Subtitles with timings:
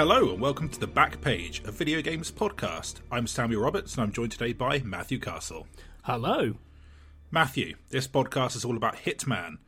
[0.00, 3.00] Hello and welcome to the Back Page, of video games podcast.
[3.12, 5.66] I'm Samuel Roberts and I'm joined today by Matthew Castle.
[6.04, 6.54] Hello.
[7.30, 9.58] Matthew, this podcast is all about Hitman.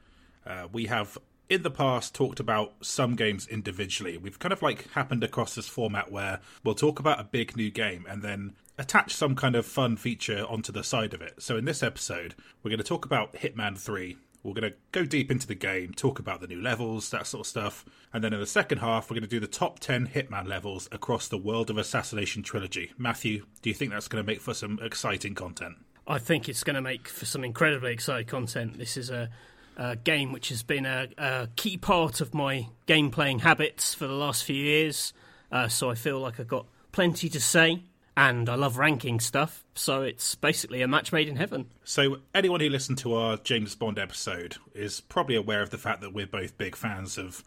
[0.47, 1.19] Uh, we have
[1.51, 4.17] in the past talked about some games individually.
[4.17, 7.71] We've kind of like happened across this format where we'll talk about a big new
[7.71, 11.43] game and then attach some kind of fun feature onto the side of it.
[11.43, 14.17] So in this episode, we're going to talk about Hitman 3.
[14.43, 17.43] We're going to go deep into the game, talk about the new levels, that sort
[17.43, 17.85] of stuff.
[18.13, 20.89] And then in the second half, we're going to do the top 10 Hitman levels
[20.91, 22.93] across the World of Assassination trilogy.
[22.99, 25.77] Matthew, do you think that's going to make for some exciting content?
[26.07, 28.79] I think it's going to make for some incredibly exciting content.
[28.79, 29.31] This is a,
[29.77, 34.09] a game which has been a, a, key part of my game playing habits for
[34.09, 35.13] the last few years.
[35.53, 37.85] Uh, so I feel like I've got plenty to say
[38.17, 41.67] and I love ranking stuff, so it's basically a match made in heaven.
[41.85, 46.01] So, anyone who listened to our James Bond episode is probably aware of the fact
[46.03, 47.43] that we're both big fans of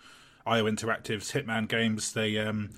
[0.46, 2.14] IO Interactive's Hitman games.
[2.14, 2.72] They, um,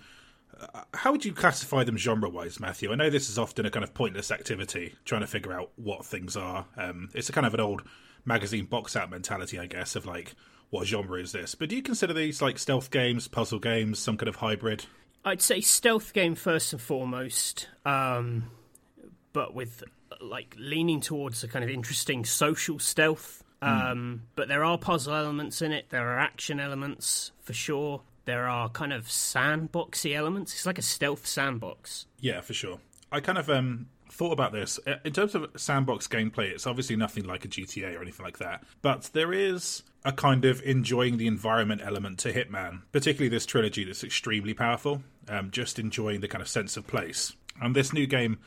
[0.59, 2.91] uh, how would you classify them genre-wise, Matthew?
[2.91, 6.05] I know this is often a kind of pointless activity, trying to figure out what
[6.05, 6.65] things are.
[6.75, 7.83] Um, it's a kind of an old
[8.25, 10.35] magazine box out mentality, I guess, of like
[10.69, 11.55] what genre is this?
[11.55, 14.85] But do you consider these like stealth games, puzzle games, some kind of hybrid?
[15.27, 18.49] I'd say stealth game first and foremost, um,
[19.33, 19.83] but with
[20.21, 23.43] like leaning towards a kind of interesting social stealth.
[23.61, 24.19] Um, mm.
[24.35, 25.89] But there are puzzle elements in it.
[25.89, 28.03] There are action elements for sure.
[28.23, 30.53] There are kind of sandboxy elements.
[30.53, 32.05] It's like a stealth sandbox.
[32.21, 32.79] Yeah, for sure.
[33.11, 36.51] I kind of um, thought about this uh, in terms of sandbox gameplay.
[36.51, 40.45] It's obviously nothing like a GTA or anything like that, but there is a kind
[40.45, 45.03] of enjoying the environment element to Hitman, particularly this trilogy that's extremely powerful.
[45.29, 48.39] Um, just enjoying the kind of sense of place, and this new game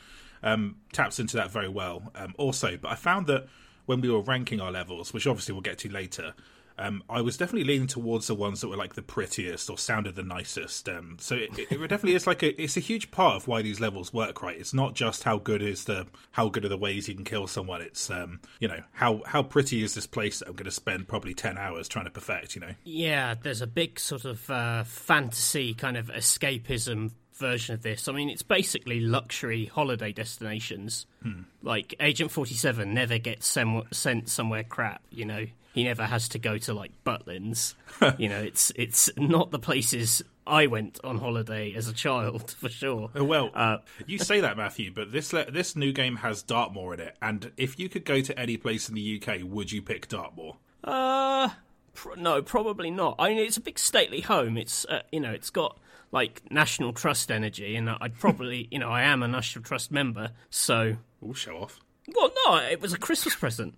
[0.42, 2.10] um, taps into that very well.
[2.14, 3.46] Um, also, but I found that
[3.86, 6.34] when we were ranking our levels, which obviously we'll get to later,
[6.80, 10.14] um, I was definitely leaning towards the ones that were like the prettiest or sounded
[10.14, 10.88] the nicest.
[10.88, 13.80] Um, so it, it, definitely is like a it's a huge part of why these
[13.80, 14.42] levels work.
[14.42, 17.24] Right, it's not just how good is the how good are the ways you can
[17.24, 17.82] kill someone.
[17.82, 21.06] It's um, you know how how pretty is this place that I'm going to spend
[21.06, 22.54] probably ten hours trying to perfect.
[22.54, 22.74] You know.
[22.84, 28.08] Yeah, there's a big sort of uh, fantasy kind of escapism version of this.
[28.08, 31.06] I mean, it's basically luxury holiday destinations.
[31.22, 31.42] Hmm.
[31.62, 35.02] Like Agent Forty Seven never gets sem- sent somewhere crap.
[35.10, 37.74] You know, he never has to go to like Butlins.
[38.18, 42.68] you know, it's it's not the places I went on holiday as a child for
[42.68, 43.10] sure.
[43.14, 47.00] Oh, well, uh, you say that, Matthew, but this this new game has Dartmoor in
[47.00, 50.08] it, and if you could go to any place in the UK, would you pick
[50.08, 50.56] Dartmoor?
[50.82, 51.50] Uh,
[51.94, 53.16] pr- no, probably not.
[53.18, 54.56] I mean, it's a big stately home.
[54.56, 55.78] It's uh, you know, it's got
[56.10, 60.30] like National Trust energy, and I'd probably you know I am a National Trust member,
[60.50, 60.96] so.
[61.20, 61.78] We'll show off.
[62.16, 63.74] Well, no, it was a Christmas present.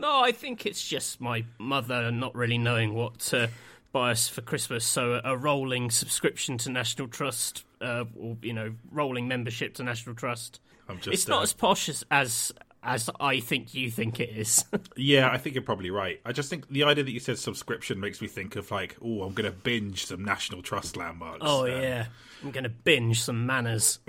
[0.00, 3.50] No, I think it's just my mother not really knowing what to
[3.92, 4.84] buy us for Christmas.
[4.84, 10.14] So a rolling subscription to National Trust, uh, or you know, rolling membership to National
[10.14, 10.60] Trust.
[11.00, 12.52] Just, it's not uh, as posh as, as
[12.82, 14.64] as I think you think it is.
[14.96, 16.18] yeah, I think you're probably right.
[16.24, 19.22] I just think the idea that you said subscription makes me think of like, oh,
[19.22, 21.42] I'm going to binge some National Trust landmarks.
[21.42, 22.06] Oh um, yeah,
[22.42, 23.98] I'm going to binge some manners.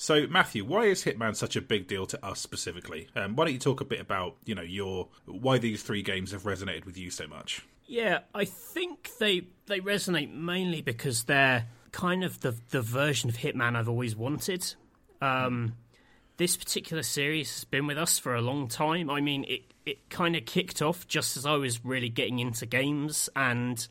[0.00, 3.08] So, Matthew, why is Hitman such a big deal to us specifically?
[3.14, 6.32] Um, why don't you talk a bit about, you know, your why these three games
[6.32, 7.66] have resonated with you so much?
[7.86, 13.36] Yeah, I think they they resonate mainly because they're kind of the the version of
[13.36, 14.74] Hitman I've always wanted.
[15.20, 15.74] Um,
[16.38, 19.10] this particular series has been with us for a long time.
[19.10, 22.64] I mean, it it kind of kicked off just as I was really getting into
[22.64, 23.86] games, and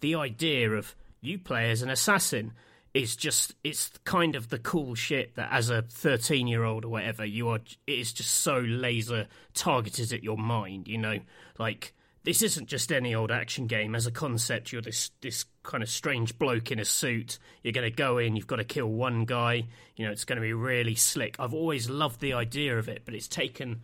[0.00, 2.52] the idea of you play as an assassin
[2.94, 6.88] is just it's kind of the cool shit that as a 13 year old or
[6.88, 11.18] whatever you are it is just so laser targeted at your mind you know?
[11.58, 14.72] Like this isn't just any old action game as a concept.
[14.72, 17.38] You're this this kind of strange bloke in a suit.
[17.62, 19.66] You're going to go in you've got to kill one guy.
[19.96, 21.36] You know it's going to be really slick.
[21.38, 23.82] I've always loved the idea of it but it's taken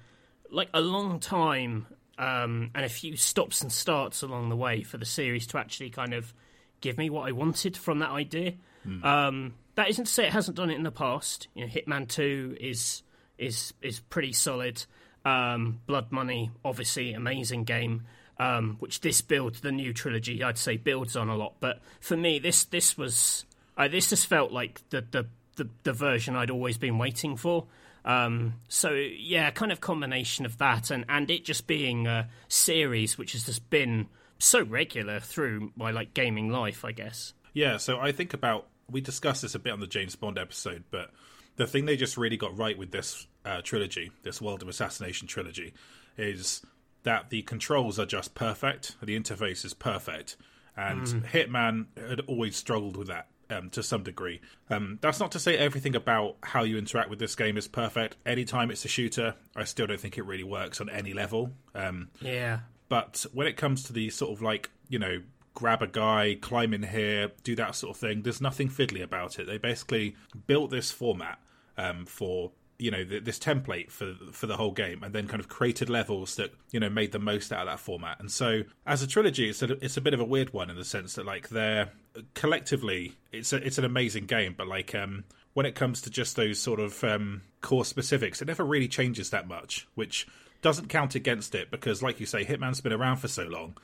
[0.50, 1.86] like a long time
[2.18, 5.90] um, and a few stops and starts along the way for the series to actually
[5.90, 6.32] kind of
[6.80, 8.54] give me what i wanted from that idea
[8.86, 9.04] Mm.
[9.04, 11.48] Um, that isn't to say it hasn't done it in the past.
[11.54, 13.02] You know, Hitman Two is
[13.38, 14.84] is is pretty solid.
[15.24, 18.04] Um, Blood Money, obviously, amazing game.
[18.38, 21.56] Um, which this build, the new trilogy, I'd say builds on a lot.
[21.60, 23.44] But for me, this this was
[23.76, 27.66] uh, this just felt like the, the the the version I'd always been waiting for.
[28.04, 33.18] Um, so yeah, kind of combination of that and and it just being a series
[33.18, 37.34] which has just been so regular through my like gaming life, I guess.
[37.52, 40.84] Yeah, so I think about we discussed this a bit on the James Bond episode,
[40.90, 41.10] but
[41.56, 45.26] the thing they just really got right with this uh, trilogy, this World of Assassination
[45.28, 45.72] trilogy,
[46.16, 46.62] is
[47.02, 50.36] that the controls are just perfect, the interface is perfect,
[50.76, 54.40] and Hitman had always struggled with that um, to some degree.
[54.70, 58.16] Um, that's not to say everything about how you interact with this game is perfect.
[58.24, 61.52] Anytime it's a shooter, I still don't think it really works on any level.
[61.74, 62.60] Um, Yeah.
[62.88, 65.20] but when it comes to the sort of like, you know,
[65.60, 69.38] grab a guy, climb in here, do that sort of thing, there's nothing fiddly about
[69.38, 69.46] it.
[69.46, 70.16] They basically
[70.46, 71.38] built this format
[71.76, 75.38] um, for you know th- this template for for the whole game, and then kind
[75.38, 78.18] of created levels that you know made the most out of that format.
[78.20, 80.76] And so, as a trilogy, it's a, it's a bit of a weird one in
[80.76, 81.90] the sense that like they're
[82.32, 86.36] collectively it's a, it's an amazing game, but like um, when it comes to just
[86.36, 90.26] those sort of um, core specifics, it never really changes that much, which
[90.62, 93.76] doesn't count against it because, like you say, Hitman's been around for so long,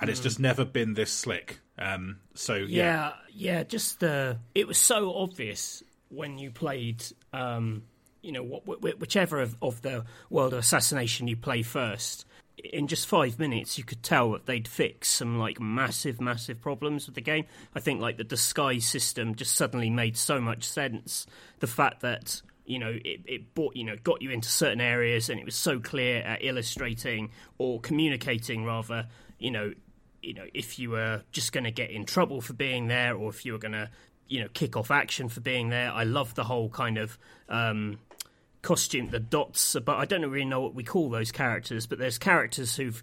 [0.00, 1.60] and it's just never been this slick.
[1.78, 7.82] Um, so yeah, Yeah, yeah, just the it was so obvious when you played um
[8.22, 12.24] you know wh- wh- whichever of, of the world of assassination you play first
[12.72, 17.06] in just 5 minutes you could tell that they'd fix some like massive massive problems
[17.06, 17.44] with the game.
[17.74, 21.26] I think like the disguise system just suddenly made so much sense.
[21.58, 25.28] The fact that you know it, it brought you know got you into certain areas
[25.28, 29.08] and it was so clear at illustrating or communicating rather
[29.38, 29.72] you know
[30.24, 33.30] you know, if you were just going to get in trouble for being there, or
[33.30, 33.90] if you were going to,
[34.28, 35.92] you know, kick off action for being there.
[35.92, 37.18] I love the whole kind of
[37.48, 37.98] um,
[38.62, 39.76] costume, the dots.
[39.84, 41.86] But I don't really know what we call those characters.
[41.86, 43.02] But there's characters who've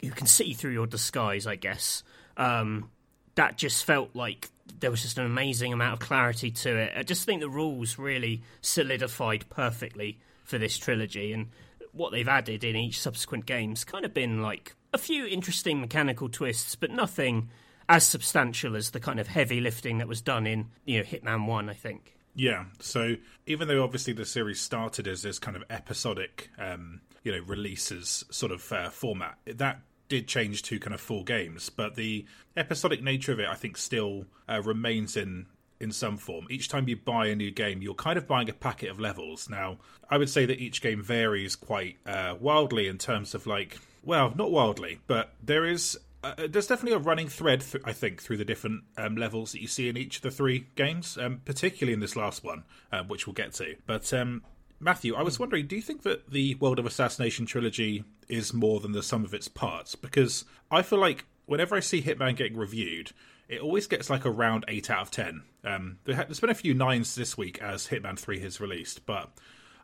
[0.00, 2.04] who can see through your disguise, I guess.
[2.36, 2.90] Um,
[3.34, 4.48] that just felt like
[4.80, 6.92] there was just an amazing amount of clarity to it.
[6.96, 11.48] I just think the rules really solidified perfectly for this trilogy, and
[11.92, 16.28] what they've added in each subsequent game's kind of been like a few interesting mechanical
[16.28, 17.50] twists, but nothing
[17.88, 21.46] as substantial as the kind of heavy lifting that was done in you know Hitman
[21.46, 21.68] One.
[21.68, 22.14] I think.
[22.34, 22.66] Yeah.
[22.78, 27.40] So even though obviously the series started as this kind of episodic, um, you know,
[27.44, 31.68] releases sort of uh, format, that did change to kind of full games.
[31.68, 32.26] But the
[32.56, 35.46] episodic nature of it, I think, still uh, remains in
[35.80, 36.46] in some form.
[36.50, 39.48] Each time you buy a new game, you're kind of buying a packet of levels.
[39.48, 39.78] Now,
[40.10, 44.32] I would say that each game varies quite uh, wildly in terms of like, well,
[44.36, 48.38] not wildly, but there is uh, there's definitely a running thread, th- I think, through
[48.38, 51.92] the different um, levels that you see in each of the three games, um, particularly
[51.92, 53.76] in this last one, uh, which we'll get to.
[53.86, 54.42] But um,
[54.80, 58.80] Matthew, I was wondering, do you think that the World of Assassination trilogy is more
[58.80, 59.94] than the sum of its parts?
[59.94, 63.12] Because I feel like whenever I see Hitman getting reviewed,
[63.48, 65.42] it always gets like around 8 out of 10.
[65.64, 69.30] Um, there's been a few nines this week as Hitman 3 has released, but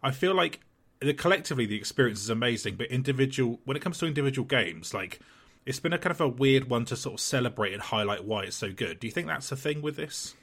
[0.03, 0.61] I feel like
[1.01, 5.21] the, collectively the experience is amazing, but individual when it comes to individual games, like
[5.67, 8.45] it's been a kind of a weird one to sort of celebrate and highlight why
[8.45, 9.01] it's so good.
[9.01, 10.35] Do you think that's a thing with this?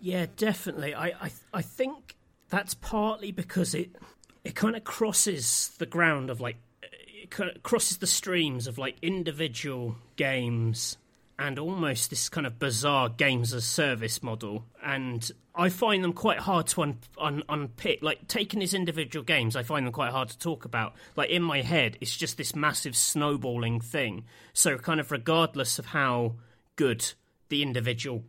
[0.00, 0.94] Yeah, definitely.
[0.94, 2.16] I I, I think
[2.48, 3.96] that's partly because it
[4.44, 9.96] it kind of crosses the ground of like it crosses the streams of like individual
[10.16, 10.96] games
[11.38, 16.38] and almost this kind of bizarre games as service model and i find them quite
[16.38, 18.02] hard to un- un- unpick.
[18.02, 20.94] Like taking his individual games i find them quite hard to talk about.
[21.16, 24.24] Like in my head it's just this massive snowballing thing.
[24.52, 26.34] So kind of regardless of how
[26.76, 27.12] good
[27.48, 28.24] the individual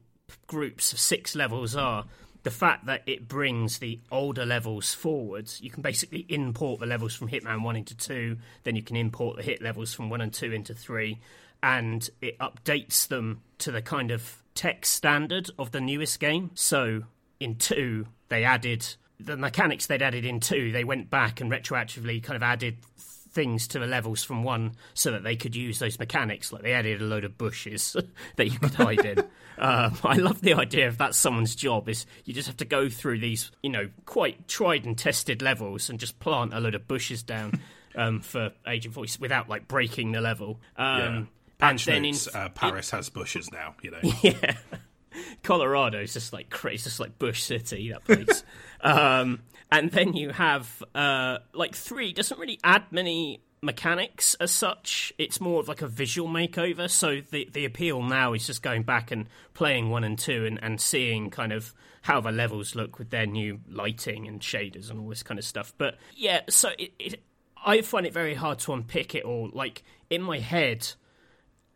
[0.48, 2.06] groups of six levels are
[2.44, 7.14] the fact that it brings the older levels forwards, you can basically import the levels
[7.14, 10.34] from Hitman 1 into 2, then you can import the hit levels from 1 and
[10.34, 11.20] 2 into 3,
[11.62, 16.52] and it updates them to the kind of tech standard of the newest game.
[16.54, 17.04] So
[17.40, 18.86] in 2, they added
[19.20, 22.78] the mechanics they'd added in 2, they went back and retroactively kind of added
[23.32, 26.52] things to the levels from one so that they could use those mechanics.
[26.52, 27.96] Like they added a load of bushes
[28.38, 29.24] that you could hide in.
[29.60, 32.88] Um, I love the idea of that's someone's job is you just have to go
[32.88, 36.88] through these, you know, quite tried and tested levels and just plant a load of
[36.88, 37.60] bushes down
[37.98, 40.62] um, for Agent Voice without like breaking the level.
[40.78, 41.24] Um, Yeah.
[41.60, 44.00] And then in uh, Paris has bushes now, you know.
[44.22, 44.56] yeah.
[45.44, 48.44] Colorado is just like crazy, just like Bush City, that place.
[48.82, 55.14] um, and then you have uh, like three doesn't really add many mechanics as such.
[55.18, 56.90] It's more of like a visual makeover.
[56.90, 60.60] So the the appeal now is just going back and playing one and two and,
[60.64, 65.00] and seeing kind of how the levels look with their new lighting and shaders and
[65.00, 65.74] all this kind of stuff.
[65.78, 67.24] But yeah, so it, it
[67.64, 69.50] I find it very hard to unpick it all.
[69.54, 70.88] Like in my head,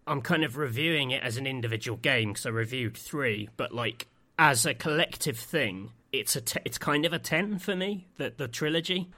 [0.08, 4.08] I'm kind of reviewing it as an individual game because I reviewed three, but like
[4.38, 8.08] as a collective thing, it's a te- it's kind of a ten for me.
[8.18, 9.10] The the trilogy,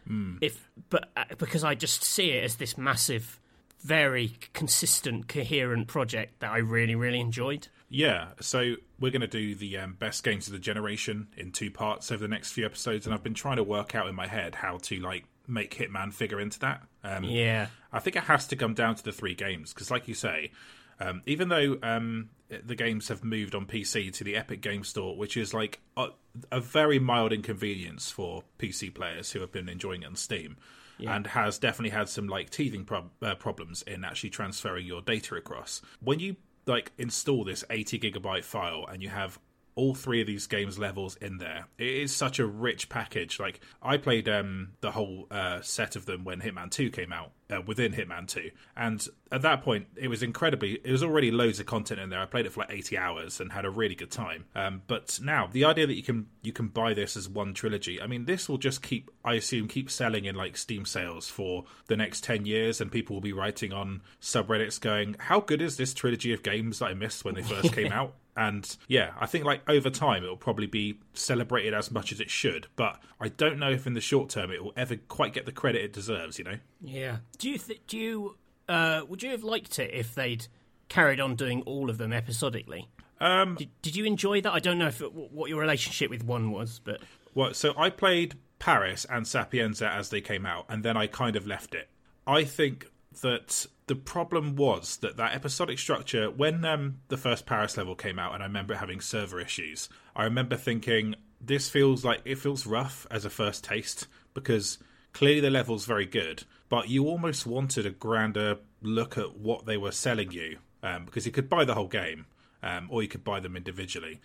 [0.41, 3.39] if but uh, because I just see it as this massive,
[3.81, 7.67] very consistent, coherent project that I really really enjoyed.
[7.89, 11.69] Yeah, so we're going to do the um, best games of the generation in two
[11.69, 14.27] parts over the next few episodes, and I've been trying to work out in my
[14.27, 16.81] head how to like make Hitman figure into that.
[17.05, 20.07] Um, Yeah, I think it has to come down to the three games because, like
[20.07, 20.51] you say,
[20.99, 25.17] Um, even though um, the games have moved on PC to the Epic Game Store,
[25.17, 26.07] which is like a,
[26.51, 30.55] a very mild inconvenience for PC players who have been enjoying it on Steam.
[30.97, 31.13] Yeah.
[31.13, 35.35] and has definitely had some like teething prob- uh, problems in actually transferring your data
[35.35, 35.81] across.
[35.99, 39.37] When you like install this 80 gigabyte file and you have
[39.75, 41.67] all three of these games levels in there.
[41.77, 43.39] It is such a rich package.
[43.39, 47.31] Like I played um, the whole uh, set of them when Hitman Two came out
[47.49, 50.79] uh, within Hitman Two, and at that point it was incredibly.
[50.83, 52.21] It was already loads of content in there.
[52.21, 54.45] I played it for like eighty hours and had a really good time.
[54.55, 58.01] Um, but now the idea that you can you can buy this as one trilogy.
[58.01, 59.11] I mean, this will just keep.
[59.25, 63.17] I assume keep selling in like Steam sales for the next ten years, and people
[63.17, 66.93] will be writing on subreddits going, "How good is this trilogy of games that I
[66.93, 70.67] missed when they first came out?" And yeah, I think like over time it'll probably
[70.67, 74.29] be celebrated as much as it should, but I don't know if in the short
[74.29, 76.37] term it will ever quite get the credit it deserves.
[76.37, 76.57] You know?
[76.81, 77.17] Yeah.
[77.37, 78.37] Do you th- do you
[78.67, 80.47] uh, would you have liked it if they'd
[80.89, 82.89] carried on doing all of them episodically?
[83.21, 84.51] Um, did, did you enjoy that?
[84.51, 87.01] I don't know if it, what your relationship with one was, but
[87.33, 91.35] well, so I played Paris and Sapienza as they came out, and then I kind
[91.35, 91.89] of left it.
[92.27, 92.87] I think
[93.21, 98.19] that the problem was that that episodic structure when um, the first paris level came
[98.19, 102.65] out and i remember having server issues i remember thinking this feels like it feels
[102.65, 104.77] rough as a first taste because
[105.13, 109.77] clearly the level's very good but you almost wanted a grander look at what they
[109.77, 112.25] were selling you um, because you could buy the whole game
[112.65, 114.19] um, or you could buy them individually.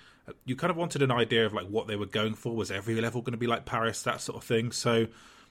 [0.44, 2.56] You kind of wanted an idea of like what they were going for.
[2.56, 4.72] Was every level going to be like Paris, that sort of thing?
[4.72, 5.06] So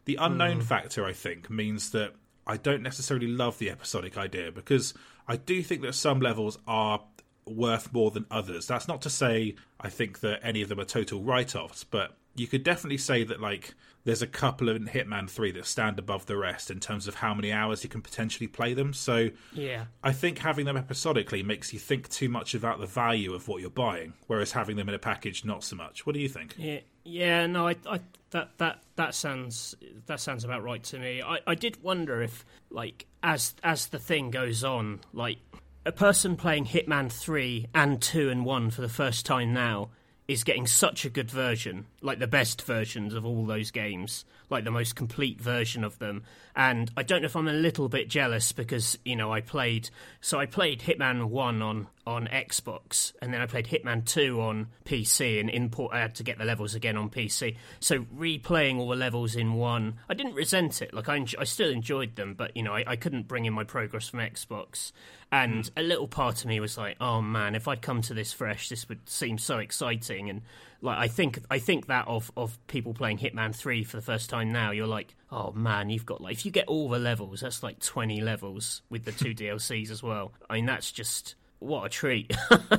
[0.06, 0.64] the unknown mm.
[0.64, 2.14] factor, I think, means that
[2.50, 4.96] I don't necessarily love the episodic idea because
[5.28, 7.02] I do think that some levels are
[7.46, 8.66] worth more than others.
[8.66, 12.18] That's not to say I think that any of them are total write offs, but
[12.36, 16.26] you could definitely say that like there's a couple of Hitman 3 that stand above
[16.26, 18.94] the rest in terms of how many hours you can potentially play them.
[18.94, 19.86] So yeah.
[20.04, 23.62] I think having them episodically makes you think too much about the value of what
[23.62, 26.08] you're buying, whereas having them in a package not so much.
[26.08, 26.56] What do you think?
[26.58, 26.80] Yeah.
[27.04, 28.00] Yeah, no, I, I
[28.32, 31.22] that that that sounds that sounds about right to me.
[31.22, 35.38] I, I did wonder if like as as the thing goes on, like
[35.86, 39.90] a person playing Hitman 3 and 2 and 1 for the first time now
[40.28, 44.64] is getting such a good version, like the best versions of all those games, like
[44.64, 46.24] the most complete version of them.
[46.60, 49.90] And I don't know if I'm a little bit jealous because you know I played,
[50.20, 54.68] so I played Hitman One on on Xbox, and then I played Hitman Two on
[54.84, 57.56] PC, and import I had to get the levels again on PC.
[57.80, 60.94] So replaying all the levels in one, I didn't resent it.
[60.94, 63.64] Like I, I still enjoyed them, but you know I, I couldn't bring in my
[63.64, 64.92] progress from Xbox.
[65.32, 65.72] And mm.
[65.78, 68.68] a little part of me was like, "Oh man, if I'd come to this fresh,
[68.68, 70.42] this would seem so exciting." And
[70.82, 74.30] like, I think I think that of of people playing Hitman Three for the first
[74.30, 77.42] time now, you're like, "Oh man, you've got like if you get all the levels,
[77.42, 81.86] that's like 20 levels with the two DLCs as well." I mean, that's just what
[81.86, 82.34] a treat.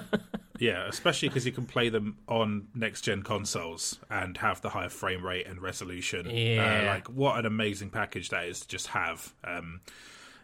[0.58, 4.88] yeah, especially because you can play them on next gen consoles and have the higher
[4.88, 6.26] frame rate and resolution.
[6.26, 9.34] Uh, yeah, uh, like what an amazing package that is to just have.
[9.44, 9.80] Um,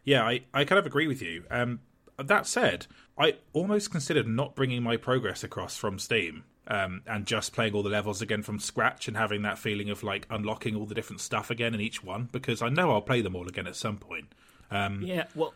[0.04, 1.44] yeah, I, I kind of agree with you.
[1.50, 1.80] Um,
[2.18, 2.86] that said,
[3.18, 7.82] I almost considered not bringing my progress across from Steam um, and just playing all
[7.82, 11.20] the levels again from scratch and having that feeling of like unlocking all the different
[11.20, 13.98] stuff again in each one because I know I'll play them all again at some
[13.98, 14.32] point.
[14.70, 15.54] Um, yeah, well,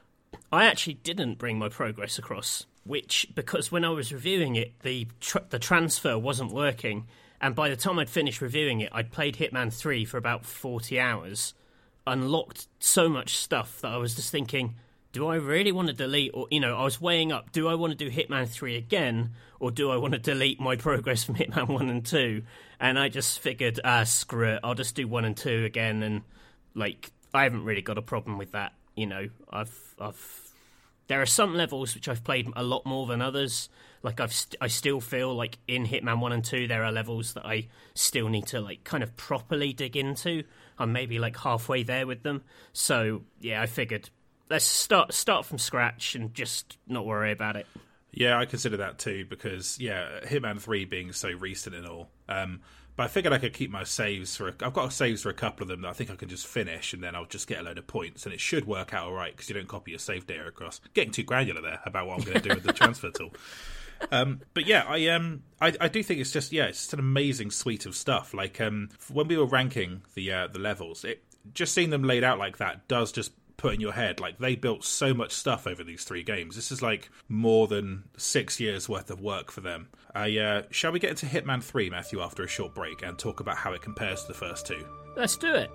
[0.53, 5.09] I actually didn't bring my progress across, which because when I was reviewing it, the
[5.49, 7.07] the transfer wasn't working,
[7.41, 11.01] and by the time I'd finished reviewing it, I'd played Hitman Three for about forty
[11.01, 11.55] hours,
[12.07, 14.77] unlocked so much stuff that I was just thinking
[15.13, 17.75] do I really want to delete, or you know, I was weighing up, do I
[17.75, 21.35] want to do Hitman Three again, or do I want to delete my progress from
[21.37, 22.43] Hitman One and Two?
[22.79, 26.23] And I just figured, ah, screw it, I'll just do one and two again, and
[26.75, 28.73] like, I haven't really got a problem with that.
[28.95, 30.53] You know, I've, I've,
[31.09, 33.69] there are some levels which I've played a lot more than others.
[34.03, 37.35] Like I've, st- I still feel like in Hitman One and Two, there are levels
[37.35, 40.45] that I still need to like kind of properly dig into.
[40.79, 42.43] I'm maybe like halfway there with them.
[42.73, 44.09] So yeah, I figured
[44.51, 47.67] let's start start from scratch and just not worry about it.
[48.13, 52.11] Yeah, I consider that too because yeah, Hitman Three being so recent and all.
[52.29, 52.61] Um,
[52.97, 54.49] but I figured I could keep my saves for.
[54.49, 56.47] A, I've got saves for a couple of them that I think I can just
[56.47, 59.07] finish, and then I'll just get a load of points, and it should work out
[59.07, 60.81] all right because you don't copy your save data across.
[60.93, 63.33] Getting too granular there about what I'm going to do with the transfer tool.
[64.11, 67.01] Um, but yeah, I um, I, I, do think it's just yeah, it's just an
[67.01, 68.35] amazing suite of stuff.
[68.35, 71.23] Like um, when we were ranking the uh, the levels, it
[71.55, 74.21] just seeing them laid out like that does just put in your head.
[74.21, 76.57] Like they built so much stuff over these three games.
[76.57, 79.89] This is like more than six years worth of work for them.
[80.15, 83.41] I, uh, shall we get into Hitman 3, Matthew, after a short break and talk
[83.41, 84.85] about how it compares to the first two?
[85.15, 85.71] Let's do it.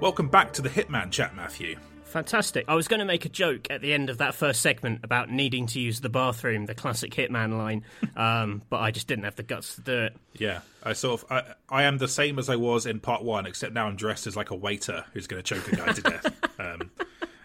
[0.00, 1.78] Welcome back to the Hitman Chat, Matthew.
[2.14, 2.66] Fantastic.
[2.68, 5.30] I was going to make a joke at the end of that first segment about
[5.30, 7.82] needing to use the bathroom, the classic Hitman line,
[8.16, 10.16] um, but I just didn't have the guts to do it.
[10.34, 13.46] Yeah, I sort of I, I am the same as I was in part one,
[13.46, 16.02] except now I'm dressed as like a waiter who's going to choke a guy to
[16.02, 16.40] death.
[16.56, 16.92] Um,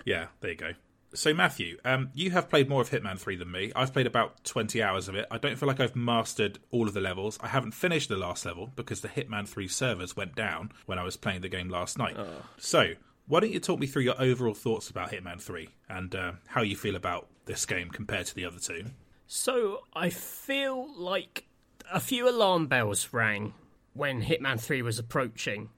[0.05, 0.71] yeah, there you go.
[1.15, 3.71] So Matthew, um, you have played more of Hitman Three than me.
[3.75, 5.25] I've played about twenty hours of it.
[5.31, 7.39] I don't feel like I've mastered all of the levels.
[7.41, 11.03] I haven't finished the last level because the Hitman Three servers went down when I
[11.03, 12.15] was playing the game last night.
[12.59, 12.93] So
[13.29, 16.63] why don't you talk me through your overall thoughts about Hitman 3 and uh, how
[16.63, 18.85] you feel about this game compared to the other two?
[19.27, 21.45] So I feel like
[21.93, 23.53] a few alarm bells rang
[23.93, 25.69] when Hitman 3 was approaching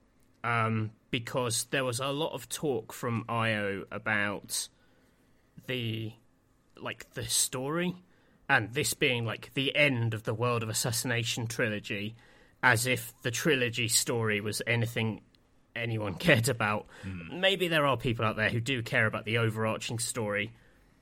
[0.42, 4.68] um, because there was a lot of talk from IO about
[5.66, 6.12] the
[6.80, 7.94] like the story
[8.48, 12.16] and this being like the end of the World of Assassination trilogy
[12.62, 15.20] as if the trilogy story was anything
[15.74, 16.86] anyone cared about.
[17.06, 17.40] Mm.
[17.40, 20.52] Maybe there are people out there who do care about the overarching story.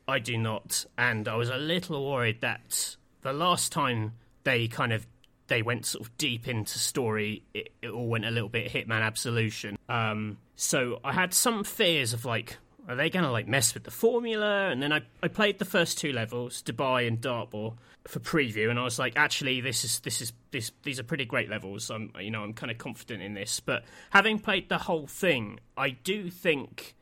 [0.09, 4.93] I do not, and I was a little worried that the last time they kind
[4.93, 5.07] of
[5.51, 9.03] they went sort of deep into story, it, it all went a little bit Hitman
[9.03, 9.77] Absolution.
[9.89, 12.57] Um, so I had some fears of like,
[12.89, 14.69] are they going to like mess with the formula?
[14.71, 17.75] And then I, I played the first two levels, Dubai and Dartmoor,
[18.07, 21.25] for preview, and I was like, actually, this is this is this these are pretty
[21.25, 21.91] great levels.
[21.91, 23.61] I'm you know I'm kind of confident in this.
[23.61, 26.95] But having played the whole thing, I do think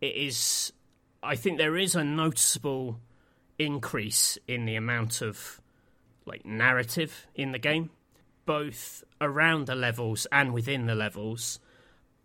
[0.00, 0.72] it is.
[1.22, 2.98] I think there is a noticeable
[3.58, 5.60] increase in the amount of
[6.26, 7.90] like narrative in the game,
[8.44, 11.60] both around the levels and within the levels.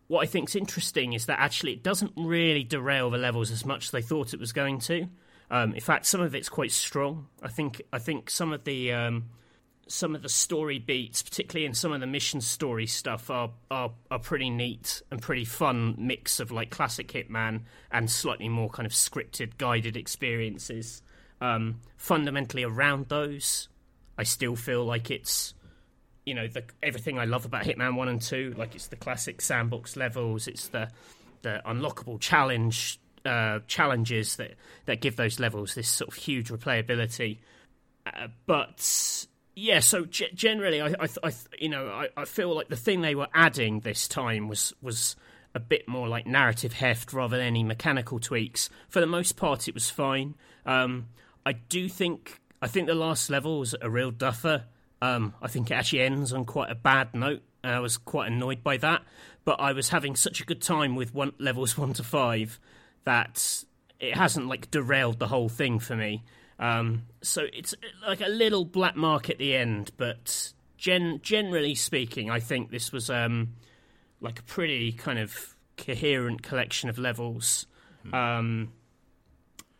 [0.08, 3.66] What I think is interesting is that actually it doesn't really derail the levels as
[3.66, 5.08] much as they thought it was going to.
[5.50, 7.28] Um, in fact, some of it's quite strong.
[7.42, 9.26] I think I think some of the um,
[9.88, 13.92] some of the story beats, particularly in some of the mission story stuff, are, are
[14.12, 18.86] are pretty neat and pretty fun mix of like classic Hitman and slightly more kind
[18.86, 21.02] of scripted, guided experiences.
[21.40, 23.70] Um, fundamentally, around those,
[24.18, 25.54] I still feel like it's
[26.28, 28.54] you know the, everything I love about Hitman One and Two.
[28.58, 30.90] Like it's the classic sandbox levels, it's the
[31.42, 37.40] the unlockable challenge uh, challenges that that give those levels this sort of huge replayability.
[38.06, 42.68] Uh, but yeah, so g- generally, I, I, I, you know, I, I feel like
[42.68, 45.16] the thing they were adding this time was was
[45.56, 48.70] a bit more like narrative heft rather than any mechanical tweaks.
[48.90, 50.36] For the most part, it was fine.
[50.66, 51.08] Um,
[51.46, 54.66] I do think I think the last level was a real duffer.
[55.02, 57.44] Um, I think it actually ends on quite a bad note.
[57.64, 59.04] And I was quite annoyed by that,
[59.44, 62.60] but I was having such a good time with one, levels one to five
[63.04, 63.64] that
[64.00, 66.24] it hasn't like derailed the whole thing for me.
[66.60, 67.76] Um, so it's
[68.08, 72.92] like a little black mark at the end, but gen- generally speaking, I think this
[72.92, 73.54] was um,
[74.22, 77.68] like a pretty kind of coherent collection of levels.
[78.04, 78.14] Hmm.
[78.14, 78.72] Um,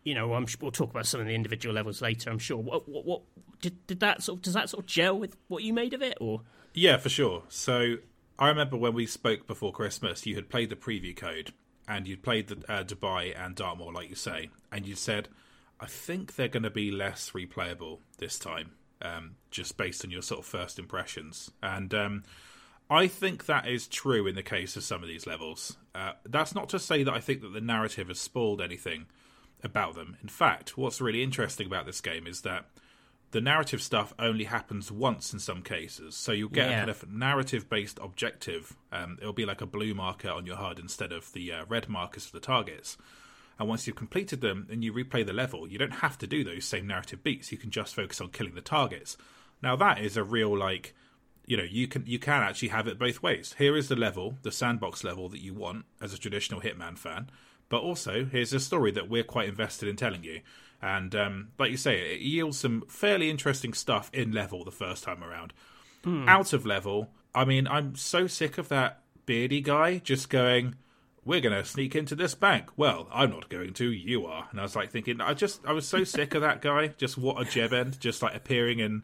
[0.04, 2.30] you know, I'm, we'll talk about some of the individual levels later.
[2.30, 2.56] I'm sure.
[2.56, 3.22] What, what, what
[3.60, 6.02] did, did that sort of, does that sort of gel with what you made of
[6.02, 6.42] it, or?
[6.74, 7.42] Yeah, for sure.
[7.48, 7.96] So
[8.38, 11.52] I remember when we spoke before Christmas, you had played the preview code,
[11.88, 15.28] and you'd played the, uh, Dubai and Dartmoor, like you say, and you said,
[15.80, 20.22] I think they're going to be less replayable this time, um, just based on your
[20.22, 21.50] sort of first impressions.
[21.62, 22.24] And um,
[22.90, 25.76] I think that is true in the case of some of these levels.
[25.94, 29.06] Uh, that's not to say that I think that the narrative has spoiled anything
[29.62, 30.16] about them.
[30.22, 32.66] In fact, what's really interesting about this game is that
[33.30, 36.14] the narrative stuff only happens once in some cases.
[36.16, 36.76] So you'll get yeah.
[36.76, 38.76] a kind of narrative based objective.
[38.90, 41.88] Um, it'll be like a blue marker on your HUD instead of the uh, red
[41.88, 42.96] markers for the targets.
[43.58, 46.44] And once you've completed them and you replay the level, you don't have to do
[46.44, 47.52] those same narrative beats.
[47.52, 49.16] You can just focus on killing the targets.
[49.62, 50.94] Now that is a real like
[51.44, 53.54] you know you can you can actually have it both ways.
[53.58, 57.30] Here is the level, the sandbox level that you want as a traditional Hitman fan,
[57.68, 60.40] but also here's a story that we're quite invested in telling you.
[60.80, 65.02] And um, like you say, it yields some fairly interesting stuff in level the first
[65.04, 65.52] time around.
[66.04, 66.28] Mm.
[66.28, 70.76] Out of level, I mean, I'm so sick of that beardy guy just going,
[71.24, 73.90] "We're going to sneak into this bank." Well, I'm not going to.
[73.90, 74.46] You are.
[74.50, 76.88] And I was like thinking, I just, I was so sick of that guy.
[76.96, 79.02] Just what a jeb end, just like appearing in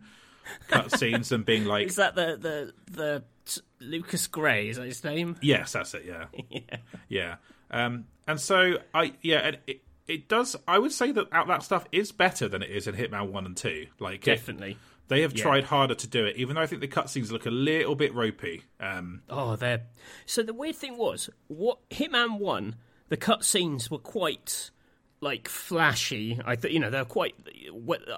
[0.69, 4.69] cutscenes and being like, "Is that the the the t- Lucas Grey?
[4.69, 6.05] Is that his name?" Yes, that's it.
[6.07, 6.77] Yeah, yeah.
[7.09, 7.37] yeah.
[7.71, 10.57] Um, and so I, yeah, it, it does.
[10.69, 13.47] I would say that out that stuff is better than it is in Hitman One
[13.47, 13.87] and Two.
[13.99, 14.73] Like definitely.
[14.73, 14.77] It,
[15.09, 15.43] they have yeah.
[15.43, 18.15] tried harder to do it, even though I think the cutscenes look a little bit
[18.15, 18.63] ropey.
[18.81, 19.83] Um, oh, they're
[20.27, 20.43] so.
[20.43, 22.77] The weird thing was, what Hitman One,
[23.09, 24.71] the cutscenes were quite
[25.21, 26.41] like flashy.
[26.45, 27.35] I thought, you know, they're quite.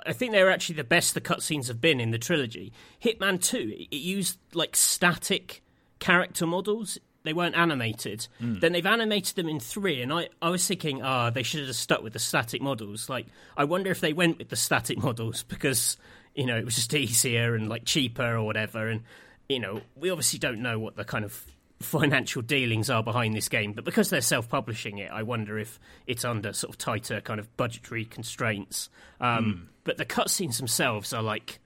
[0.06, 2.72] I think they're actually the best the cutscenes have been in the trilogy.
[3.02, 5.62] Hitman Two, it used like static
[5.98, 8.26] character models they weren't animated.
[8.40, 11.76] Then they've animated them in three, and I, I was thinking, ah, they should have
[11.76, 13.08] stuck with the static models.
[13.08, 15.96] Like, I wonder if they went with the static models because
[16.34, 18.88] you know it was just easier and like cheaper or whatever.
[18.88, 19.02] And
[19.48, 21.44] you know, we obviously don't know what the kind of
[21.80, 26.24] financial dealings are behind this game, but because they're self-publishing it, I wonder if it's
[26.24, 28.88] under sort of tighter kind of budgetary constraints.
[29.20, 31.58] Um, But the cutscenes themselves are like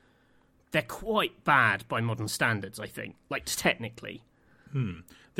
[0.72, 2.78] they're quite bad by modern standards.
[2.78, 4.22] I think, like technically.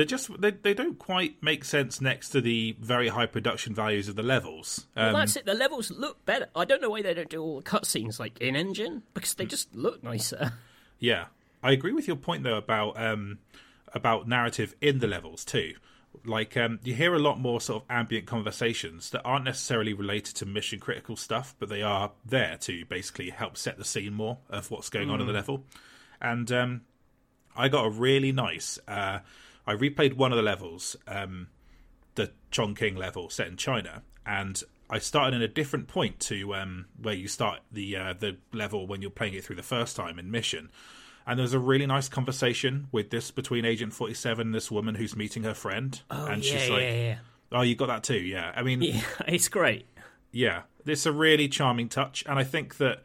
[0.00, 4.08] They're just they they don't quite make sense next to the very high production values
[4.08, 4.86] of the levels.
[4.96, 5.44] Um, Well, that's it.
[5.44, 6.46] The levels look better.
[6.56, 9.44] I don't know why they don't do all the cutscenes like in engine because they
[9.44, 10.54] just look nicer.
[11.00, 11.26] Yeah,
[11.62, 13.40] I agree with your point though about um,
[13.92, 15.74] about narrative in the levels too.
[16.24, 20.34] Like um, you hear a lot more sort of ambient conversations that aren't necessarily related
[20.36, 24.38] to mission critical stuff, but they are there to basically help set the scene more
[24.48, 25.64] of what's going on in the level.
[26.22, 26.80] And um,
[27.54, 28.78] I got a really nice.
[28.88, 29.18] Uh,
[29.70, 31.46] I replayed one of the levels, um,
[32.16, 36.87] the Chongqing level set in China, and I started in a different point to um,
[37.00, 40.18] where you start the uh, the level when you're playing it through the first time
[40.18, 40.70] in mission.
[41.24, 44.96] And there's a really nice conversation with this between Agent Forty Seven and this woman
[44.96, 47.18] who's meeting her friend, and yeah, she's yeah, like, yeah,
[47.52, 49.02] "Oh, you got that too, yeah." I mean, yeah.
[49.28, 49.87] It's great.
[50.33, 53.04] yeah, it's a really charming touch, and I think that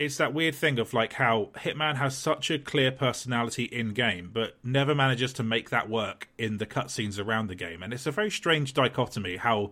[0.00, 4.30] it's that weird thing of like how Hitman has such a clear personality in game,
[4.32, 8.06] but never manages to make that work in the cutscenes around the game, and it's
[8.06, 9.70] a very strange dichotomy how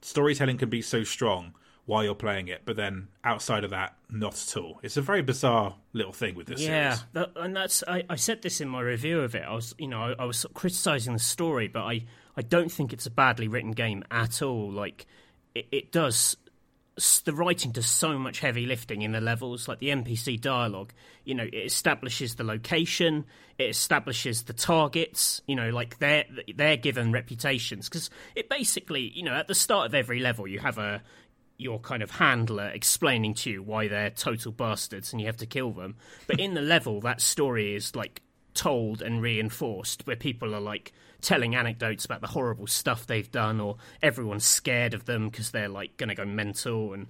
[0.00, 4.32] storytelling can be so strong while you're playing it, but then outside of that, not
[4.34, 4.80] at all.
[4.82, 7.06] It's a very bizarre little thing with this Yeah, series.
[7.12, 9.44] that, and that's I, I said this in my review of it.
[9.46, 12.04] I was, you know, I, I was sort of criticizing the story, but I,
[12.36, 14.68] I don't think it's a badly written game at all.
[14.72, 15.06] Like
[15.54, 16.36] it, it does.
[17.24, 20.94] The writing does so much heavy lifting in the levels, like the NPC dialogue.
[21.24, 23.26] You know, it establishes the location,
[23.58, 25.42] it establishes the targets.
[25.46, 29.86] You know, like they're they're given reputations because it basically, you know, at the start
[29.86, 31.02] of every level, you have a
[31.58, 35.46] your kind of handler explaining to you why they're total bastards and you have to
[35.46, 35.96] kill them.
[36.26, 38.22] But in the level, that story is like
[38.54, 43.60] told and reinforced, where people are like telling anecdotes about the horrible stuff they've done,
[43.60, 47.06] or everyone's scared of them because they're like going to go mental and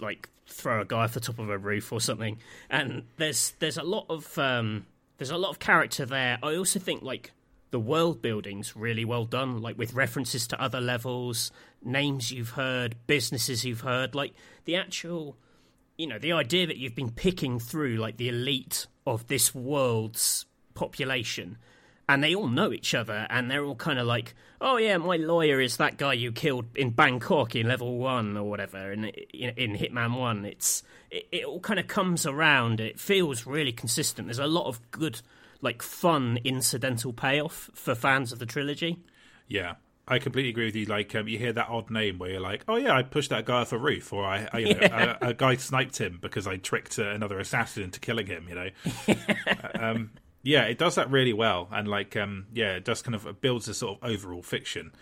[0.00, 2.38] like throw a guy off the top of a roof or something.
[2.70, 4.86] And there's there's a lot of um,
[5.18, 6.38] there's a lot of character there.
[6.42, 7.32] I also think like
[7.70, 11.50] the world building's really well done, like with references to other levels,
[11.84, 14.32] names you've heard, businesses you've heard, like
[14.64, 15.36] the actual,
[15.96, 20.46] you know, the idea that you've been picking through like the elite of this world's
[20.74, 21.58] population.
[22.08, 25.16] And they all know each other, and they're all kind of like, "Oh yeah, my
[25.16, 29.50] lawyer is that guy you killed in Bangkok in level one or whatever." And in,
[29.50, 32.80] in Hitman One, it's it, it all kind of comes around.
[32.80, 34.28] It feels really consistent.
[34.28, 35.20] There's a lot of good
[35.60, 38.98] like fun incidental payoff for fans of the trilogy.
[39.48, 39.74] Yeah,
[40.06, 40.86] I completely agree with you.
[40.86, 43.44] Like, um, you hear that odd name where you're like, "Oh yeah, I pushed that
[43.44, 46.46] guy off a roof," or "I, I you know, a, a guy sniped him because
[46.46, 48.70] I tricked uh, another assassin into killing him." You know,
[49.78, 50.10] um,
[50.42, 53.68] yeah, it does that really well, and like, um, yeah, it does kind of builds
[53.68, 54.92] a sort of overall fiction.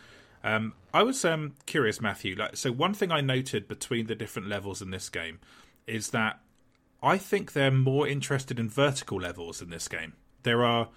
[0.43, 2.37] Um, I was um, curious, Matthew.
[2.37, 5.41] Like, so one thing I noted between the different levels in this game
[5.87, 6.41] is that
[7.03, 10.15] I think they're more interested in vertical levels in this game.
[10.43, 10.89] There are,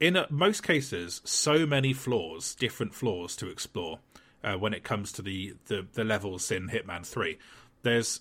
[0.00, 4.00] in uh most cases, so many floors, different floors to explore
[4.42, 7.38] uh, when it comes to the, the, the levels in Hitman 3.
[7.82, 8.20] There's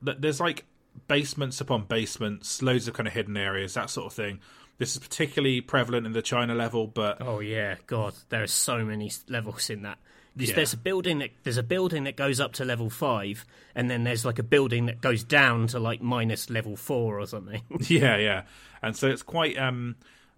[0.00, 0.64] there's like
[1.08, 4.40] basements upon basements, loads of kind of hidden areas, that sort of thing.
[4.78, 8.84] This is particularly prevalent in the China level, but Oh yeah, God, there are so
[8.84, 9.98] many levels in that.
[10.36, 10.56] There's, Yeah.
[10.56, 14.04] there's a building that there's a building that goes up to level five, and then
[14.04, 17.62] there's like a building that goes down to like minus level four or something.
[17.88, 18.42] yeah, yeah,
[18.80, 19.96] and so it's quite um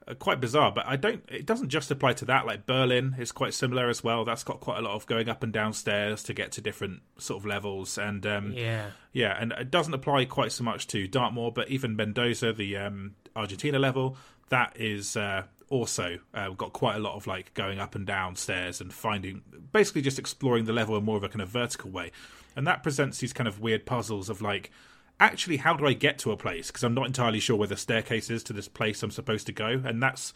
[0.09, 0.72] uh, quite bizarre.
[0.72, 1.22] But I don't.
[1.29, 2.46] It doesn't just apply to that.
[2.46, 4.24] Like Berlin is quite similar as well.
[4.24, 7.03] That's got quite a lot of going up and down stairs to get to different
[7.18, 11.07] sort of levels, and um, yeah, Yeah, and it doesn't apply quite so much to
[11.09, 14.16] Dartmoor, but even Mendoza, the um, Argentina level,
[14.50, 18.36] that is uh, also uh, got quite a lot of like going up and down
[18.36, 21.90] stairs and finding, basically just exploring the level in more of a kind of vertical
[21.90, 22.12] way,
[22.54, 24.70] and that presents these kind of weird puzzles of like,
[25.18, 26.66] actually, how do I get to a place?
[26.68, 29.52] Because I'm not entirely sure where the staircase is to this place I'm supposed to
[29.52, 30.34] go, and that's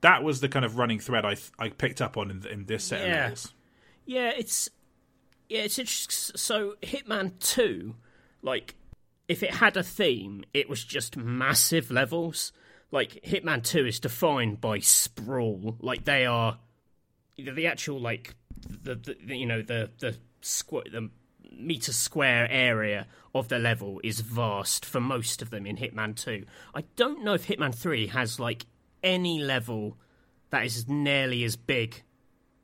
[0.00, 2.84] that was the kind of running thread I I picked up on in, in this
[2.84, 3.22] set of Yeah.
[3.22, 3.54] levels.
[4.06, 4.68] yeah, it's
[5.48, 6.36] yeah, it's interesting.
[6.36, 7.94] So Hitman Two,
[8.42, 8.74] like,
[9.28, 12.52] if it had a theme, it was just massive levels.
[12.94, 15.76] Like Hitman Two is defined by sprawl.
[15.80, 16.58] Like they are
[17.36, 18.36] the, actual like
[18.84, 21.10] the, the the- you know the the squ- the
[21.50, 26.44] meter square area of the level is vast for most of them in Hitman 2.
[26.72, 28.66] I don't know if Hitman 3 has like
[29.02, 29.96] any level
[30.50, 32.02] that is nearly as big,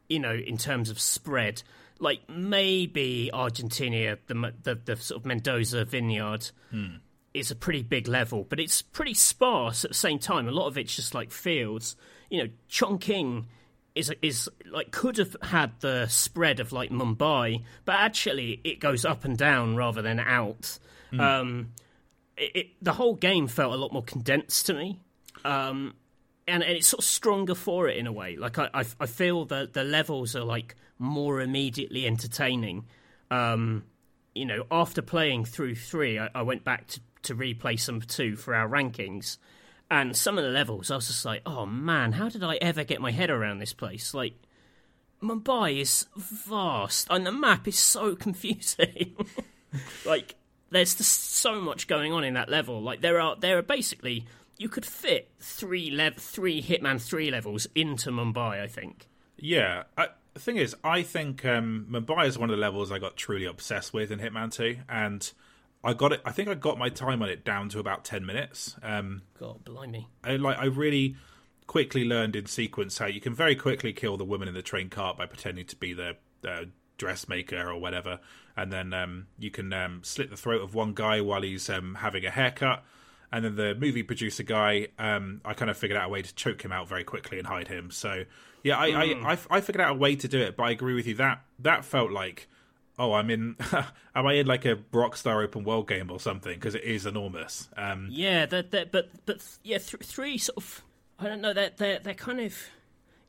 [0.08, 1.64] you know, in terms of spread.
[1.98, 6.50] Like maybe Argentina, the the, the sort of Mendoza vineyard.
[6.70, 6.98] Hmm.
[7.32, 10.48] Is a pretty big level, but it's pretty sparse at the same time.
[10.48, 11.96] A lot of it's just like fields.
[12.28, 13.44] You know, Chongqing
[13.94, 19.04] is is like could have had the spread of like Mumbai, but actually it goes
[19.04, 20.78] up and down rather than out.
[21.18, 21.72] Um,
[22.36, 25.00] it, it, the whole game felt a lot more condensed to me,
[25.44, 25.94] um,
[26.46, 28.36] and, and it's sort of stronger for it in a way.
[28.36, 32.86] Like I, I, I feel that the levels are like more immediately entertaining.
[33.30, 33.84] Um,
[34.34, 38.36] you know, after playing through three, I, I went back to, to replay some two
[38.36, 39.38] for our rankings.
[39.90, 42.84] And some of the levels, I was just like, oh man, how did I ever
[42.84, 44.14] get my head around this place?
[44.14, 44.34] Like,
[45.22, 49.16] Mumbai is vast, and the map is so confusing.
[50.06, 50.36] like,
[50.70, 52.80] there's just so much going on in that level.
[52.80, 54.26] Like, there are there are basically
[54.58, 58.62] you could fit three lev- three Hitman three levels into Mumbai.
[58.62, 59.08] I think.
[59.36, 59.84] Yeah.
[59.96, 63.16] I, the thing is, I think um, Mumbai is one of the levels I got
[63.16, 65.30] truly obsessed with in Hitman 2, and
[65.82, 66.20] I got it.
[66.24, 68.76] I think I got my time on it down to about ten minutes.
[68.82, 70.08] Um, God, blimey.
[70.22, 70.58] I like.
[70.58, 71.16] I really
[71.66, 74.88] quickly learned in sequence how you can very quickly kill the woman in the train
[74.88, 76.16] cart by pretending to be the
[76.46, 76.64] uh,
[76.98, 78.20] dressmaker or whatever,
[78.56, 81.96] and then um, you can um, slit the throat of one guy while he's um,
[82.00, 82.84] having a haircut.
[83.32, 86.34] And then the movie producer guy, um, I kind of figured out a way to
[86.34, 87.92] choke him out very quickly and hide him.
[87.92, 88.24] So
[88.64, 90.56] yeah, I, I, I, I figured out a way to do it.
[90.56, 92.48] But I agree with you that that felt like,
[93.00, 93.56] oh, I'm in.
[94.14, 96.54] am I in like a Rockstar open world game or something?
[96.54, 97.68] Because it is enormous.
[97.76, 100.84] Um, Yeah, they're, they're, but but yeah, th- three sort of.
[101.18, 101.52] I don't know.
[101.52, 102.56] They're they're they're kind of.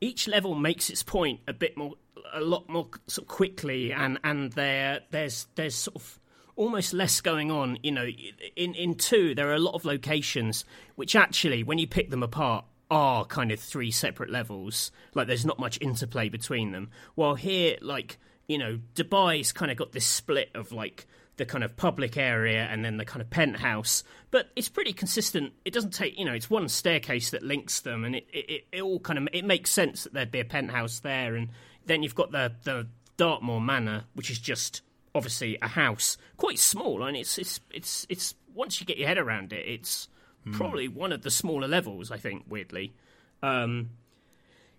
[0.03, 1.93] Each level makes its point a bit more,
[2.33, 6.19] a lot more sort of quickly, and and there there's there's sort of
[6.55, 7.77] almost less going on.
[7.83, 8.07] You know,
[8.55, 12.23] in in two there are a lot of locations which actually, when you pick them
[12.23, 14.91] apart, are kind of three separate levels.
[15.13, 16.89] Like there's not much interplay between them.
[17.15, 18.17] While here, like
[18.51, 22.67] you know, Dubai's kind of got this split of like the kind of public area
[22.69, 24.03] and then the kind of penthouse.
[24.29, 25.53] But it's pretty consistent.
[25.63, 28.81] It doesn't take, you know, it's one staircase that links them, and it, it, it
[28.81, 31.47] all kind of it makes sense that there'd be a penthouse there, and
[31.85, 34.81] then you've got the the Dartmoor Manor, which is just
[35.15, 39.17] obviously a house, quite small, and it's it's it's it's once you get your head
[39.17, 40.09] around it, it's
[40.51, 42.11] probably one of the smaller levels.
[42.11, 42.93] I think weirdly.
[43.41, 43.91] Um,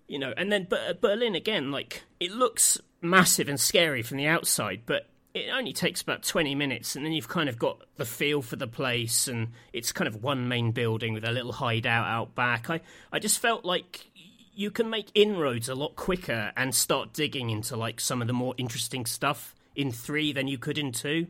[0.07, 4.27] you know, and then but Berlin again, like it looks massive and scary from the
[4.27, 8.05] outside, but it only takes about 20 minutes and then you've kind of got the
[8.05, 12.07] feel for the place and it's kind of one main building with a little hideout
[12.07, 12.69] out back.
[12.71, 14.07] I, I just felt like
[14.55, 18.35] you can make inroads a lot quicker and start digging into like some of the
[18.35, 21.27] more interesting stuff in three than you could in two.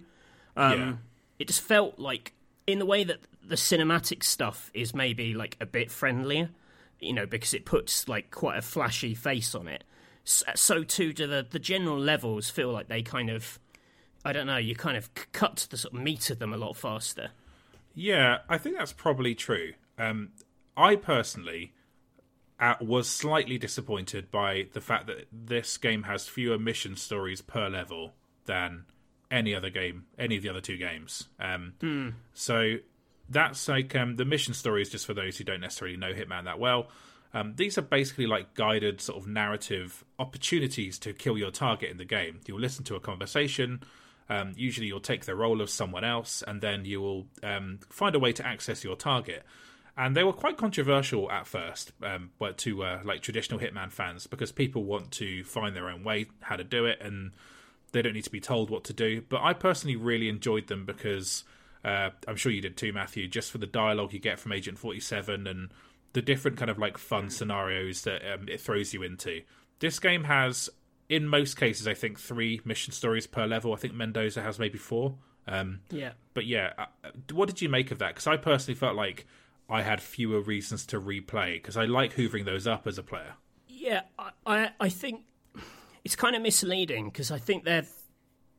[0.56, 0.92] Um, Yeah.
[1.38, 2.32] it just felt like
[2.66, 6.50] in the way that the cinematic stuff is maybe like a bit friendlier
[7.00, 9.82] you know because it puts like quite a flashy face on it
[10.24, 13.58] so too do the the general levels feel like they kind of
[14.24, 16.56] I don't know, you kind of cut to the sort of meat of them a
[16.56, 17.30] lot faster.
[17.94, 19.72] Yeah, I think that's probably true.
[19.98, 20.30] Um,
[20.76, 21.72] I personally
[22.60, 27.68] uh, was slightly disappointed by the fact that this game has fewer mission stories per
[27.68, 28.12] level
[28.46, 28.84] than
[29.30, 31.28] any other game, any of the other two games.
[31.40, 31.74] Um,
[32.32, 32.76] So
[33.28, 36.58] that's like um, the mission stories, just for those who don't necessarily know Hitman that
[36.58, 36.88] well.
[37.34, 41.96] Um, these are basically like guided sort of narrative opportunities to kill your target in
[41.96, 42.40] the game.
[42.46, 43.82] You'll listen to a conversation.
[44.28, 48.14] Um, usually, you'll take the role of someone else, and then you will um, find
[48.14, 49.44] a way to access your target.
[49.96, 54.26] And they were quite controversial at first, um, but to uh, like traditional Hitman fans,
[54.26, 57.32] because people want to find their own way how to do it, and
[57.92, 59.22] they don't need to be told what to do.
[59.28, 61.44] But I personally really enjoyed them because
[61.84, 63.28] uh, I'm sure you did too, Matthew.
[63.28, 65.70] Just for the dialogue you get from Agent Forty Seven and
[66.12, 69.42] the different kind of like fun scenarios that um, it throws you into.
[69.78, 70.68] This game has,
[71.08, 73.72] in most cases, I think three mission stories per level.
[73.72, 75.14] I think Mendoza has maybe four.
[75.46, 76.12] Um, Yeah.
[76.34, 76.86] but yeah, uh,
[77.32, 78.08] what did you make of that?
[78.14, 79.26] Because I personally felt like
[79.68, 83.34] I had fewer reasons to replay because I like hoovering those up as a player.
[83.66, 85.22] Yeah, I, I, I think
[86.04, 87.86] it's kind of misleading because I think they're,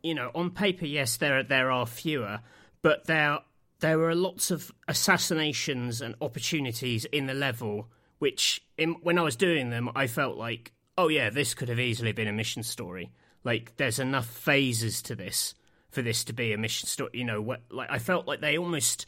[0.02, 2.42] you know, on paper, yes, there there are fewer,
[2.82, 3.40] but there
[3.84, 9.36] there were lots of assassinations and opportunities in the level, which in, when I was
[9.36, 13.12] doing them, I felt like, oh yeah, this could have easily been a mission story.
[13.44, 15.54] Like, there's enough phases to this
[15.90, 17.10] for this to be a mission story.
[17.14, 19.06] You know, what, like I felt like they almost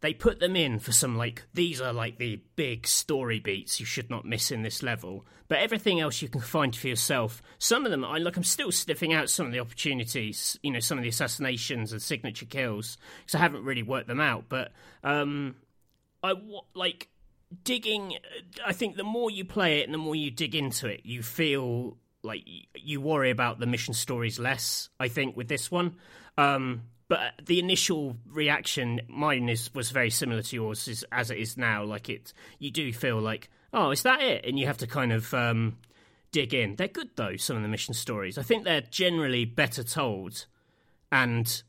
[0.00, 3.86] they put them in for some like these are like the big story beats you
[3.86, 7.84] should not miss in this level but everything else you can find for yourself some
[7.84, 10.98] of them i look i'm still sniffing out some of the opportunities you know some
[10.98, 14.72] of the assassinations and signature kills because i haven't really worked them out but
[15.04, 15.54] um
[16.22, 16.34] i
[16.74, 17.08] like
[17.64, 18.16] digging.
[18.64, 21.22] I think the more you play it and the more you dig into it, you
[21.22, 24.88] feel like you worry about the mission stories less.
[24.98, 25.96] I think with this one,
[26.36, 31.38] um, but the initial reaction, mine is was very similar to yours, is, as it
[31.38, 31.82] is now.
[31.82, 34.44] Like it, you do feel like, oh, is that it?
[34.46, 35.76] And you have to kind of um,
[36.30, 36.76] dig in.
[36.76, 37.36] They're good though.
[37.36, 40.46] Some of the mission stories, I think they're generally better told,
[41.10, 41.62] and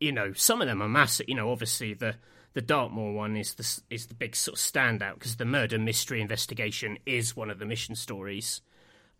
[0.00, 1.28] you know, some of them are massive.
[1.28, 2.14] You know, obviously the
[2.54, 6.22] the Dartmoor one is the is the big sort of standout because the murder mystery
[6.22, 8.62] investigation is one of the mission stories,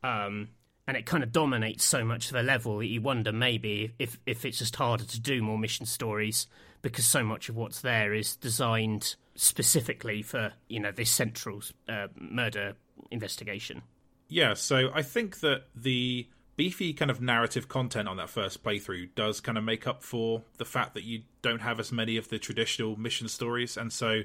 [0.03, 0.49] um,
[0.87, 4.19] and it kind of dominates so much of the level that you wonder maybe if
[4.27, 6.47] if it's just harder to do more mission stories
[6.83, 12.09] because so much of what's there is designed specifically for you know this central uh,
[12.19, 12.75] murder
[13.11, 13.83] investigation.
[14.29, 19.11] Yeah, so I think that the beefy kind of narrative content on that first playthrough
[19.15, 22.29] does kind of make up for the fact that you don't have as many of
[22.29, 24.23] the traditional mission stories, and so,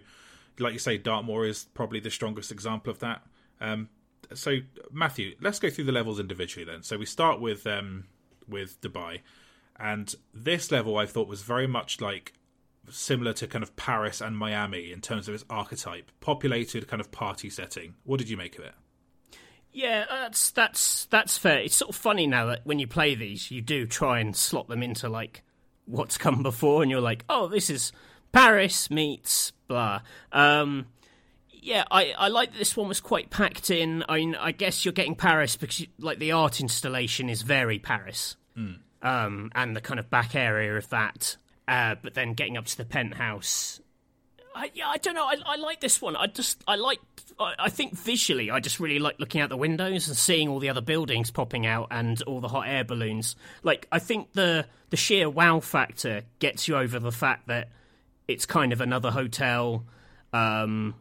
[0.60, 3.22] like you say, Dartmoor is probably the strongest example of that.
[3.62, 3.89] Um,
[4.34, 4.58] so,
[4.92, 6.84] Matthew, let's go through the levels individually then.
[6.84, 8.06] So we start with um,
[8.48, 9.22] with Dubai,
[9.80, 12.34] and this level I thought was very much like
[12.90, 17.12] similar to kind of Paris and Miami in terms of its archetype, populated kind of
[17.12, 17.96] party setting.
[18.04, 18.74] What did you make of it?
[19.72, 21.60] Yeah, that's that's that's fair.
[21.60, 24.68] It's sort of funny now that when you play these, you do try and slot
[24.68, 25.44] them into like
[25.86, 27.92] what's come before, and you're like, oh, this is
[28.32, 30.02] Paris meets blah.
[30.32, 30.88] Um,
[31.62, 34.04] yeah, I, I like that this one was quite packed in.
[34.08, 37.80] I mean, I guess you're getting Paris because you, like the art installation is very
[37.80, 38.78] Paris, mm.
[39.02, 41.38] um, and the kind of back area of that.
[41.67, 43.82] Uh, but then getting up to the penthouse
[44.58, 45.26] I, yeah, I don't know.
[45.26, 46.15] I, I like this one.
[46.15, 47.00] I just, I like,
[47.39, 50.60] I, I think visually, I just really like looking out the windows and seeing all
[50.60, 53.36] the other buildings popping out and all the hot air balloons.
[53.62, 57.70] Like, I think the the sheer wow factor gets you over the fact that
[58.28, 59.86] it's kind of another hotel,
[60.34, 60.96] um,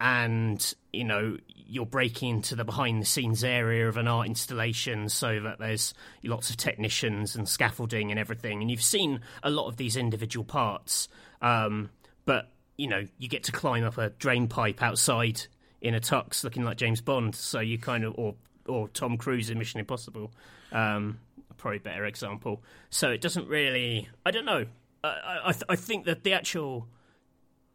[0.00, 5.08] and you know you're breaking into the behind the scenes area of an art installation
[5.08, 9.68] so that there's lots of technicians and scaffolding and everything, and you've seen a lot
[9.68, 11.08] of these individual parts.
[11.42, 11.90] Um,
[12.24, 15.42] but you know, you get to climb up a drain pipe outside
[15.80, 17.34] in a tux looking like James Bond.
[17.34, 18.34] So you kind of, or
[18.66, 20.32] or Tom Cruise in Mission Impossible,
[20.72, 21.18] um,
[21.56, 22.62] probably better example.
[22.88, 24.64] So it doesn't really, I don't know.
[25.04, 26.88] I I, th- I think that the actual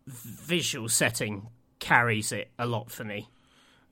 [0.07, 1.47] visual setting
[1.79, 3.29] carries it a lot for me.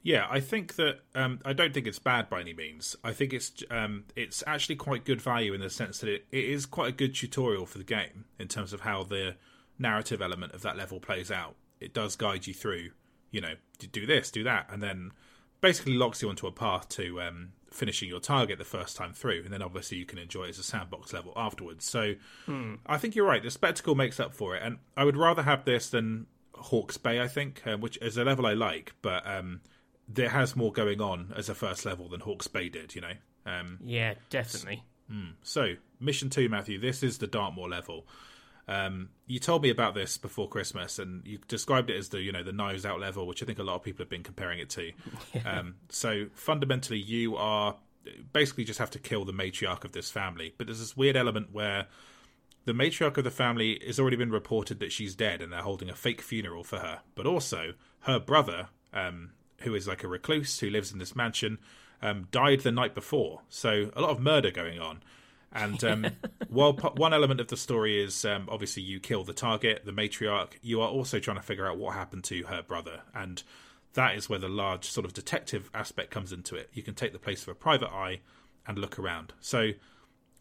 [0.03, 2.97] Yeah, I think that um, I don't think it's bad by any means.
[3.05, 6.43] I think it's um, it's actually quite good value in the sense that it, it
[6.43, 9.35] is quite a good tutorial for the game in terms of how the
[9.79, 11.55] narrative element of that level plays out.
[11.79, 12.89] It does guide you through,
[13.31, 15.11] you know, do this, do that, and then
[15.61, 19.43] basically locks you onto a path to um, finishing your target the first time through,
[19.45, 21.85] and then obviously you can enjoy it as a sandbox level afterwards.
[21.85, 22.15] So
[22.45, 22.75] hmm.
[22.85, 23.41] I think you're right.
[23.41, 27.21] The spectacle makes up for it, and I would rather have this than Hawke's Bay.
[27.21, 29.61] I think, uh, which is a level I like, but um,
[30.07, 32.95] there has more going on as a first level than Hawke's Bay did.
[32.95, 33.13] You know.
[33.45, 34.83] Um, yeah, definitely.
[35.43, 36.79] So, mission two, Matthew.
[36.79, 38.07] This is the Dartmoor level.
[38.67, 42.31] Um, you told me about this before Christmas, and you described it as the you
[42.31, 44.59] know the knives out level, which I think a lot of people have been comparing
[44.59, 44.91] it to.
[45.45, 47.75] Um, so fundamentally, you are
[48.31, 51.51] basically just have to kill the matriarch of this family, but there's this weird element
[51.51, 51.87] where
[52.65, 55.89] the matriarch of the family has already been reported that she's dead, and they're holding
[55.89, 57.01] a fake funeral for her.
[57.15, 61.59] But also, her brother, um, who is like a recluse who lives in this mansion,
[62.01, 63.41] um, died the night before.
[63.49, 65.01] So a lot of murder going on.
[65.51, 66.07] And um,
[66.49, 70.53] while one element of the story is um, obviously you kill the target, the matriarch,
[70.61, 73.01] you are also trying to figure out what happened to her brother.
[73.13, 73.41] And
[73.93, 76.69] that is where the large sort of detective aspect comes into it.
[76.73, 78.21] You can take the place of a private eye
[78.67, 79.33] and look around.
[79.39, 79.71] So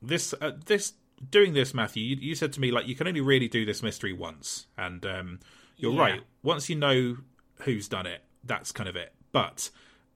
[0.00, 0.94] this uh, this
[1.30, 3.82] doing this, Matthew, you, you, said to me like you can only really do this
[3.82, 5.40] mystery once, and um,
[5.76, 6.00] you're yeah.
[6.00, 6.20] right.
[6.42, 7.16] Once you know
[7.60, 9.12] who's done it, that's kind of it.
[9.32, 9.70] But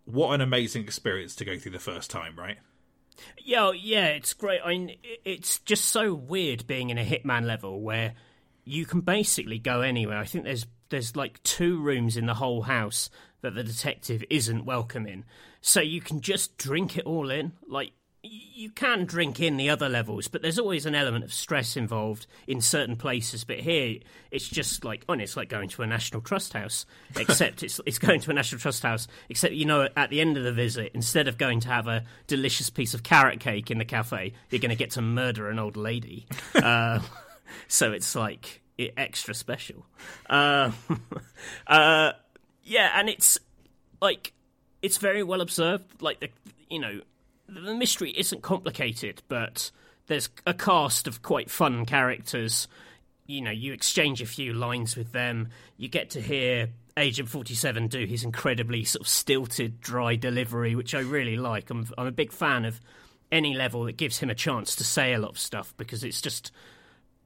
[0.05, 2.59] what an amazing experience to go through the first time, right?
[3.39, 4.61] Yeah, yeah, it's great.
[4.65, 8.15] I mean, it's just so weird being in a Hitman level where
[8.65, 10.19] you can basically go anywhere.
[10.19, 14.65] I think there's there's like two rooms in the whole house that the detective isn't
[14.65, 15.25] welcome in,
[15.61, 17.53] so you can just drink it all in.
[17.67, 17.93] Like
[18.23, 22.27] you can drink in the other levels, but there's always an element of stress involved
[22.47, 23.45] in certain places.
[23.45, 23.99] But here,
[24.31, 26.87] it's just like, oh, it's like going to a National Trust house,
[27.17, 29.07] except it's it's going to a National Trust house.
[29.29, 32.05] Except you know, at the end of the visit, instead of going to have a
[32.27, 35.59] delicious piece of carrot cake in the cafe, you're going to get to murder an
[35.59, 36.27] old lady.
[36.55, 37.01] uh,
[37.69, 39.87] so it's like it, extra special.
[40.29, 40.73] Uh,
[41.67, 42.13] uh,
[42.65, 43.39] yeah, and it's
[44.01, 44.33] like
[44.83, 46.03] it's very well observed.
[46.03, 46.31] Like the
[46.69, 47.01] you know
[47.49, 49.71] the mystery isn't complicated, but
[50.07, 52.69] there's a cast of quite fun characters.
[53.27, 55.49] You know, you exchange a few lines with them.
[55.77, 60.95] You get to hear Agent 47 do his incredibly sort of stilted, dry delivery, which
[60.95, 61.71] I really like.
[61.71, 62.81] I'm, I'm a big fan of
[63.31, 66.21] any level that gives him a chance to say a lot of stuff because it's
[66.21, 66.53] just.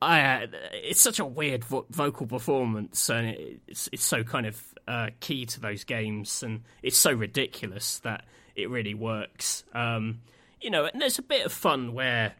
[0.02, 3.36] I, uh, it's such a weird vo- vocal performance, and
[3.68, 8.24] it's it's so kind of uh, key to those games, and it's so ridiculous that
[8.54, 9.64] it really works.
[9.74, 10.20] Um,
[10.60, 12.34] you know, and there's a bit of fun where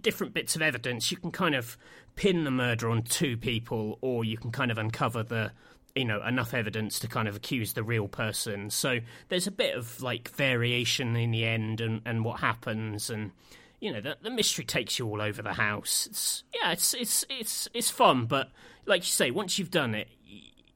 [0.00, 1.76] different bits of evidence you can kind of
[2.16, 5.52] pin the murder on two people, or you can kind of uncover the
[5.94, 8.70] you know enough evidence to kind of accuse the real person.
[8.70, 13.32] So there's a bit of like variation in the end and, and what happens and
[13.80, 16.06] you know the, the mystery takes you all over the house.
[16.10, 18.50] It's yeah, it's it's it's it's fun, but
[18.86, 20.08] like you say, once you've done it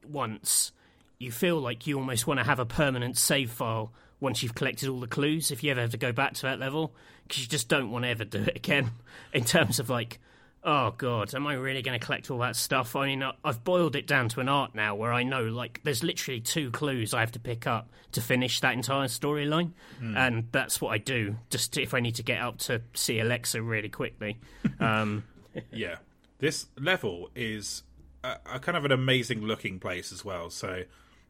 [0.05, 0.71] once,
[1.19, 4.89] you feel like you almost want to have a permanent save file once you've collected
[4.89, 5.51] all the clues.
[5.51, 6.95] If you ever have to go back to that level,
[7.27, 8.91] because you just don't want to ever do it again.
[9.33, 10.19] In terms of like
[10.63, 12.95] oh god, am I really going to collect all that stuff?
[12.95, 16.03] I mean, I've boiled it down to an art now where I know like there's
[16.03, 19.71] literally two clues I have to pick up to finish that entire storyline,
[20.01, 20.15] mm.
[20.15, 21.35] and that's what I do.
[21.49, 24.39] Just if I need to get up to see Alexa really quickly.
[24.79, 25.23] Um,
[25.71, 25.97] yeah,
[26.39, 27.83] this level is
[28.23, 30.49] a, a, kind of an amazing looking place as well.
[30.49, 30.83] So.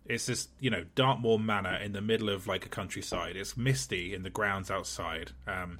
[0.05, 3.35] It's this, you know, Dartmoor Manor in the middle of like a countryside.
[3.35, 5.31] It's misty in the grounds outside.
[5.47, 5.79] Um,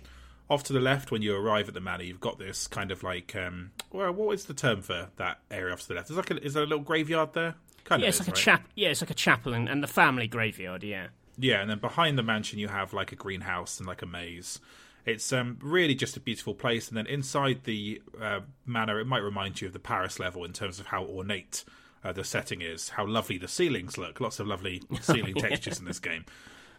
[0.49, 3.01] off to the left when you arrive at the manor you've got this kind of
[3.03, 6.17] like um well what is the term for that area off to the left is
[6.17, 8.41] like a, is there a little graveyard there kind yeah, of it's is, like right?
[8.41, 11.07] a chap yeah it's like a chapel and, and the family graveyard yeah
[11.37, 14.59] yeah and then behind the mansion you have like a greenhouse and like a maze
[15.05, 19.19] it's um, really just a beautiful place and then inside the uh, manor it might
[19.19, 21.63] remind you of the paris level in terms of how ornate
[22.03, 24.19] uh, the setting is how lovely the ceilings look.
[24.19, 25.49] Lots of lovely ceiling yeah.
[25.49, 26.25] textures in this game.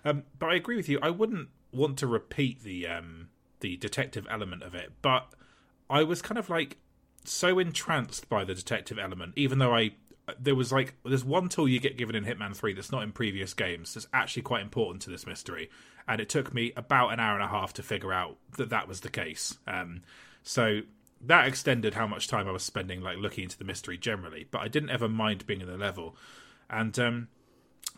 [0.04, 0.98] Um, but i agree with you.
[1.02, 3.28] I wouldn't want to repeat the um,
[3.60, 5.28] the detective element of it, but
[5.88, 6.76] I was kind of like
[7.24, 9.92] so entranced by the detective element, even though I
[10.38, 13.12] there was like there's one tool you get given in Hitman 3 that's not in
[13.12, 15.68] previous games that's actually quite important to this mystery
[16.08, 18.88] and it took me about an hour and a half to figure out that that
[18.88, 19.56] was the case.
[19.66, 20.02] Um,
[20.42, 20.80] so
[21.26, 24.60] that extended how much time I was spending like looking into the mystery generally but
[24.60, 26.16] I didn't ever mind being in the level
[26.68, 27.28] and um,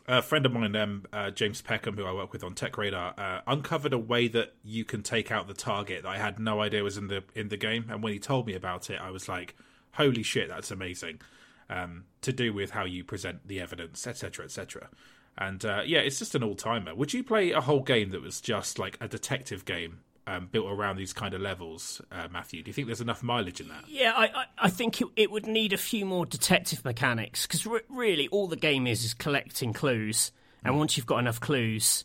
[0.08, 3.14] a friend of mine, um, uh, James Peckham, who I work with on Tech Radar,
[3.18, 6.60] uh, uncovered a way that you can take out the target that I had no
[6.60, 7.86] idea was in the in the game.
[7.90, 9.56] And when he told me about it, I was like,
[9.92, 11.20] "Holy shit, that's amazing!"
[11.68, 14.88] Um, to do with how you present the evidence, etc., etc.
[15.36, 16.94] And uh, yeah, it's just an all timer.
[16.94, 20.66] Would you play a whole game that was just like a detective game um, built
[20.66, 22.62] around these kind of levels, uh, Matthew?
[22.62, 23.84] Do you think there's enough mileage in that?
[23.88, 27.66] Yeah, I, I, I think it, it, would need a few more detective mechanics because
[27.66, 30.32] re- really all the game is is collecting clues,
[30.64, 30.78] and mm.
[30.78, 32.04] once you've got enough clues,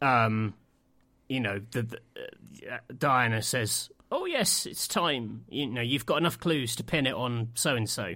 [0.00, 0.54] um,
[1.28, 1.98] you know, the, the
[2.72, 7.06] uh, Diana says, "Oh yes, it's time." You know, you've got enough clues to pin
[7.06, 8.14] it on so and so,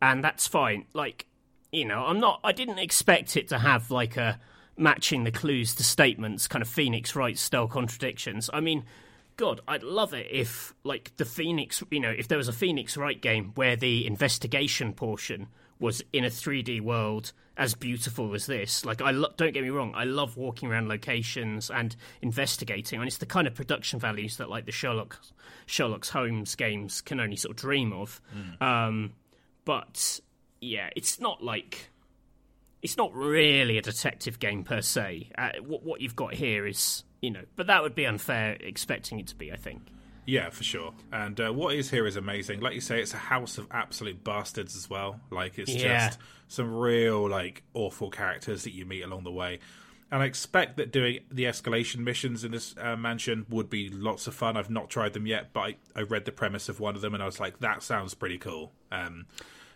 [0.00, 0.86] and that's fine.
[0.92, 1.26] Like,
[1.70, 2.40] you know, I'm not.
[2.42, 4.40] I didn't expect it to have like a
[4.76, 8.48] matching the clues to statements, kind of Phoenix Wright style contradictions.
[8.52, 8.84] I mean,
[9.36, 12.96] God, I'd love it if, like, the Phoenix, you know, if there was a Phoenix
[12.96, 15.48] Wright game where the investigation portion
[15.78, 18.84] was in a 3D world as beautiful as this.
[18.84, 23.08] Like, I lo- don't get me wrong, I love walking around locations and investigating, and
[23.08, 25.18] it's the kind of production values that, like, the Sherlock
[25.66, 28.20] Sherlock Holmes games can only sort of dream of.
[28.34, 28.62] Mm.
[28.62, 29.12] Um,
[29.64, 30.20] but
[30.60, 31.90] yeah, it's not like
[32.82, 35.30] it's not really a detective game per se.
[35.38, 39.20] Uh, what, what you've got here is, you know, but that would be unfair expecting
[39.20, 39.52] it to be.
[39.52, 39.82] I think.
[40.24, 40.94] Yeah, for sure.
[41.12, 42.60] And uh, what is here is amazing.
[42.60, 45.20] Like you say, it's a house of absolute bastards as well.
[45.30, 46.08] Like it's yeah.
[46.08, 46.18] just
[46.48, 49.58] some real like awful characters that you meet along the way.
[50.12, 54.26] And I expect that doing the escalation missions in this uh, mansion would be lots
[54.26, 54.58] of fun.
[54.58, 57.14] I've not tried them yet, but I, I, read the premise of one of them
[57.14, 58.72] and I was like, that sounds pretty cool.
[58.92, 59.24] Um,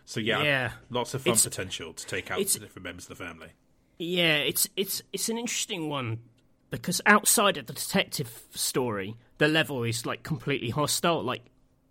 [0.06, 0.70] so yeah, yeah.
[0.88, 3.48] lots of fun it's, potential to take out the different members of the family.
[3.98, 6.20] Yeah, it's it's it's an interesting one
[6.70, 11.24] because outside of the detective story, the level is like completely hostile.
[11.24, 11.42] Like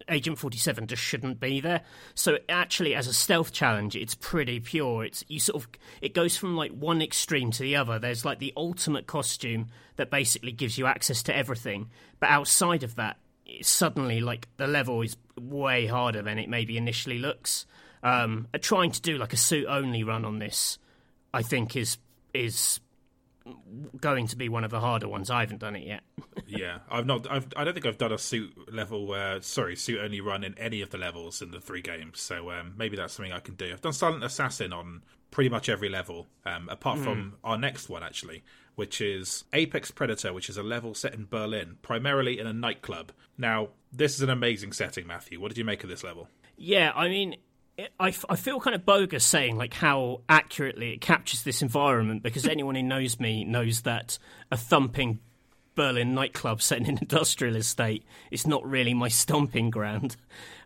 [0.08, 1.82] Agent Forty Seven just shouldn't be there.
[2.14, 5.04] So actually, as a stealth challenge, it's pretty pure.
[5.04, 5.70] It's you sort of
[6.02, 8.00] it goes from like one extreme to the other.
[8.00, 11.90] There's like the ultimate costume that basically gives you access to everything,
[12.22, 13.18] but outside of that,
[13.62, 17.66] suddenly like the level is way harder than it maybe initially looks.
[18.06, 20.78] Um, trying to do like a suit only run on this,
[21.34, 21.98] I think is
[22.36, 22.80] is
[24.00, 25.30] going to be one of the harder ones.
[25.30, 26.02] I haven't done it yet.
[26.48, 27.30] yeah, I've not.
[27.30, 29.12] I've, I don't think I've done a suit level.
[29.12, 32.22] Uh, sorry, suit only run in any of the levels in the three games.
[32.22, 33.72] So um, maybe that's something I can do.
[33.74, 35.02] I've done Silent Assassin on
[35.32, 37.04] pretty much every level, um, apart mm.
[37.04, 38.44] from our next one actually,
[38.76, 43.12] which is Apex Predator, which is a level set in Berlin, primarily in a nightclub.
[43.38, 45.40] Now, this is an amazing setting, Matthew.
[45.40, 46.30] What did you make of this level?
[46.58, 47.36] Yeah, I mean,
[48.00, 52.24] I, f- I feel kind of bogus saying like how accurately it captures this environment
[52.24, 54.18] because anyone who knows me knows that
[54.52, 55.20] a thumping
[55.76, 60.16] Berlin nightclub set in an industrial estate is not really my stomping ground.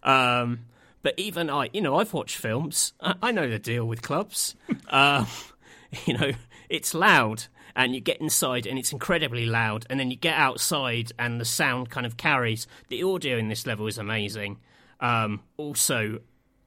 [0.03, 0.65] Um,
[1.01, 2.93] but even I, you know, I've watched films.
[3.01, 4.55] I, I know the deal with clubs.
[4.89, 5.25] uh,
[6.05, 6.31] you know,
[6.69, 7.45] it's loud
[7.75, 11.45] and you get inside and it's incredibly loud and then you get outside and the
[11.45, 14.57] sound kind of carries the audio in this level is amazing
[14.99, 16.19] um, also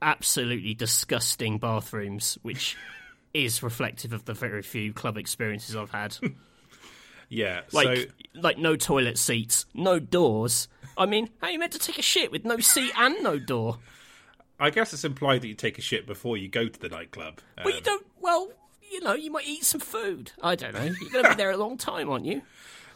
[0.03, 2.77] absolutely disgusting bathrooms which
[3.35, 6.17] is reflective of the very few club experiences i've had
[7.29, 11.73] Yeah, like so like no toilet seats no doors i mean how are you meant
[11.73, 13.79] to take a shit with no seat and no door
[14.61, 17.41] I guess it's implied that you take a shit before you go to the nightclub.
[17.65, 18.49] well you Um, don't well
[18.91, 21.51] you know you might eat some food i don't know you're going to be there
[21.53, 22.43] a long time aren't you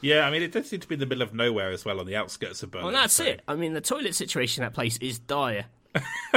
[0.02, 1.98] Yeah, I mean, it does seem to be in the middle of nowhere as well
[2.00, 2.84] on the outskirts of Berlin.
[2.84, 3.40] Well, that's so- it.
[3.48, 5.64] I mean, the toilet situation in that place is dire.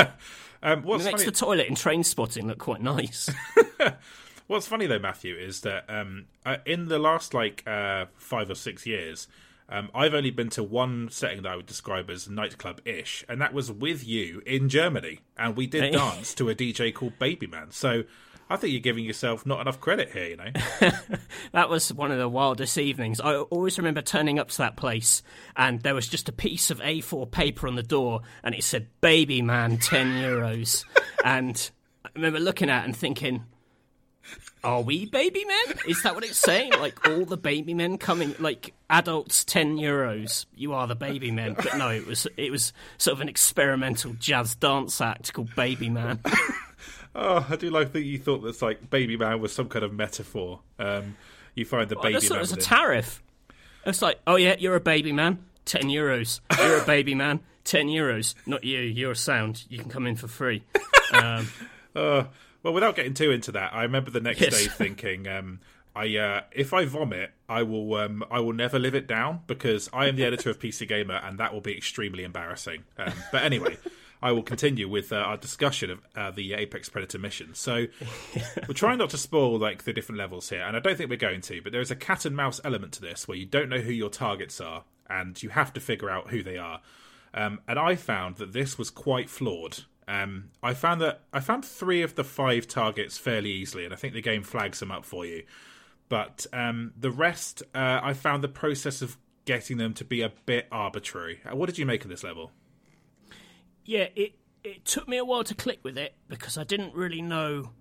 [0.61, 1.31] Um, what's It makes funny?
[1.31, 3.29] the toilet in Trainspotting look quite nice.
[4.47, 8.55] What's funny though, Matthew, is that um, uh, in the last like uh, five or
[8.55, 9.27] six years,
[9.69, 13.53] um, I've only been to one setting that I would describe as nightclub-ish, and that
[13.53, 17.69] was with you in Germany, and we did dance to a DJ called Baby Man.
[17.69, 18.05] So
[18.49, 20.29] I think you're giving yourself not enough credit here.
[20.29, 20.51] You know,
[21.51, 23.19] that was one of the wildest evenings.
[23.19, 25.21] I always remember turning up to that place,
[25.55, 28.87] and there was just a piece of A4 paper on the door, and it said
[29.01, 30.83] "Baby Man, ten euros."
[31.23, 31.69] and
[32.03, 33.45] I remember looking at it and thinking.
[34.61, 35.77] Are we baby men?
[35.87, 36.73] Is that what it's saying?
[36.73, 40.45] Like all the baby men coming, like adults, ten euros.
[40.53, 44.13] You are the baby men, but no, it was it was sort of an experimental
[44.19, 46.19] jazz dance act called Baby Man.
[47.15, 49.93] oh, I do like that you thought that like Baby Man was some kind of
[49.93, 50.59] metaphor.
[50.77, 51.15] Um,
[51.55, 53.21] you find the I Baby thought Man it was a tariff.
[53.85, 56.41] It's like, oh yeah, you're a baby man, ten euros.
[56.57, 58.35] You're a baby man, ten euros.
[58.45, 58.79] Not you.
[58.79, 59.63] You're a sound.
[59.69, 60.63] You can come in for free.
[61.13, 61.47] Um,
[61.95, 62.25] Uh,
[62.61, 64.51] well, without getting too into that, I remember the next Yes.
[64.53, 65.59] day thinking, um,
[65.95, 69.89] I uh, if I vomit, I will um, I will never live it down because
[69.91, 72.83] I am the editor of PC Gamer, and that will be extremely embarrassing.
[72.97, 73.77] Um, but anyway.
[74.21, 77.53] I will continue with uh, our discussion of uh, the Apex Predator mission.
[77.53, 77.85] So,
[78.67, 81.15] we're trying not to spoil like the different levels here, and I don't think we're
[81.17, 81.61] going to.
[81.61, 83.91] But there is a cat and mouse element to this, where you don't know who
[83.93, 86.81] your targets are, and you have to figure out who they are.
[87.33, 89.79] Um, and I found that this was quite flawed.
[90.07, 93.97] Um, I found that I found three of the five targets fairly easily, and I
[93.97, 95.43] think the game flags them up for you.
[96.09, 100.33] But um, the rest, uh, I found the process of getting them to be a
[100.45, 101.39] bit arbitrary.
[101.49, 102.51] Uh, What did you make of this level?
[103.89, 104.33] Yeah, it
[104.63, 107.71] it took me a while to click with it because I didn't really know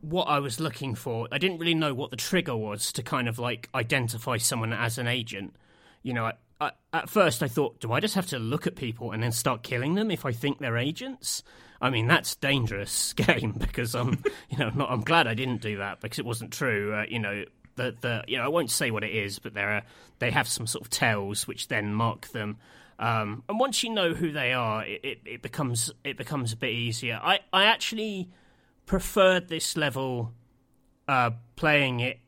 [0.00, 1.28] what I was looking for.
[1.30, 4.98] I didn't really know what the trigger was to kind of like identify someone as
[4.98, 5.54] an agent.
[6.02, 8.74] You know, I, I, at first I thought, do I just have to look at
[8.74, 11.44] people and then start killing them if I think they're agents?
[11.80, 14.90] I mean, that's dangerous game because I'm, you know, not.
[14.90, 16.92] I'm glad I didn't do that because it wasn't true.
[16.92, 17.44] Uh, you know,
[17.76, 19.82] the the you know I won't say what it is, but there are
[20.18, 22.56] they have some sort of tells which then mark them.
[22.98, 26.56] Um, and once you know who they are, it, it, it becomes it becomes a
[26.56, 27.20] bit easier.
[27.22, 28.30] I, I actually
[28.86, 30.32] preferred this level
[31.08, 32.18] uh, playing it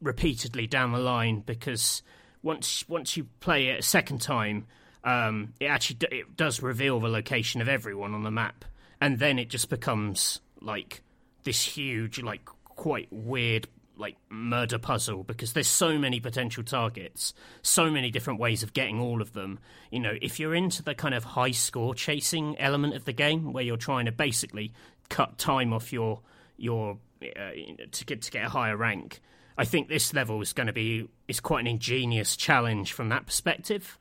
[0.00, 2.02] repeatedly down the line because
[2.42, 4.66] once once you play it a second time,
[5.04, 8.64] um, it actually d- it does reveal the location of everyone on the map,
[9.00, 11.02] and then it just becomes like
[11.44, 13.68] this huge, like quite weird,
[14.02, 17.32] like murder puzzle because there's so many potential targets,
[17.62, 19.58] so many different ways of getting all of them.
[19.90, 23.54] You know, if you're into the kind of high score chasing element of the game
[23.54, 24.72] where you're trying to basically
[25.08, 26.20] cut time off your
[26.58, 27.50] your uh,
[27.92, 29.20] to get to get a higher rank.
[29.56, 33.26] I think this level is going to be is quite an ingenious challenge from that
[33.26, 33.98] perspective.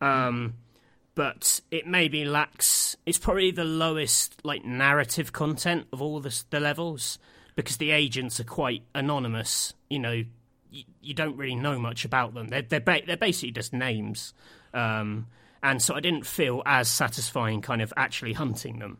[0.00, 0.54] Um,
[1.14, 2.96] but it maybe lacks.
[3.06, 7.18] It's probably the lowest like narrative content of all the the levels
[7.54, 9.74] because the agents are quite anonymous.
[9.88, 10.24] You know,
[10.70, 12.48] you, you don't really know much about them.
[12.48, 14.34] They're they're, ba- they're basically just names.
[14.72, 15.26] Um,
[15.62, 18.98] and so I didn't feel as satisfying, kind of actually hunting them.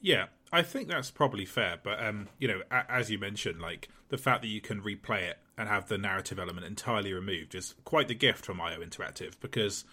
[0.00, 1.78] Yeah, I think that's probably fair.
[1.82, 5.22] But um, you know, a- as you mentioned, like the fact that you can replay
[5.22, 9.34] it and have the narrative element entirely removed is quite the gift from IO Interactive.
[9.40, 9.84] Because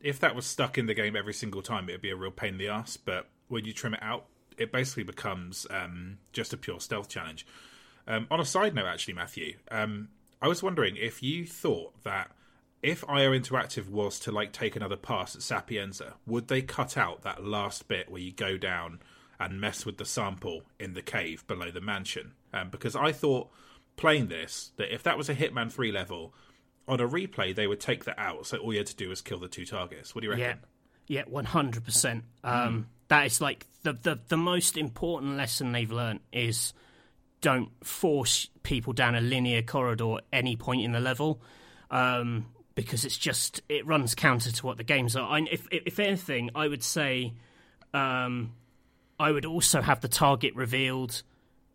[0.00, 2.54] if that was stuck in the game every single time, it'd be a real pain
[2.54, 2.96] in the ass.
[2.96, 4.26] But when you trim it out,
[4.58, 7.46] it basically becomes um, just a pure stealth challenge.
[8.06, 10.08] Um, on a side note, actually, Matthew, um,
[10.42, 12.30] I was wondering if you thought that
[12.82, 17.22] if IO Interactive was to like take another pass at Sapienza, would they cut out
[17.22, 19.00] that last bit where you go down
[19.38, 22.32] and mess with the sample in the cave below the mansion?
[22.52, 23.50] Um, because I thought
[23.96, 26.34] playing this that if that was a Hitman Three level
[26.88, 28.46] on a replay, they would take that out.
[28.46, 30.14] So all you had to do was kill the two targets.
[30.14, 30.60] What do you reckon?
[31.06, 32.24] Yeah, yeah, one hundred percent.
[33.10, 36.72] That is like the, the the most important lesson they've learned is
[37.40, 41.42] don't force people down a linear corridor at any point in the level.
[41.90, 42.46] Um,
[42.76, 45.28] because it's just it runs counter to what the games are.
[45.28, 47.34] I, if if anything, I would say
[47.92, 48.52] um,
[49.18, 51.22] I would also have the target revealed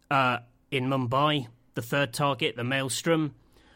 [0.10, 0.38] uh,
[0.72, 3.36] in Mumbai, the third target, the Maelstrom.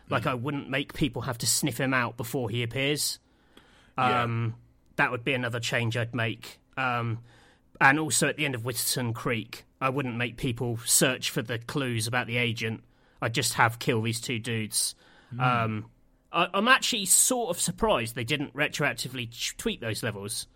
[0.09, 3.19] Like I wouldn't make people have to sniff him out before he appears.
[3.97, 4.55] Um,
[4.95, 6.59] That would be another change I'd make.
[6.77, 7.19] Um,
[7.81, 11.57] and also at the end of Whittleton Creek, I wouldn't make people search for the
[11.57, 12.83] clues about the agent.
[13.21, 14.95] I'd just have kill these two dudes.
[15.37, 15.85] Um,
[16.31, 20.47] I, I'm actually sort of surprised they didn't retroactively tweak those levels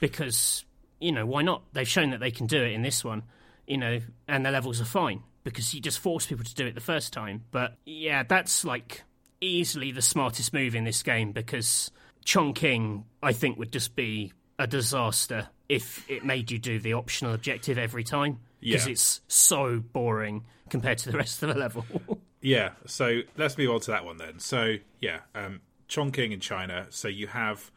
[0.00, 0.64] because
[1.00, 1.62] you know why not?
[1.72, 3.24] They've shown that they can do it in this one,
[3.66, 6.74] you know, and the levels are fine because you just force people to do it
[6.74, 7.44] the first time.
[7.50, 9.02] But yeah, that's like
[9.40, 11.90] easily the smartest move in this game because
[12.24, 17.32] Chongqing, I think, would just be a disaster if it made you do the optional
[17.34, 18.92] objective every time because Yeah.
[18.92, 21.84] it's so boring compared to the rest of the level.
[22.44, 24.40] Yeah, so let's move on to that one then.
[24.40, 26.86] So yeah, um, Chongqing in China.
[26.90, 27.70] So you have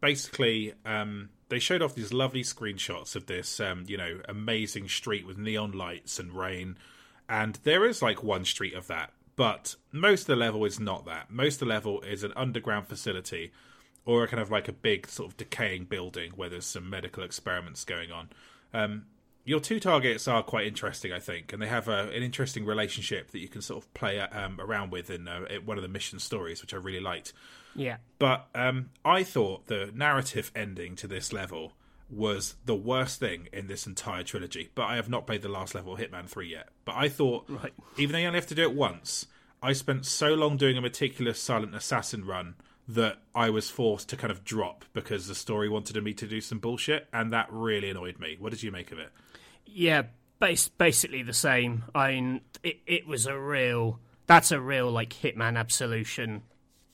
[0.00, 5.26] basically um, they showed off these lovely screenshots of this, um, you know, amazing street
[5.26, 6.76] with neon lights and rain,
[7.28, 11.04] and there is like one street of that, but most of the level is not
[11.06, 11.28] that.
[11.30, 13.50] Most of the level is an underground facility
[14.06, 17.22] or a kind of like a big sort of decaying building where there's some medical
[17.22, 18.28] experiments going on.
[18.72, 19.04] Um,
[19.44, 23.30] your two targets are quite interesting, I think, and they have a, an interesting relationship
[23.32, 26.18] that you can sort of play um, around with in, uh, one of the mission
[26.18, 27.32] stories, which I really liked.
[27.74, 27.98] yeah.
[28.18, 31.74] But um, I thought the narrative ending to this level
[32.10, 34.70] was the worst thing in this entire trilogy.
[34.74, 36.68] But I have not played the last level of Hitman 3 yet.
[36.84, 37.72] But I thought, Right.
[37.96, 39.26] even though you only have to do it once,
[39.62, 42.54] I spent so long doing a meticulous Silent Assassin run
[42.88, 46.40] that I was forced to kind of drop because the story wanted me to do
[46.40, 48.36] some bullshit, and that really annoyed me.
[48.38, 49.10] What did you make of it?
[49.64, 50.02] Yeah,
[50.38, 51.84] basically the same.
[51.94, 54.00] I mean, it, it was a real.
[54.26, 56.42] That's a real like Hitman Absolution,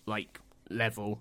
[0.07, 0.41] like
[0.71, 1.21] level.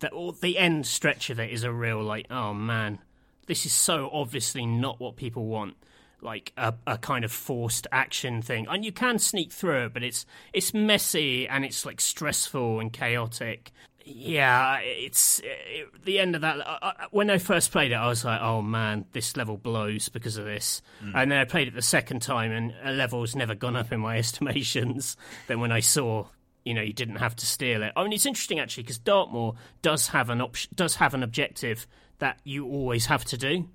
[0.00, 2.98] That or the end stretch of it is a real like, oh man,
[3.46, 5.76] this is so obviously not what people want.
[6.22, 10.02] Like a, a kind of forced action thing, and you can sneak through it, but
[10.02, 13.72] it's it's messy and it's like stressful and chaotic.
[14.04, 16.66] Yeah, it's it, the end of that.
[16.66, 20.08] I, I, when I first played it, I was like, "Oh man, this level blows
[20.08, 21.12] because of this." Mm.
[21.14, 24.00] And then I played it the second time, and a level's never gone up in
[24.00, 25.16] my estimations.
[25.48, 26.26] Then when I saw,
[26.64, 27.92] you know, you didn't have to steal it.
[27.96, 31.86] I mean, it's interesting actually because Dartmoor does have an option, does have an objective
[32.18, 33.68] that you always have to do.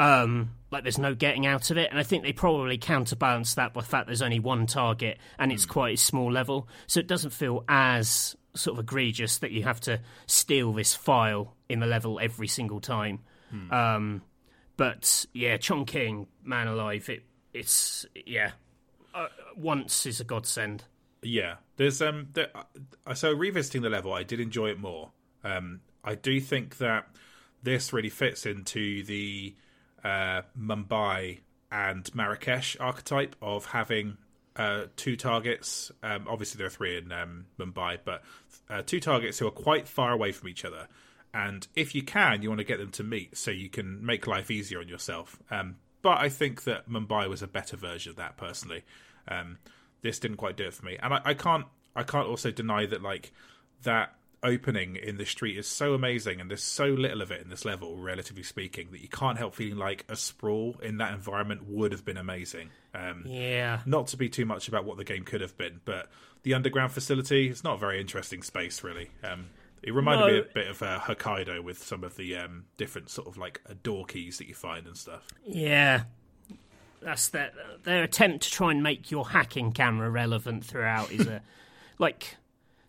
[0.00, 3.72] Um, like there's no getting out of it, and I think they probably counterbalance that
[3.72, 5.70] by the fact there's only one target and it's mm.
[5.70, 9.80] quite a small level, so it doesn't feel as sort of egregious that you have
[9.80, 13.20] to steal this file in the level every single time.
[13.70, 14.22] Um,
[14.76, 18.52] but yeah, Chongqing, man alive, it it's yeah,
[19.14, 20.84] uh, once is a godsend.
[21.22, 22.48] Yeah, there's um, there,
[23.06, 25.10] uh, so revisiting the level, I did enjoy it more.
[25.44, 27.06] Um, I do think that
[27.62, 29.54] this really fits into the
[30.02, 31.40] uh, Mumbai
[31.70, 34.16] and Marrakesh archetype of having
[34.56, 35.92] uh, two targets.
[36.02, 38.22] Um, obviously, there are three in um, Mumbai, but
[38.72, 40.88] uh, two targets who are quite far away from each other.
[41.34, 44.26] And if you can, you want to get them to meet so you can make
[44.26, 45.38] life easier on yourself.
[45.50, 48.82] Um, but I think that Mumbai was a better version of that personally.
[49.28, 49.58] Um,
[50.02, 52.86] this didn't quite do it for me, and I, I can't I can't also deny
[52.86, 53.32] that like
[53.84, 57.48] that opening in the street is so amazing, and there's so little of it in
[57.48, 61.68] this level, relatively speaking, that you can't help feeling like a sprawl in that environment
[61.68, 62.70] would have been amazing.
[62.94, 66.10] Um, Yeah, not to be too much about what the game could have been, but
[66.42, 69.10] the underground facility it's not a very interesting space really.
[69.22, 69.46] Um,
[69.82, 73.26] it reminded me a bit of uh, Hokkaido with some of the um, different sort
[73.26, 75.26] of like door keys that you find and stuff.
[75.44, 76.04] Yeah.
[77.00, 77.50] That's their
[77.82, 81.42] their attempt to try and make your hacking camera relevant throughout is a
[81.98, 82.36] like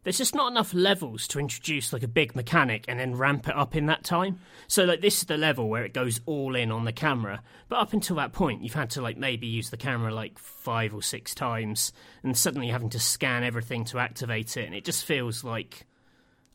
[0.03, 3.55] there's just not enough levels to introduce like a big mechanic and then ramp it
[3.55, 4.39] up in that time.
[4.67, 7.41] So like this is the level where it goes all in on the camera.
[7.69, 10.93] But up until that point you've had to like maybe use the camera like five
[10.93, 14.85] or six times and suddenly you're having to scan everything to activate it and it
[14.85, 15.85] just feels like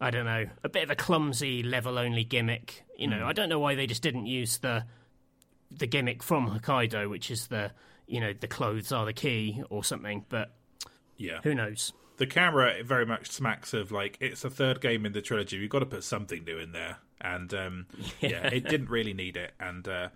[0.00, 2.84] I don't know, a bit of a clumsy level only gimmick.
[2.96, 3.26] You know, hmm.
[3.26, 4.84] I don't know why they just didn't use the
[5.70, 7.72] the gimmick from Hokkaido, which is the
[8.06, 10.24] you know the clothes are the key or something.
[10.28, 10.52] But
[11.16, 11.92] Yeah, who knows?
[12.18, 15.58] The camera very much smacks of like it's a third game in the trilogy.
[15.58, 17.86] We've got to put something new in there, and um,
[18.20, 18.46] yeah.
[18.48, 19.52] it didn't really need it.
[19.58, 20.08] And uh,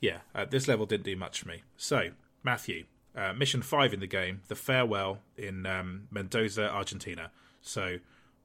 [0.00, 1.62] yeah, uh, this level didn't do much for me.
[1.76, 2.10] So
[2.42, 2.84] Matthew,
[3.14, 7.30] uh, mission five in the game, the farewell in um, Mendoza, Argentina.
[7.60, 7.98] So,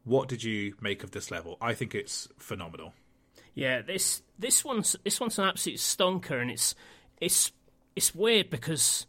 [0.04, 1.58] what did you make of this level?
[1.62, 2.94] I think it's phenomenal.
[3.54, 6.76] Yeah, this this one's this one's an absolute stonker, and it's
[7.22, 7.54] it's
[7.96, 9.08] it's weird because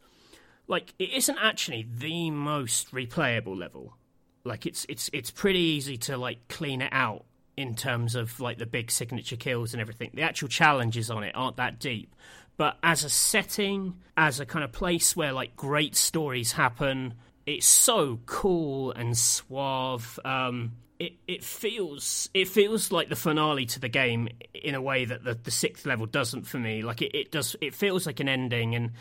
[0.69, 3.97] like it isn't actually the most replayable level.
[4.45, 7.25] Like it's it's it's pretty easy to like clean it out
[7.57, 10.11] in terms of like the big signature kills and everything.
[10.15, 12.15] The actual challenges on it aren't that deep.
[12.57, 17.15] But as a setting, as a kind of place where like great stories happen,
[17.45, 20.19] it's so cool and suave.
[20.25, 25.05] Um, it, it feels it feels like the finale to the game in a way
[25.05, 26.83] that the, the sixth level doesn't for me.
[26.83, 28.93] Like it, it does it feels like an ending and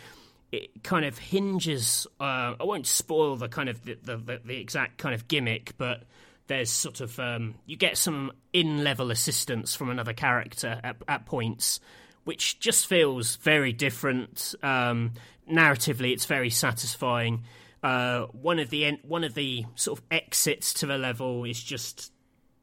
[0.51, 4.97] it kind of hinges uh, I won't spoil the kind of the, the, the, exact
[4.97, 6.03] kind of gimmick, but
[6.47, 11.25] there's sort of um, you get some in level assistance from another character at, at
[11.25, 11.79] points,
[12.23, 14.55] which just feels very different.
[14.61, 15.13] Um,
[15.51, 17.43] narratively, it's very satisfying
[17.85, 22.11] uh, one of the one of the sort of exits to the level is just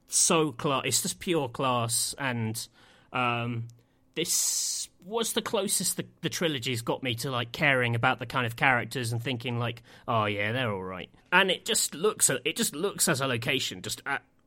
[0.09, 0.83] so class.
[0.85, 2.67] It's just pure class, and
[3.13, 3.69] um,
[4.15, 8.47] this was the closest the, the trilogy's got me to like caring about the kind
[8.47, 11.11] of characters and thinking like, oh yeah, they're all right.
[11.33, 14.03] And it just looks it just looks as a location just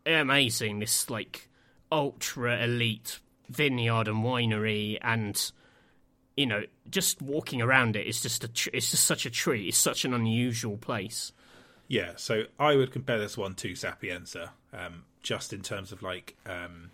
[0.06, 0.80] amazing.
[0.80, 1.50] This like
[1.92, 5.52] ultra elite vineyard and winery and
[6.36, 9.68] you know, just walking around it is just a tr- it's just such a treat.
[9.68, 11.32] It's such an unusual place.
[11.88, 16.36] Yeah, so I would compare this one to Sapienza, um, just in terms of like,
[16.46, 16.92] um,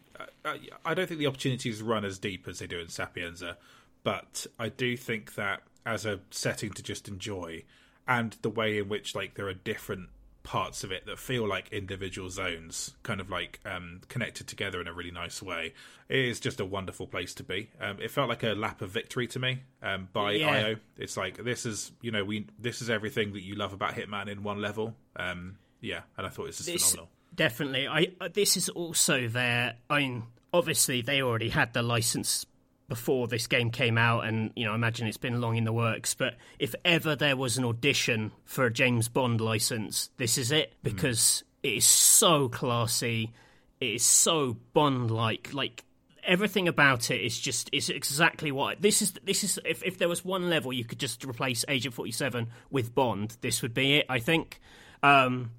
[0.85, 3.57] I, don't think the opportunities run as deep as they do in Sapienza,
[4.03, 7.63] but I do think that as a setting to just enjoy,
[8.07, 10.09] and the way in which like there are different
[10.43, 14.87] parts of it that feel like individual zones, kind of like um, connected together in
[14.87, 15.73] a really nice way.
[16.09, 17.69] It is just a wonderful place to be.
[17.79, 20.49] Um, it felt like a lap of victory to me um, by yeah.
[20.49, 20.75] IO.
[20.97, 24.27] It's like this is you know we this is everything that you love about Hitman
[24.27, 24.95] in one level.
[25.15, 27.11] Um, yeah, and I thought this is this, phenomenal.
[27.33, 29.75] Definitely, I uh, this is also their.
[29.89, 30.23] I mean,
[30.53, 32.45] obviously they already had the license
[32.91, 35.71] before this game came out, and you know, I imagine it's been long in the
[35.71, 36.13] works.
[36.13, 40.73] But if ever there was an audition for a James Bond license, this is it
[40.83, 41.19] because
[41.63, 41.69] mm.
[41.69, 43.31] it is so classy,
[43.79, 45.53] it is so Bond-like.
[45.53, 45.85] Like
[46.27, 49.13] everything about it is just is exactly what this is.
[49.23, 52.49] This is if if there was one level you could just replace Agent Forty Seven
[52.69, 54.05] with Bond, this would be it.
[54.09, 54.59] I think.
[55.01, 55.51] Um,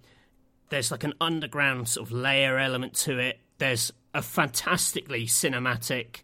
[0.72, 3.38] there's like an underground sort of layer element to it.
[3.58, 6.22] There's a fantastically cinematic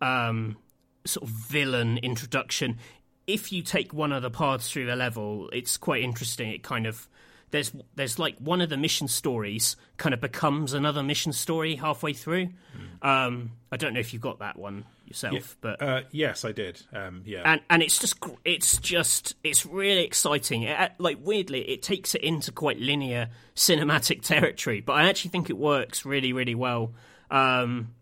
[0.00, 0.56] um,
[1.04, 2.78] sort of villain introduction.
[3.26, 6.50] If you take one of the paths through the level, it's quite interesting.
[6.50, 7.08] It kind of
[7.50, 12.14] there's there's like one of the mission stories kind of becomes another mission story halfway
[12.14, 12.46] through.
[12.46, 13.06] Mm.
[13.06, 16.52] Um, I don't know if you got that one yourself, yeah, but uh, yes, I
[16.52, 16.80] did.
[16.92, 20.62] Um, yeah, and and it's just it's just it's really exciting.
[20.62, 25.50] It, like weirdly, it takes it into quite linear cinematic territory, but I actually think
[25.50, 26.92] it works really really well.
[27.30, 27.94] Um,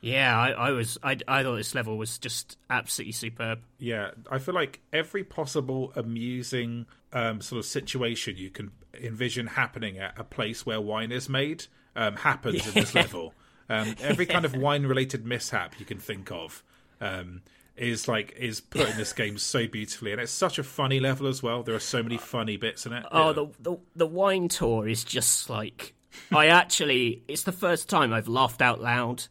[0.00, 0.98] yeah, I, I was.
[1.02, 3.60] I, I thought this level was just absolutely superb.
[3.78, 9.98] Yeah, I feel like every possible amusing um, sort of situation you can envision happening
[9.98, 12.68] at a place where wine is made um, happens yeah.
[12.68, 13.34] in this level.
[13.68, 16.62] Um, every kind of wine-related mishap you can think of
[17.00, 17.42] um,
[17.76, 21.26] is like is put in this game so beautifully, and it's such a funny level
[21.26, 21.62] as well.
[21.62, 23.04] There are so many funny bits in it.
[23.10, 23.32] Oh, yeah.
[23.32, 25.94] the, the the wine tour is just like
[26.32, 27.22] I actually.
[27.28, 29.24] It's the first time I've laughed out loud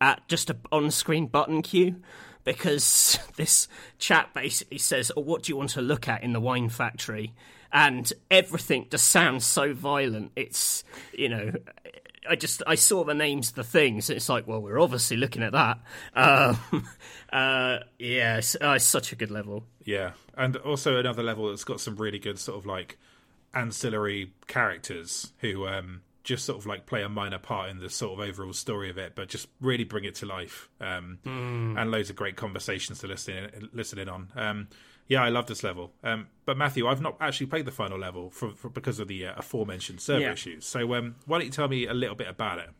[0.00, 1.96] at just a on-screen button cue
[2.44, 3.68] because this
[3.98, 7.34] chat basically says, "Oh, what do you want to look at in the wine factory?"
[7.74, 10.32] And everything just sounds so violent.
[10.36, 11.52] It's you know,
[12.28, 14.08] I just I saw the names of the things.
[14.08, 15.78] And it's like, well, we're obviously looking at that.
[16.14, 16.58] Um,
[17.32, 19.64] uh, yeah, it's, uh, it's such a good level.
[19.84, 22.98] Yeah, and also another level that's got some really good sort of like
[23.54, 28.18] ancillary characters who um, just sort of like play a minor part in the sort
[28.18, 30.68] of overall story of it, but just really bring it to life.
[30.80, 31.80] Um, mm.
[31.80, 34.28] And loads of great conversations to listen in, listen in on.
[34.36, 34.68] Um,
[35.12, 35.92] yeah, I love this level.
[36.02, 39.26] Um, but Matthew, I've not actually played the final level for, for because of the
[39.26, 40.32] uh, aforementioned server yeah.
[40.32, 40.64] issues.
[40.64, 42.70] So um, why don't you tell me a little bit about it?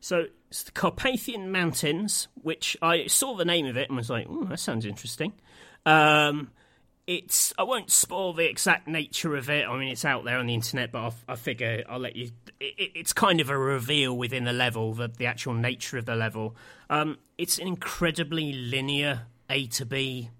[0.00, 4.26] So it's the Carpathian Mountains, which I saw the name of it and was like,
[4.28, 5.34] "Oh, that sounds interesting."
[5.86, 6.50] Um,
[7.06, 9.64] it's I won't spoil the exact nature of it.
[9.64, 12.30] I mean, it's out there on the internet, but I'll, I figure I'll let you.
[12.58, 16.16] It, it's kind of a reveal within the level, the, the actual nature of the
[16.16, 16.56] level.
[16.90, 20.30] Um, it's an incredibly linear A to B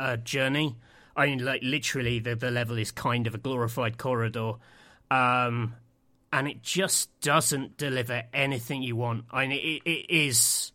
[0.00, 0.76] uh, journey.
[1.16, 4.54] I mean, like literally, the the level is kind of a glorified corridor,
[5.10, 5.74] um,
[6.32, 9.24] and it just doesn't deliver anything you want.
[9.30, 10.72] I mean, it, it is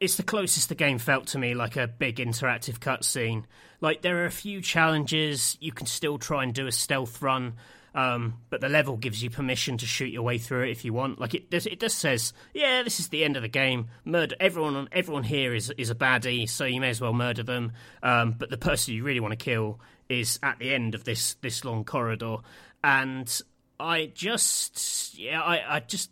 [0.00, 3.44] it's the closest the game felt to me like a big interactive cutscene.
[3.82, 7.54] Like there are a few challenges you can still try and do a stealth run.
[7.94, 10.92] Um, but the level gives you permission to shoot your way through it if you
[10.92, 11.20] want.
[11.20, 13.88] Like it does, it just says, yeah, this is the end of the game.
[14.04, 14.88] Murder everyone.
[14.92, 17.72] Everyone here is is a baddie, so you may as well murder them.
[18.02, 21.34] Um, but the person you really want to kill is at the end of this
[21.34, 22.36] this long corridor.
[22.82, 23.40] And
[23.78, 26.10] I just, yeah, I, I just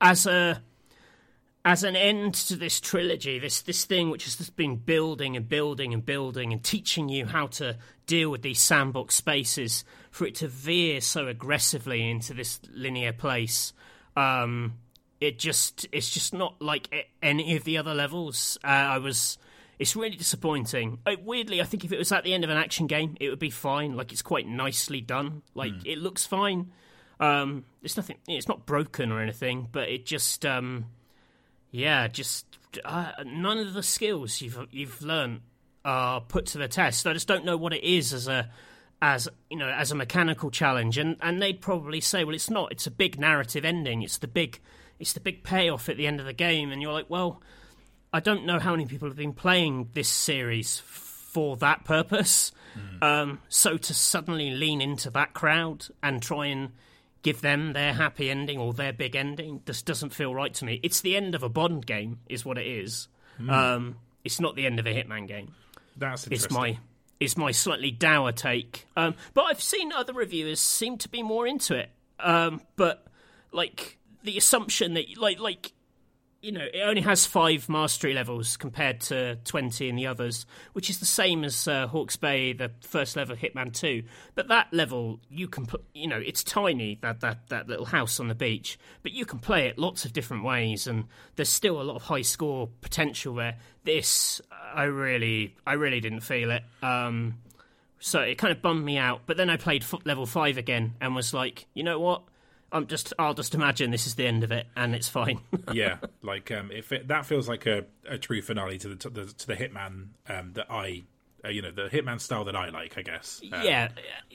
[0.00, 0.62] as a
[1.64, 5.48] as an end to this trilogy, this this thing which has just been building and
[5.48, 9.84] building and building and teaching you how to deal with these sandbox spaces,
[10.14, 13.72] for it to veer so aggressively into this linear place,
[14.14, 14.74] um,
[15.20, 18.56] it just it's just not like any of the other levels.
[18.62, 19.38] Uh, I was.
[19.76, 20.98] It's really disappointing.
[21.04, 23.28] Uh, weirdly, I think if it was at the end of an action game, it
[23.28, 23.96] would be fine.
[23.96, 25.42] Like it's quite nicely done.
[25.52, 25.82] Like mm.
[25.84, 26.70] it looks fine.
[27.18, 28.18] Um, it's nothing.
[28.28, 30.46] It's not broken or anything, but it just.
[30.46, 30.86] Um,
[31.72, 32.46] yeah, just
[32.84, 35.40] uh, none of the skills you've you've learned
[35.84, 37.04] are put to the test.
[37.04, 38.48] I just don't know what it is as a
[39.04, 42.72] as you know as a mechanical challenge, and and they'd probably say, well, it's not.
[42.72, 44.02] It's a big narrative ending.
[44.02, 44.58] It's the big
[44.98, 47.42] it's the big payoff at the end of the game, and you're like, well,
[48.14, 52.50] I don't know how many people have been playing this series for that purpose.
[52.78, 53.02] Mm.
[53.02, 56.72] Um, so to suddenly lean into that crowd and try and
[57.22, 60.80] give them their happy ending or their big ending just doesn't feel right to me.
[60.82, 63.08] It's the end of a Bond game, is what it is.
[63.38, 63.50] Mm.
[63.50, 65.52] Um, it's not the end of a Hitman game.
[65.96, 66.46] That's interesting.
[66.46, 66.78] It's my
[67.20, 68.86] it's my slightly dour take.
[68.96, 71.90] Um, but I've seen other reviewers seem to be more into it.
[72.18, 73.06] Um, but
[73.52, 75.72] like the assumption that like like
[76.44, 80.90] you know, it only has five mastery levels compared to 20 in the others, which
[80.90, 81.88] is the same as uh,
[82.20, 84.02] Bay, the first level Hitman 2.
[84.34, 88.20] But that level, you can put, you know, it's tiny, that, that, that little house
[88.20, 91.04] on the beach, but you can play it lots of different ways, and
[91.36, 93.56] there's still a lot of high score potential there.
[93.84, 94.42] This,
[94.74, 96.62] I really, I really didn't feel it.
[96.82, 97.38] Um,
[98.00, 99.22] so it kind of bummed me out.
[99.24, 102.22] But then I played level 5 again and was like, you know what?
[102.74, 105.40] I'm just I'll just imagine this is the end of it and it's fine.
[105.72, 109.10] yeah, like um, if it, that feels like a, a true finale to the to
[109.10, 111.04] the, to the Hitman um, that I
[111.44, 113.40] uh, you know the Hitman style that I like, I guess.
[113.52, 113.88] Um, yeah.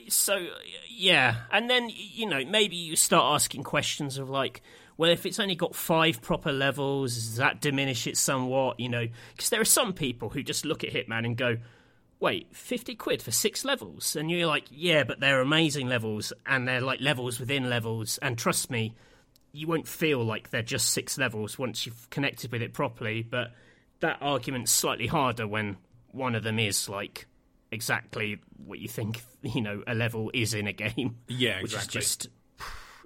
[0.08, 0.46] So
[0.88, 4.62] yeah, and then you know maybe you start asking questions of like,
[4.96, 8.80] well, if it's only got five proper levels, does that diminish it somewhat?
[8.80, 11.58] You know, because there are some people who just look at Hitman and go,
[12.20, 14.14] wait, 50 quid for six levels?
[14.14, 18.18] And you're like, yeah, but they're amazing levels and they're like levels within levels.
[18.18, 18.94] And trust me,
[19.52, 23.22] you won't feel like they're just six levels once you've connected with it properly.
[23.22, 23.52] But
[24.00, 25.78] that argument's slightly harder when
[26.12, 27.26] one of them is like
[27.72, 31.16] exactly what you think, you know, a level is in a game.
[31.26, 31.62] Yeah, exactly.
[31.62, 32.28] Which is just,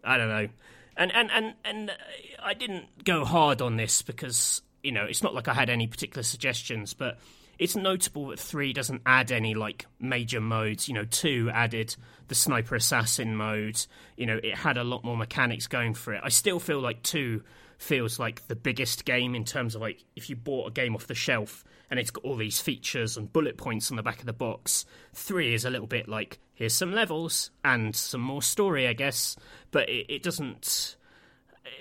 [0.02, 0.48] I don't know.
[0.96, 1.94] And, and, and, and uh,
[2.42, 5.86] I didn't go hard on this because, you know, it's not like I had any
[5.86, 7.18] particular suggestions, but
[7.64, 10.86] it's notable that three doesn't add any like major modes.
[10.86, 11.96] You know, two added
[12.28, 13.80] the sniper assassin mode.
[14.18, 16.20] You know, it had a lot more mechanics going for it.
[16.22, 17.42] I still feel like two
[17.78, 21.06] feels like the biggest game in terms of like if you bought a game off
[21.06, 24.26] the shelf and it's got all these features and bullet points on the back of
[24.26, 24.84] the box.
[25.14, 29.36] Three is a little bit like here's some levels and some more story, I guess,
[29.70, 30.96] but it, it doesn't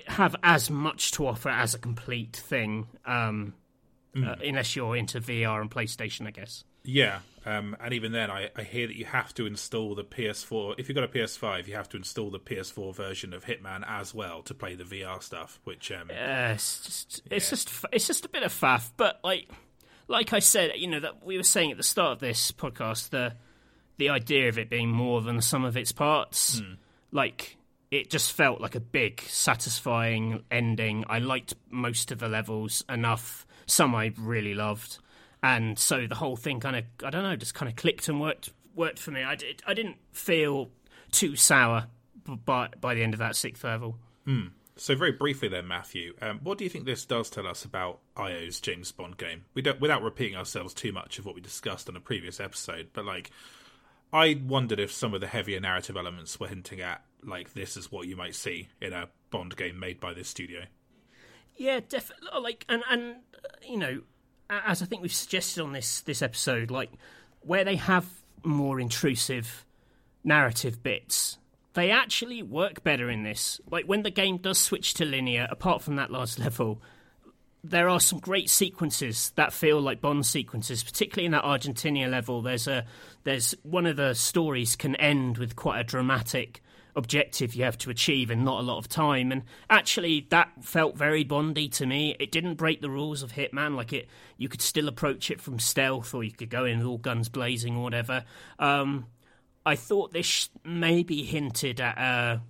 [0.07, 2.87] have as much to offer as a complete thing.
[3.05, 3.53] Um,
[4.15, 4.27] mm.
[4.27, 6.63] uh, unless you're into VR and PlayStation, I guess.
[6.83, 10.75] Yeah, um, and even then, I, I, hear that you have to install the PS4.
[10.77, 14.13] If you've got a PS5, you have to install the PS4 version of Hitman as
[14.13, 15.59] well to play the VR stuff.
[15.65, 17.37] Which, um, yeah, it's just yeah.
[17.37, 18.91] it's just it's just a bit of faff.
[18.95, 19.49] But like,
[20.07, 23.09] like I said, you know that we were saying at the start of this podcast,
[23.09, 23.33] the
[23.97, 26.77] the idea of it being more than sum of its parts, mm.
[27.11, 27.57] like
[27.91, 31.03] it just felt like a big, satisfying ending.
[31.09, 34.99] I liked most of the levels enough some I really loved,
[35.41, 38.19] and so the whole thing kind of I don't know just kind of clicked and
[38.19, 39.23] worked worked for me.
[39.23, 40.69] I did, I didn't feel
[41.11, 41.87] too sour
[42.45, 43.97] by by the end of that sixth level.
[44.27, 44.51] Mm.
[44.75, 47.99] So very briefly then, Matthew, um, what do you think this does tell us about
[48.17, 49.45] IO's James Bond game?
[49.53, 52.87] We don't, without repeating ourselves too much of what we discussed on a previous episode,
[52.91, 53.29] but like,
[54.11, 57.91] I wondered if some of the heavier narrative elements were hinting at like this is
[57.91, 60.63] what you might see in a Bond game made by this studio.
[61.57, 62.29] Yeah, definitely.
[62.33, 64.01] Oh, like, and and uh, you know,
[64.49, 66.91] as I think we've suggested on this this episode, like
[67.41, 68.05] where they have
[68.43, 69.65] more intrusive
[70.23, 71.37] narrative bits,
[71.73, 73.59] they actually work better in this.
[73.69, 76.81] Like when the game does switch to linear, apart from that last level,
[77.63, 82.41] there are some great sequences that feel like Bond sequences, particularly in that Argentina level.
[82.41, 82.85] There's a
[83.23, 86.61] there's one of the stories can end with quite a dramatic
[86.95, 89.31] objective you have to achieve in not a lot of time.
[89.31, 92.15] And actually, that felt very Bondy to me.
[92.19, 93.75] It didn't break the rules of Hitman.
[93.75, 96.87] Like it, you could still approach it from stealth, or you could go in with
[96.87, 98.25] all guns blazing or whatever.
[98.59, 99.07] Um,
[99.65, 102.41] I thought this maybe hinted at a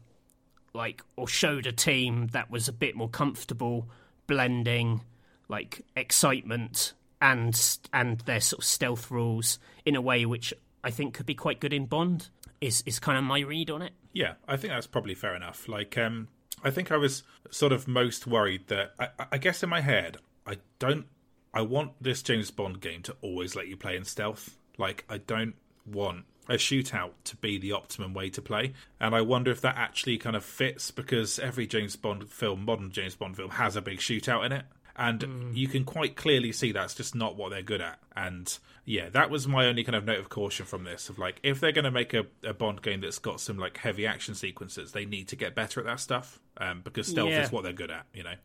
[0.74, 3.88] like or showed a team that was a bit more comfortable
[4.26, 5.02] blending
[5.48, 11.14] like excitement and and their sort of stealth rules in a way which I think
[11.14, 12.30] could be quite good in Bond.
[12.64, 13.92] Is is kind of my read on it.
[14.14, 15.68] Yeah, I think that's probably fair enough.
[15.68, 16.30] Like, um,
[16.64, 20.18] I think I was sort of most worried that I, I guess in my head,
[20.48, 21.08] I don't.
[21.54, 24.58] I want this James Bond game to always let you play in stealth.
[24.78, 25.56] Like, I don't
[25.86, 28.74] want a shootout to be the optimum way to play.
[29.00, 32.92] And I wonder if that actually kind of fits because every James Bond film, modern
[32.92, 34.66] James Bond film, has a big shootout in it.
[34.96, 35.56] And mm.
[35.56, 38.00] you can quite clearly see that's just not what they're good at.
[38.16, 41.40] And yeah, that was my only kind of note of caution from this of like,
[41.44, 44.36] if they're going to make a, a, Bond game that's got some like heavy action
[44.36, 47.44] sequences, they need to get better at that stuff um, because stealth yeah.
[47.44, 48.36] is what they're good at, you know.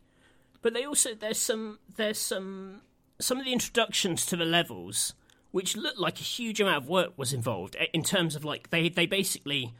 [0.61, 2.81] But they also, there's some, there's some,
[3.19, 5.13] some of the introductions to the levels
[5.51, 8.69] which looked like a huge amount of work was involved eh, in terms of like
[8.69, 9.73] they they basically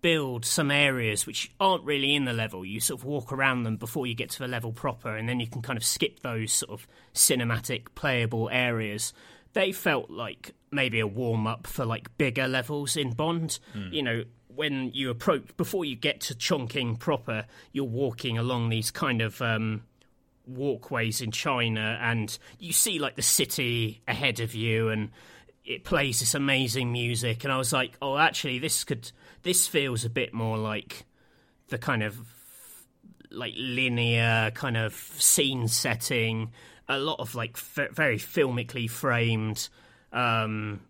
[0.00, 2.64] build some areas which aren't really in the level.
[2.64, 5.40] You sort of walk around them before you get to the level proper, and then
[5.40, 9.14] you can kind of skip those sort of cinematic playable areas.
[9.54, 13.58] They felt like maybe a warm up for like bigger levels in Bond.
[13.74, 13.92] Mm.
[13.92, 14.24] You know,
[14.54, 19.40] when you approach before you get to Chongqing proper, you're walking along these kind of
[19.40, 19.82] um,
[20.46, 25.10] walkways in China, and you see like the city ahead of you, and
[25.64, 27.44] it plays this amazing music.
[27.44, 29.10] And I was like, oh, actually, this could
[29.42, 31.04] this feels a bit more like
[31.68, 32.18] the kind of
[33.30, 36.52] like linear kind of scene setting,
[36.88, 39.68] a lot of like f- very filmically framed.
[40.12, 40.80] Um,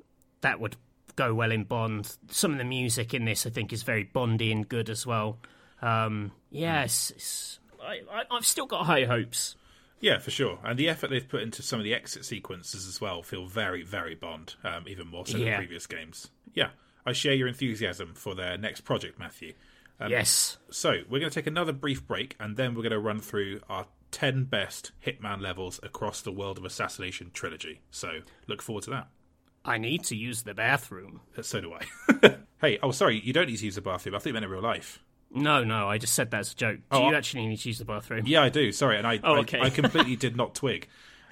[0.40, 0.76] that would
[1.16, 2.16] go well in Bond.
[2.28, 5.38] Some of the music in this, I think, is very Bondy and good as well.
[5.80, 9.56] Um, yes, I, I've still got high hopes.
[10.00, 10.58] Yeah, for sure.
[10.64, 13.82] And the effort they've put into some of the exit sequences as well feel very,
[13.82, 15.52] very Bond, um, even more so yeah.
[15.52, 16.30] than previous games.
[16.52, 16.70] Yeah,
[17.06, 19.54] I share your enthusiasm for their next project, Matthew.
[20.00, 20.58] Um, yes.
[20.70, 23.60] So we're going to take another brief break, and then we're going to run through
[23.68, 27.80] our 10 best Hitman levels across the World of Assassination trilogy.
[27.90, 29.08] So look forward to that.
[29.64, 31.20] I need to use the bathroom.
[31.36, 32.36] Uh, so do I.
[32.60, 34.14] hey, oh, sorry, you don't need to use the bathroom.
[34.14, 35.02] I think you meant in real life.
[35.32, 36.76] No, no, I just said that as a joke.
[36.76, 38.22] Do oh, you actually need to use the bathroom?
[38.24, 38.70] Yeah, I do.
[38.70, 39.58] Sorry, and I, oh, okay.
[39.58, 40.86] I, I, completely did not twig.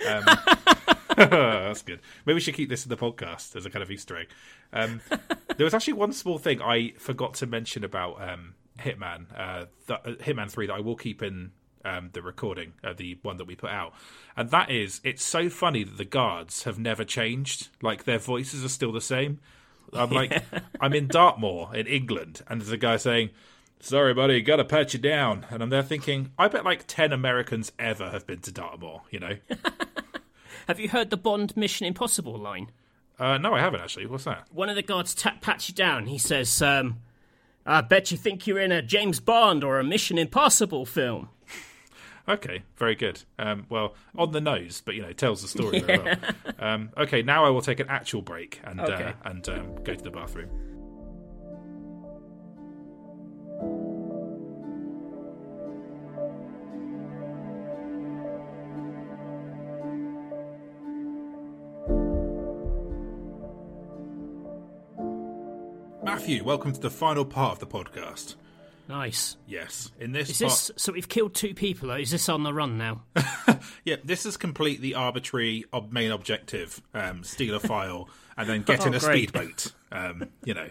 [0.04, 0.24] Um,
[1.16, 2.00] that's good.
[2.26, 4.26] Maybe we should keep this in the podcast as a kind of Easter egg.
[4.72, 5.02] Um,
[5.56, 9.94] there was actually one small thing I forgot to mention about um, Hitman, uh, the,
[9.94, 11.52] uh, Hitman Three, that I will keep in
[11.84, 13.94] um, the recording, uh, the one that we put out,
[14.36, 17.68] and that is it's so funny that the guards have never changed.
[17.80, 19.40] Like their voices are still the same.
[19.92, 20.42] I'm like,
[20.80, 23.30] I'm in Dartmoor in England, and there's a guy saying
[23.82, 25.44] sorry, buddy, gotta pat you down.
[25.50, 29.18] And I'm there thinking, I bet like 10 Americans ever have been to Dartmoor, you
[29.18, 29.36] know?
[30.68, 32.70] have you heard the Bond Mission Impossible line?
[33.18, 34.06] Uh, no, I haven't actually.
[34.06, 34.46] What's that?
[34.50, 36.06] One of the guards tap, pats you down.
[36.06, 36.98] He says, um,
[37.66, 41.28] I bet you think you're in a James Bond or a Mission Impossible film.
[42.28, 43.22] Okay, very good.
[43.38, 46.16] Um, well, on the nose, but you know, tells the story very well.
[46.58, 49.02] Um, okay, now I will take an actual break and okay.
[49.04, 50.48] uh, and um, go to the bathroom.
[66.04, 68.36] Matthew, welcome to the final part of the podcast.
[68.88, 69.36] Nice.
[69.46, 69.90] Yes.
[69.98, 70.80] In this, is this part...
[70.80, 71.90] so we've killed two people.
[71.92, 73.02] Is this on the run now?
[73.84, 78.62] yeah, this is complete the arbitrary ob- main objective: um, steal a file and then
[78.62, 79.28] get oh, in a great.
[79.28, 79.72] speedboat.
[79.90, 80.68] Um, you know,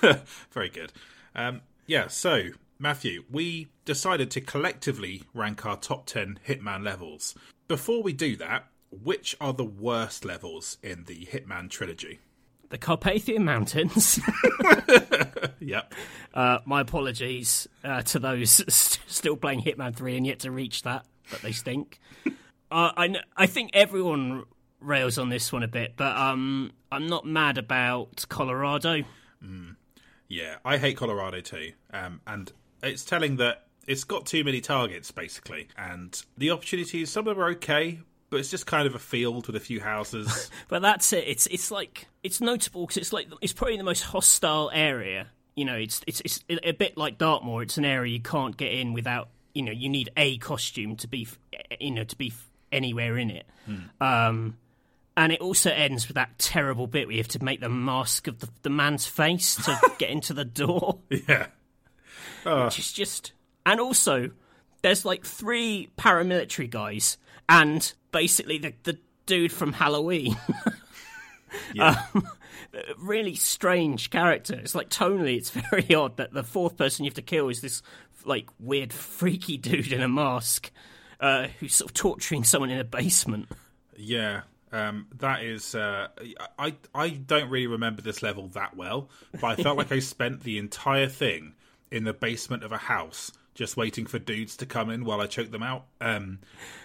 [0.50, 0.92] very good.
[1.34, 2.08] Um, yeah.
[2.08, 2.48] So
[2.78, 7.34] Matthew, we decided to collectively rank our top ten Hitman levels.
[7.68, 12.18] Before we do that, which are the worst levels in the Hitman trilogy?
[12.72, 14.18] The Carpathian Mountains.
[15.60, 15.92] yep.
[16.32, 20.82] Uh, my apologies uh, to those st- still playing Hitman 3 and yet to reach
[20.82, 22.00] that, but they stink.
[22.26, 22.30] uh,
[22.96, 24.44] I, I think everyone
[24.80, 29.02] rails on this one a bit, but um, I'm not mad about Colorado.
[29.44, 29.76] Mm.
[30.28, 31.72] Yeah, I hate Colorado too.
[31.92, 32.50] Um, and
[32.82, 35.68] it's telling that it's got too many targets, basically.
[35.76, 38.00] And the opportunities, some of them are okay,
[38.32, 40.50] but it's just kind of a field with a few houses.
[40.68, 41.24] but that's it.
[41.28, 45.26] It's it's like it's notable because it's like it's probably the most hostile area.
[45.54, 47.62] You know, it's it's it's a bit like Dartmoor.
[47.62, 51.08] It's an area you can't get in without you know you need a costume to
[51.08, 51.28] be
[51.78, 52.32] you know to be
[52.72, 53.46] anywhere in it.
[53.66, 53.76] Hmm.
[54.00, 54.56] Um,
[55.14, 58.28] and it also ends with that terrible bit where you have to make the mask
[58.28, 61.00] of the, the man's face to get into the door.
[61.10, 61.48] Yeah,
[62.46, 62.64] uh.
[62.64, 63.32] which is just
[63.66, 64.30] and also
[64.80, 67.18] there's like three paramilitary guys
[67.48, 70.36] and basically the, the dude from Halloween.
[71.74, 72.02] yeah.
[72.14, 72.28] Um,
[72.98, 74.54] really strange character.
[74.54, 77.60] It's like tonally, it's very odd that the fourth person you have to kill is
[77.60, 77.82] this
[78.24, 80.70] like weird, freaky dude in a mask
[81.20, 83.48] uh, who's sort of torturing someone in a basement.
[83.96, 85.74] Yeah, um, that is.
[85.74, 86.08] Uh,
[86.58, 90.42] I I don't really remember this level that well, but I felt like I spent
[90.42, 91.54] the entire thing
[91.90, 95.26] in the basement of a house, just waiting for dudes to come in while I
[95.26, 95.86] choke them out.
[96.00, 96.40] Um,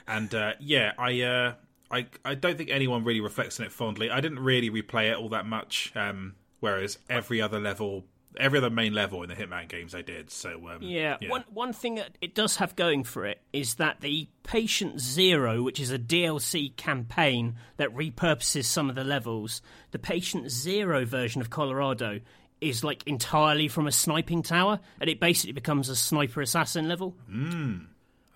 [0.07, 1.21] and uh, yeah, I.
[1.21, 1.53] Uh,
[1.89, 4.11] I, I don't think anyone really reflects on it fondly.
[4.11, 8.03] I didn't really replay it all that much, um, whereas every other level
[8.39, 10.29] every other main level in the Hitman games I did.
[10.29, 11.17] So um, yeah.
[11.21, 14.99] yeah, one one thing that it does have going for it is that the Patient
[14.99, 19.61] Zero, which is a DLC campaign that repurposes some of the levels,
[19.91, 22.21] the Patient Zero version of Colorado
[22.61, 27.15] is like entirely from a sniping tower, and it basically becomes a sniper assassin level.
[27.29, 27.87] Mm.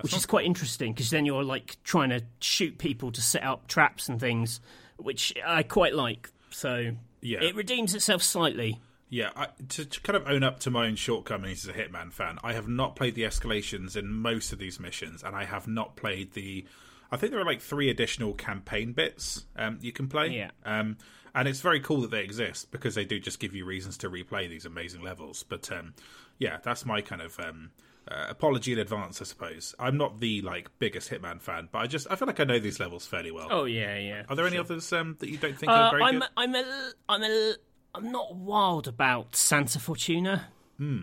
[0.02, 3.68] Which is quite interesting because then you're like trying to shoot people to set up
[3.68, 4.60] traps and things,
[4.98, 6.30] which I quite like.
[6.50, 7.44] So yeah.
[7.44, 8.80] it redeems itself slightly.
[9.10, 12.14] Yeah, I, to, to, kind of own up to my own shortcomings as a Hitman
[12.14, 15.68] fan, I have not played the escalations in most of these missions, and I have
[15.68, 16.66] not played the.
[17.12, 20.30] I think there are like three additional campaign bits um, you can play.
[20.30, 20.52] Yeah.
[20.64, 20.98] Um,
[21.34, 24.10] and it's very cool that they exist because they do just give you reasons to
[24.10, 25.44] replay these amazing levels.
[25.44, 25.94] But um,
[26.40, 27.72] yeah, that's my kind of um,
[28.08, 29.76] uh, apology in advance, I suppose.
[29.80, 32.60] I'm not the like biggest Hitman fan, but I just I feel like I know
[32.60, 33.48] these levels fairly well.
[33.50, 34.24] Oh yeah, yeah.
[34.30, 36.30] Are there any others um, that you don't think uh, are very I'm, good?
[36.38, 37.54] I'm a, I'm a
[37.94, 40.48] I'm not wild about Santa Fortuna.
[40.78, 41.02] Hmm.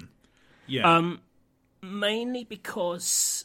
[0.67, 0.97] Yeah.
[0.97, 1.21] Um,
[1.83, 3.45] mainly because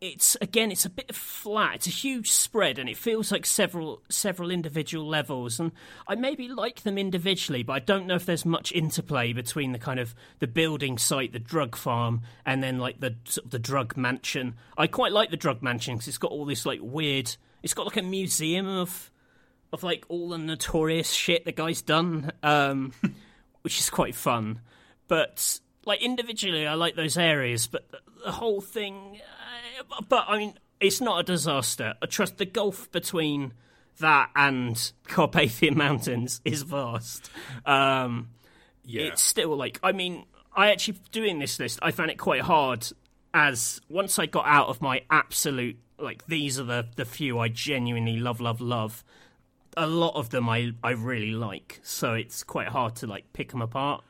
[0.00, 1.76] it's again it's a bit flat.
[1.76, 5.58] It's a huge spread, and it feels like several several individual levels.
[5.58, 5.72] And
[6.06, 9.78] I maybe like them individually, but I don't know if there's much interplay between the
[9.78, 13.58] kind of the building site, the drug farm, and then like the sort of the
[13.58, 14.54] drug mansion.
[14.76, 17.34] I quite like the drug mansion because it's got all this like weird.
[17.62, 19.10] It's got like a museum of
[19.72, 22.92] of like all the notorious shit the guy's done, um,
[23.62, 24.60] which is quite fun.
[25.08, 29.20] But like individually, I like those areas, but the, the whole thing.
[29.90, 31.94] Uh, but I mean, it's not a disaster.
[32.02, 33.54] I trust the gulf between
[33.98, 37.30] that and Carpathian Mountains is vast.
[37.64, 38.30] Um,
[38.84, 42.42] yeah, it's still like I mean, I actually doing this list, I found it quite
[42.42, 42.86] hard.
[43.34, 47.48] As once I got out of my absolute like these are the the few I
[47.48, 49.04] genuinely love, love, love
[49.76, 53.50] a lot of them I I really like, so it's quite hard to like pick
[53.50, 54.02] them apart.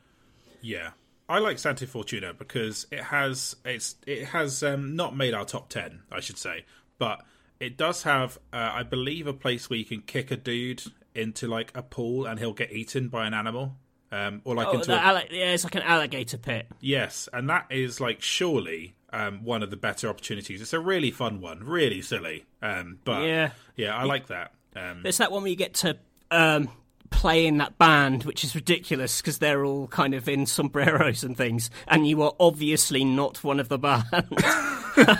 [0.61, 0.91] Yeah,
[1.29, 5.68] I like Santa Fortuna because it has it's it has um, not made our top
[5.68, 6.64] ten, I should say,
[6.99, 7.22] but
[7.59, 10.83] it does have, uh, I believe, a place where you can kick a dude
[11.14, 13.77] into like a pool and he'll get eaten by an animal.
[14.12, 14.99] Um, or like oh, into a...
[14.99, 16.68] alli- yeah, it's like an alligator pit.
[16.81, 20.62] Yes, and that is like surely um, one of the better opportunities.
[20.62, 24.53] It's a really fun one, really silly, um, but yeah, yeah, I like that.
[24.77, 25.99] Um, There's that one where you get to
[26.31, 26.68] um,
[27.11, 31.37] play in that band, which is ridiculous because they're all kind of in sombreros and
[31.37, 34.05] things, and you are obviously not one of the band.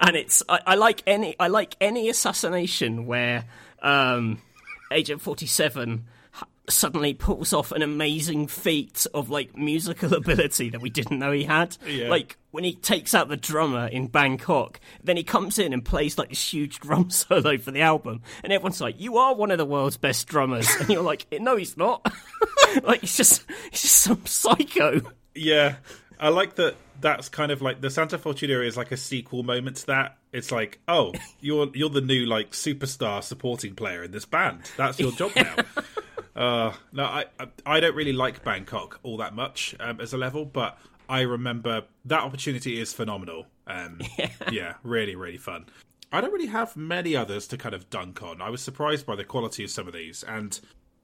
[0.00, 3.44] and it's I, I, like any I like any assassination where
[3.82, 4.40] um,
[4.92, 6.06] Agent Forty Seven
[6.70, 11.44] suddenly pulls off an amazing feat of like musical ability that we didn't know he
[11.44, 11.76] had.
[11.86, 12.08] Yeah.
[12.08, 16.18] Like when he takes out the drummer in Bangkok, then he comes in and plays
[16.18, 19.58] like this huge drum solo for the album, and everyone's like, "You are one of
[19.58, 22.06] the world's best drummers," and you're like, "No, he's not."
[22.82, 25.00] like he's just he's just some psycho.
[25.34, 25.76] Yeah,
[26.18, 26.76] I like that.
[27.00, 30.18] That's kind of like the Santa Fortuna is like a sequel moment to that.
[30.32, 34.70] It's like, oh, you're you're the new like superstar supporting player in this band.
[34.76, 35.54] That's your job now.
[36.40, 37.26] Uh, no, I
[37.66, 41.82] I don't really like Bangkok all that much um, as a level, but I remember
[42.06, 43.46] that opportunity is phenomenal.
[43.66, 44.30] Um, yeah.
[44.50, 45.66] yeah, really, really fun.
[46.10, 48.40] I don't really have many others to kind of dunk on.
[48.40, 50.22] I was surprised by the quality of some of these.
[50.24, 50.58] And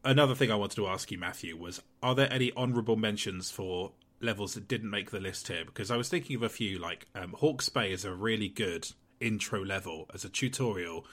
[0.05, 3.93] another thing I wanted to ask you, Matthew, was are there any honourable mentions for
[4.23, 5.65] levels that didn't make the list here?
[5.67, 8.89] Because I was thinking of a few, like um, Hawke's Bay is a really good
[9.21, 11.05] intro level as a tutorial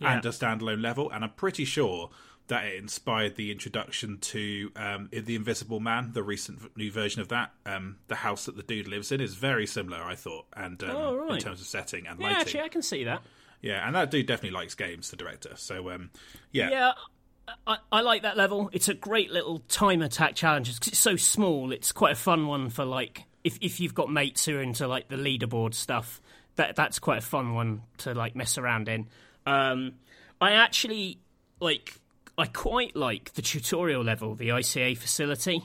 [0.00, 0.14] Yeah.
[0.14, 2.10] and a standalone level, and I'm pretty sure
[2.48, 7.28] that it inspired the introduction to um, the Invisible Man, the recent new version of
[7.28, 7.52] that.
[7.66, 10.90] Um, the house that the dude lives in is very similar, I thought, and um,
[10.90, 11.32] Oh, right.
[11.34, 12.40] in terms of setting and Yeah, lighting.
[12.40, 13.22] actually, I can see that.
[13.60, 15.52] Yeah, and that dude definitely likes games, the director.
[15.56, 16.10] So, um,
[16.52, 16.92] yeah, Yeah,
[17.66, 18.70] I, I like that level.
[18.72, 20.68] It's a great little time attack challenge.
[20.68, 21.72] It's, it's so small.
[21.72, 24.86] It's quite a fun one for like if if you've got mates who are into
[24.86, 26.20] like the leaderboard stuff.
[26.56, 29.06] That that's quite a fun one to like mess around in.
[29.46, 29.94] Um,
[30.40, 31.18] I actually
[31.60, 31.94] like.
[32.38, 35.62] I quite like the tutorial level, the ICA facility,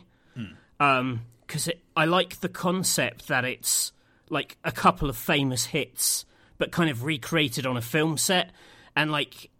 [0.78, 3.91] because it I like the concept that it's
[4.30, 6.26] like a couple of famous hits,
[6.58, 8.52] but kind of recreated on a film set,
[8.95, 9.52] and like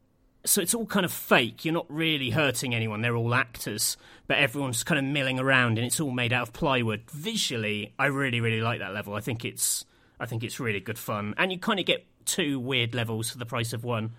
[0.46, 1.64] so it's all kind of fake.
[1.64, 3.02] You're not really hurting anyone.
[3.02, 3.96] They're all actors,
[4.28, 7.04] but everyone's kind of milling around, and it's all made out of plywood.
[7.12, 9.14] Visually, I really, really like that level.
[9.14, 9.86] I think it's,
[10.20, 13.38] I think it's really good fun, and you kind of get two weird levels for
[13.38, 14.12] the price of one.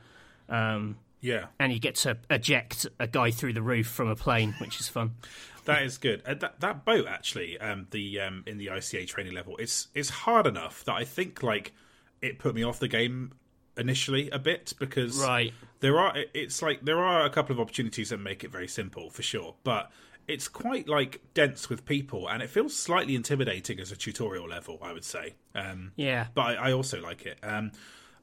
[0.49, 4.55] Um, yeah, and you get to eject a guy through the roof from a plane,
[4.59, 5.15] which is fun.
[5.65, 6.23] That is good.
[6.27, 10.11] Uh, that that boat actually, um, the um, in the ICA training level, it's it's
[10.11, 11.73] hard enough that I think like
[12.21, 13.33] it put me off the game
[13.79, 15.55] initially a bit because right.
[15.81, 19.09] there are it's like there are a couple of opportunities that make it very simple
[19.09, 19.91] for sure, but
[20.29, 24.79] it's quite like dense with people and it feels slightly intimidating as a tutorial level.
[24.83, 25.33] I would say.
[25.55, 27.39] Um, yeah, but I, I also like it.
[27.43, 27.73] Um,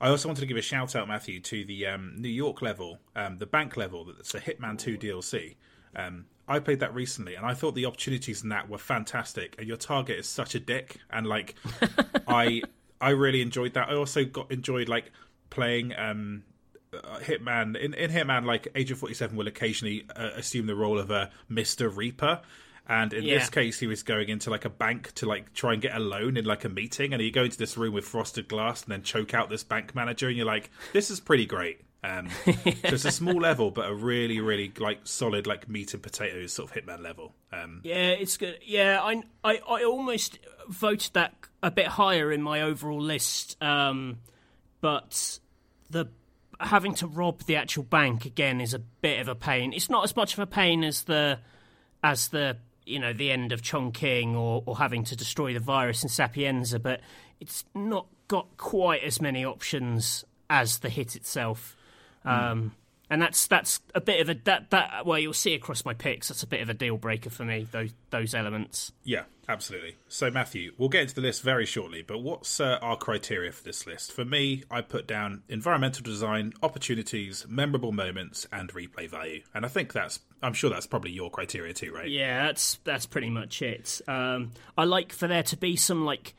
[0.01, 2.97] I also wanted to give a shout out, Matthew, to the um, New York level,
[3.15, 4.03] um, the bank level.
[4.05, 5.55] That's a Hitman Two DLC.
[5.95, 9.55] Um, I played that recently, and I thought the opportunities in that were fantastic.
[9.59, 11.53] And your target is such a dick, and like,
[12.27, 12.63] I
[12.99, 13.89] I really enjoyed that.
[13.89, 15.11] I also got enjoyed like
[15.51, 16.43] playing um,
[16.91, 18.45] uh, Hitman in, in Hitman.
[18.45, 22.41] Like Agent Forty Seven will occasionally uh, assume the role of a Mister Reaper,
[22.91, 23.39] and in Yeah.
[23.39, 25.99] this case, he was going into like a bank to like try and get a
[25.99, 28.91] loan in like a meeting, and you go into this room with frosted glass and
[28.91, 31.79] then choke out this bank manager, and you're like, this is pretty great.
[32.03, 36.03] Um, so it's a small level, but a really, really like solid, like meat and
[36.03, 37.33] potatoes sort of Hitman level.
[37.53, 38.57] Um, Yeah, it's good.
[38.65, 44.17] Yeah, I, I, I almost voted that a bit higher in my overall list, um,
[44.81, 45.39] but
[45.89, 46.07] the
[46.59, 49.71] having to rob the actual bank again is a bit of a pain.
[49.73, 51.39] It's not as much of a pain as the
[52.03, 56.03] as the you know the end of Chongqing or or having to destroy the virus
[56.03, 57.01] in Sapienza, but
[57.39, 61.75] it's not got quite as many options as the hit itself.
[62.23, 62.75] Um,
[63.11, 66.29] and that's that's a bit of a that that well you'll see across my picks
[66.29, 68.91] that's a bit of a deal breaker for me those those elements.
[69.03, 69.95] yeah, absolutely.
[70.07, 73.63] So Matthew, we'll get into the list very shortly, but what's uh, our criteria for
[73.63, 74.11] this list?
[74.11, 79.43] For me, I put down environmental design, opportunities, memorable moments, and replay value.
[79.53, 82.09] And I think that's I'm sure that's probably your criteria too, right?
[82.09, 84.01] Yeah, that's that's pretty much it.
[84.07, 86.33] Um, I like for there to be some like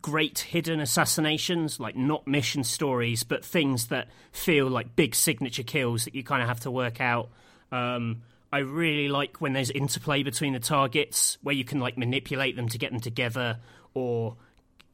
[0.00, 6.04] great hidden assassinations, like not mission stories, but things that feel like big signature kills
[6.04, 7.28] that you kind of have to work out.
[7.70, 12.56] Um, I really like when there's interplay between the targets, where you can like manipulate
[12.56, 13.58] them to get them together,
[13.94, 14.36] or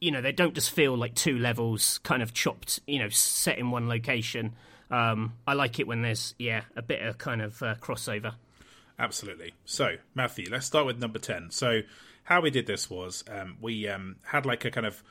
[0.01, 3.59] you know they don't just feel like two levels kind of chopped, you know, set
[3.59, 4.55] in one location.
[4.91, 8.35] Um, I like it when there's yeah a bit of kind of uh, crossover.
[8.99, 9.55] Absolutely.
[9.65, 11.51] So, Matthew, let's start with number 10.
[11.51, 11.83] So,
[12.29, 15.03] how we did this was um, we um, had like a kind of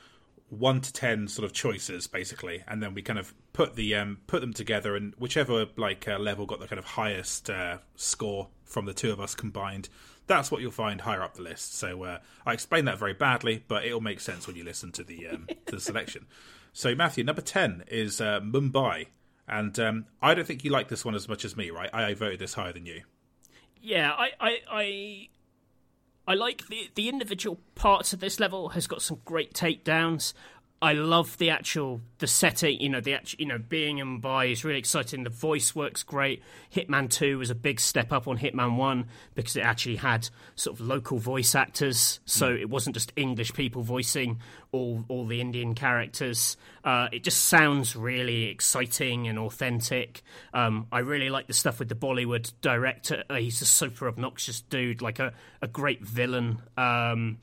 [0.50, 4.18] one to ten sort of choices basically, and then we kind of put the um,
[4.28, 8.46] put them together, and whichever like uh, level got the kind of highest uh, score
[8.64, 9.88] from the two of us combined,
[10.28, 11.74] that's what you'll find higher up the list.
[11.74, 15.02] So uh, I explained that very badly, but it'll make sense when you listen to
[15.02, 16.26] the um, to the selection.
[16.72, 19.06] So Matthew, number ten is uh, Mumbai,
[19.48, 21.90] and um, I don't think you like this one as much as me, right?
[21.92, 23.02] I voted this higher than you.
[23.80, 25.28] Yeah, I, I, I,
[26.28, 30.34] I like the the individual parts of this level has got some great takedowns.
[30.80, 34.52] I love the actual the setting, you know, the actual, you know, being in Mumbai
[34.52, 35.24] is really exciting.
[35.24, 36.40] The voice works great.
[36.72, 40.78] Hitman Two was a big step up on Hitman One because it actually had sort
[40.78, 44.38] of local voice actors, so it wasn't just English people voicing
[44.70, 46.56] all all the Indian characters.
[46.84, 50.22] Uh, it just sounds really exciting and authentic.
[50.54, 53.24] Um, I really like the stuff with the Bollywood director.
[53.28, 56.62] Uh, he's a super obnoxious dude, like a a great villain.
[56.76, 57.38] Um,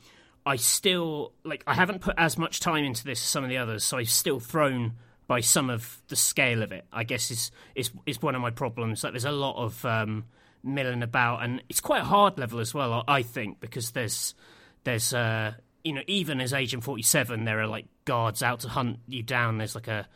[0.46, 3.58] I still like I haven't put as much time into this as some of the
[3.58, 4.92] others, so I've still thrown
[5.26, 6.86] by some of the scale of it.
[6.92, 9.02] I guess is is is one of my problems.
[9.02, 10.24] Like there's a lot of um,
[10.62, 13.02] milling about, and it's quite a hard level as well.
[13.08, 14.36] I think because there's
[14.84, 18.68] there's uh, you know even as Agent Forty Seven, there are like guards out to
[18.68, 19.58] hunt you down.
[19.58, 20.06] There's like a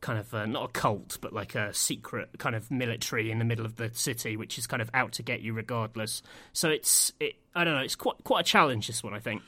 [0.00, 3.44] kind of uh, not a cult, but like a secret kind of military in the
[3.44, 6.22] middle of the city, which is kind of out to get you regardless.
[6.52, 7.34] So it's it.
[7.54, 7.82] I don't know.
[7.82, 8.88] It's quite quite a challenge.
[8.88, 9.42] This one, I think.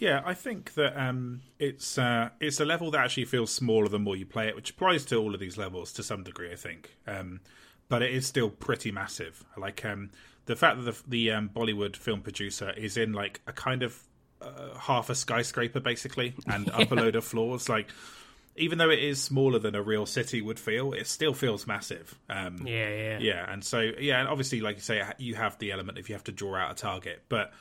[0.00, 3.98] Yeah, I think that um, it's uh, it's a level that actually feels smaller the
[3.98, 6.56] more you play it, which applies to all of these levels to some degree, I
[6.56, 6.96] think.
[7.06, 7.40] Um,
[7.88, 9.44] but it is still pretty massive.
[9.56, 10.10] Like um,
[10.46, 14.00] the fact that the, the um, Bollywood film producer is in like a kind of
[14.40, 17.88] uh, half a skyscraper, basically, and up a load of floors, like.
[18.60, 22.18] Even though it is smaller than a real city would feel, it still feels massive.
[22.28, 25.70] Um, Yeah, yeah, yeah, and so yeah, and obviously, like you say, you have the
[25.70, 27.52] element if you have to draw out a target, but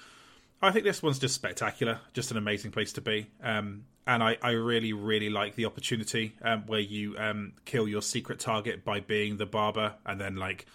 [0.61, 3.29] I think this one's just spectacular, just an amazing place to be.
[3.43, 8.01] Um, and I, I really, really like the opportunity um, where you um, kill your
[8.01, 10.65] secret target by being the barber, and then like,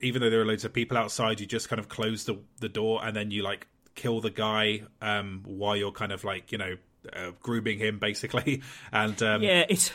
[0.00, 2.68] even though there are loads of people outside, you just kind of close the the
[2.68, 6.58] door, and then you like kill the guy um, while you're kind of like you
[6.58, 6.76] know
[7.12, 8.62] uh, grooming him basically,
[8.92, 9.90] and um, Yeah, it's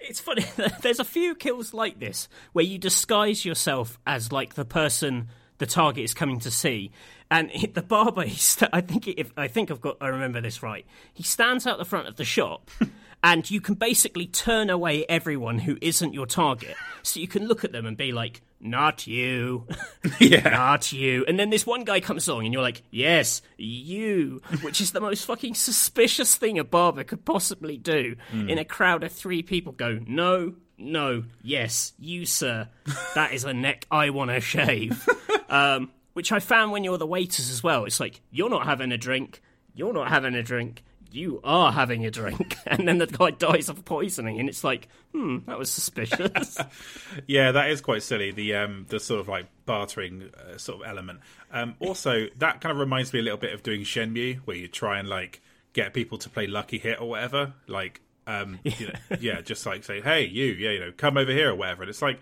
[0.00, 0.44] it's funny.
[0.82, 5.66] There's a few kills like this where you disguise yourself as like the person the
[5.66, 6.90] target is coming to see,
[7.38, 8.28] and the barber.
[8.30, 10.86] St- I think if I think I've got I remember this right.
[11.12, 12.70] He stands out the front of the shop.
[13.26, 16.76] And you can basically turn away everyone who isn't your target.
[17.02, 19.66] So you can look at them and be like, not you.
[20.20, 21.24] yeah, not you.
[21.26, 25.00] And then this one guy comes along and you're like, yes, you, which is the
[25.00, 28.50] most fucking suspicious thing a barber could possibly do Hmm.
[28.50, 32.68] in a crowd of three people go, no, no, yes, you, sir.
[33.14, 35.08] That is a neck I want to shave.
[35.48, 37.84] um, which I found when you're the waiters as well.
[37.84, 39.42] It's like, you're not having a drink,
[39.74, 40.82] you're not having a drink.
[41.10, 44.88] You are having a drink, and then the guy dies of poisoning, and it's like,
[45.12, 46.58] hmm, that was suspicious.
[47.28, 48.32] Yeah, that is quite silly.
[48.32, 51.20] The um, the sort of like bartering uh, sort of element.
[51.52, 54.66] Um, also, that kind of reminds me a little bit of doing Shenmue, where you
[54.66, 55.40] try and like
[55.74, 57.52] get people to play Lucky Hit or whatever.
[57.68, 61.30] Like, um, you know, yeah, just like say, hey, you, yeah, you know, come over
[61.30, 61.82] here or whatever.
[61.82, 62.18] And it's like,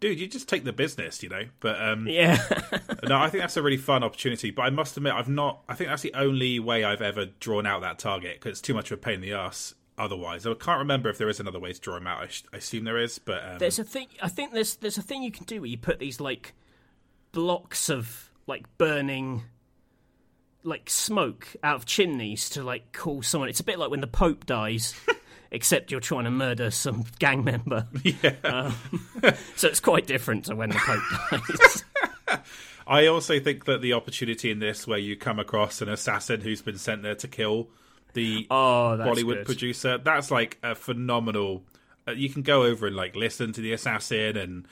[0.00, 1.44] dude, you just take the business, you know.
[1.60, 2.36] But um, yeah.
[3.04, 4.50] no, I think that's a really fun opportunity.
[4.50, 5.62] But I must admit, I've not.
[5.68, 8.74] I think that's the only way I've ever drawn out that target because it's too
[8.74, 9.74] much of a pain in the ass.
[9.98, 12.22] Otherwise, I can't remember if there is another way to draw him out.
[12.22, 14.08] I, sh- I assume there is, but um, There's a thing.
[14.22, 16.52] I think there's there's a thing you can do where you put these like
[17.32, 19.42] blocks of like burning
[20.62, 23.48] like smoke out of chimneys to like call someone.
[23.48, 24.94] It's a bit like when the Pope dies,
[25.50, 27.86] except you're trying to murder some gang member.
[28.02, 28.34] yeah.
[28.44, 28.74] Um,
[29.56, 31.84] so it's quite different to when the Pope dies.
[32.86, 36.62] I also think that the opportunity in this, where you come across an assassin who's
[36.62, 37.68] been sent there to kill
[38.12, 39.46] the Oh, Bollywood good.
[39.46, 41.64] producer, that's like a phenomenal.
[42.06, 44.66] Uh, you can go over and like listen to the assassin, and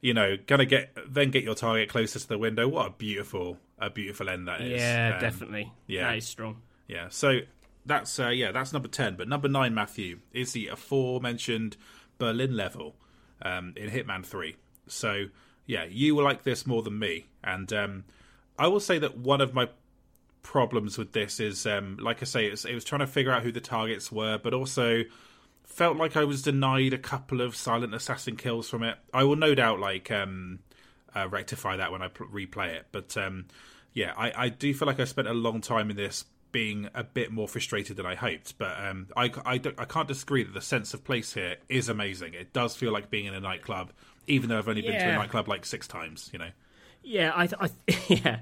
[0.00, 2.66] you know, gonna get then get your target closer to the window.
[2.66, 4.80] What a beautiful, a beautiful end that is.
[4.80, 5.72] Yeah, Um, definitely.
[5.86, 6.08] yeah.
[6.08, 6.56] that is strong.
[6.88, 7.38] Yeah, so
[7.84, 9.16] that's uh, yeah, that's number ten.
[9.16, 11.76] But number nine, Matthew, is the aforementioned
[12.18, 12.96] Berlin level
[13.40, 14.56] um, in Hitman Three.
[14.86, 15.26] So
[15.66, 18.04] yeah, you will like this more than me, and um,
[18.58, 19.68] I will say that one of my
[20.42, 23.42] problems with this is, um, like I say, it's, it was trying to figure out
[23.42, 25.04] who the targets were, but also
[25.64, 28.98] felt like I was denied a couple of silent assassin kills from it.
[29.14, 30.58] I will no doubt like um,
[31.14, 33.46] uh, rectify that when I pl- replay it, but um,
[33.94, 37.02] yeah, I, I do feel like I spent a long time in this being a
[37.02, 38.56] bit more frustrated than I hoped.
[38.58, 41.88] But um, I, I, don't- I can't disagree that the sense of place here is
[41.88, 42.34] amazing.
[42.34, 43.90] It does feel like being in a nightclub,
[44.26, 46.30] even though I've only been to a nightclub like six times.
[46.32, 46.50] You know.
[47.02, 48.40] Yeah, I, th- I yeah,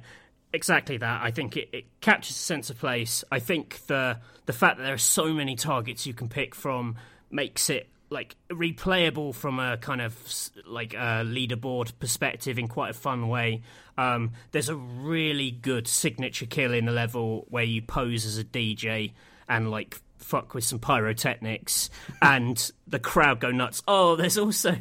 [0.53, 1.23] exactly that.
[1.23, 3.25] I think it, it captures a sense of place.
[3.33, 6.97] I think the the fact that there are so many targets you can pick from
[7.31, 10.17] makes it like replayable from a kind of
[10.67, 13.63] like a leaderboard perspective in quite a fun way.
[13.97, 18.45] Um, there's a really good signature kill in the level where you pose as a
[18.45, 19.13] DJ
[19.49, 21.89] and like fuck with some pyrotechnics
[22.21, 23.83] and the crowd go nuts.
[23.87, 24.77] Oh, there's also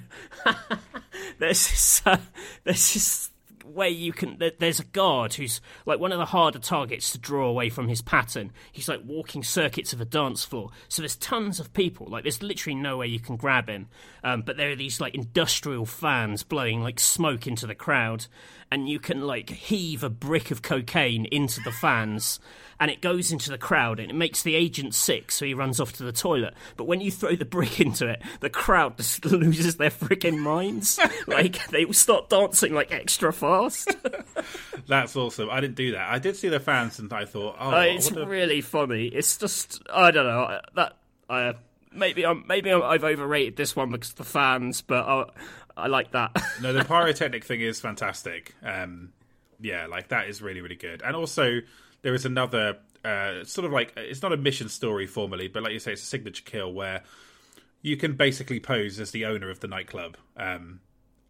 [1.39, 2.17] there's this, uh,
[2.63, 3.31] there's this
[3.69, 7.17] way you can there- there's a guard who's like one of the harder targets to
[7.17, 8.51] draw away from his pattern.
[8.71, 10.69] He's like walking circuits of a dance floor.
[10.87, 12.07] So there's tons of people.
[12.07, 13.87] Like there's literally nowhere you can grab him.
[14.23, 18.25] Um, but there are these like industrial fans blowing like smoke into the crowd.
[18.71, 22.39] And you can like heave a brick of cocaine into the fans.
[22.79, 25.79] And it goes into the crowd and it makes the agent sick so he runs
[25.81, 26.53] off to the toilet.
[26.77, 30.99] But when you throw the brick into it the crowd just loses their freaking minds.
[31.27, 33.49] Like they will start dancing like extra fast
[34.87, 35.49] That's awesome.
[35.49, 36.09] I didn't do that.
[36.09, 39.37] I did see the fans, and I thought, oh, Uh, it's wonder- really funny it's
[39.37, 40.93] just i don't know that
[41.29, 41.53] uh,
[41.91, 45.25] maybe i'm maybe I'm, i've overrated this one because of the fans but i,
[45.77, 46.31] I like that
[46.61, 48.53] no, the pyrotechnic thing is fantastic.
[48.63, 49.13] Um,
[49.61, 51.01] yeah, like that is really really good.
[51.01, 51.59] And also,
[52.01, 55.71] there is another uh, sort of like it's not a mission story formally, but like
[55.73, 57.03] you say, it's a signature kill where
[57.81, 60.17] you can basically pose as the owner of the nightclub.
[60.35, 60.81] Um,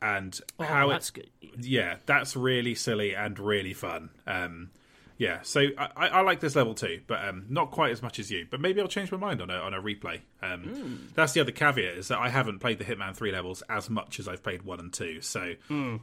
[0.01, 1.29] and oh, how that's it, good
[1.61, 4.09] yeah, that's really silly and really fun.
[4.27, 4.69] Um,
[5.17, 8.31] yeah, so I, I like this level too, but um, not quite as much as
[8.31, 8.47] you.
[8.49, 10.21] But maybe I'll change my mind on a on a replay.
[10.41, 13.89] Um, That's the other caveat is that I haven't played the Hitman three levels as
[13.89, 15.19] much as I've played one and two.
[15.19, 15.55] So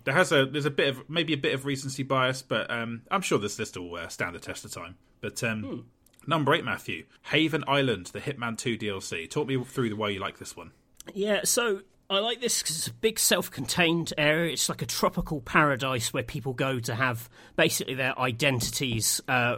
[0.04, 3.02] there has a there's a bit of maybe a bit of recency bias, but um,
[3.10, 4.96] I'm sure this list will uh, stand the test of time.
[5.22, 5.86] But um,
[6.26, 9.30] number eight, Matthew, Haven Island, the Hitman two DLC.
[9.30, 10.72] Talk me through the way you like this one.
[11.14, 14.52] Yeah, so I like this because it's a big self-contained area.
[14.52, 19.56] It's like a tropical paradise where people go to have basically their identities uh,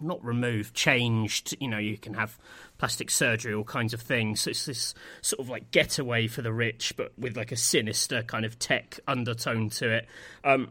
[0.00, 1.56] not removed, changed.
[1.60, 2.38] You know, you can have
[2.78, 4.42] plastic surgery, all kinds of things.
[4.42, 8.22] So it's this sort of like getaway for the rich, but with like a sinister
[8.22, 10.06] kind of tech undertone to it.
[10.44, 10.70] Um,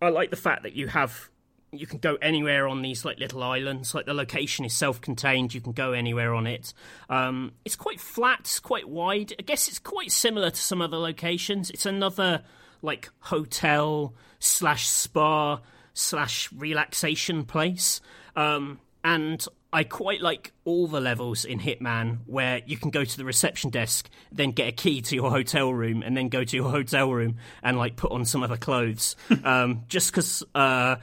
[0.00, 1.28] I like the fact that you have
[1.72, 3.94] you can go anywhere on these like little islands.
[3.94, 6.74] Like the location is self-contained; you can go anywhere on it.
[7.08, 9.32] Um, it's quite flat, it's quite wide.
[9.38, 11.70] I guess it's quite similar to some other locations.
[11.70, 12.42] It's another
[12.82, 15.60] like hotel slash spa
[15.94, 18.00] slash relaxation place.
[18.36, 23.16] Um, and I quite like all the levels in Hitman where you can go to
[23.16, 26.56] the reception desk, then get a key to your hotel room, and then go to
[26.56, 29.16] your hotel room and like put on some other clothes.
[29.44, 30.96] um, just because uh,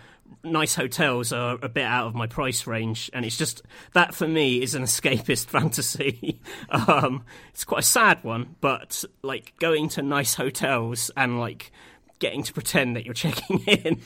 [0.43, 3.61] nice hotels are a bit out of my price range, and it's just
[3.93, 6.39] that for me is an escapist fantasy.
[6.69, 11.71] um, it's quite a sad one, but like going to nice hotels and like
[12.19, 14.01] getting to pretend that you're checking in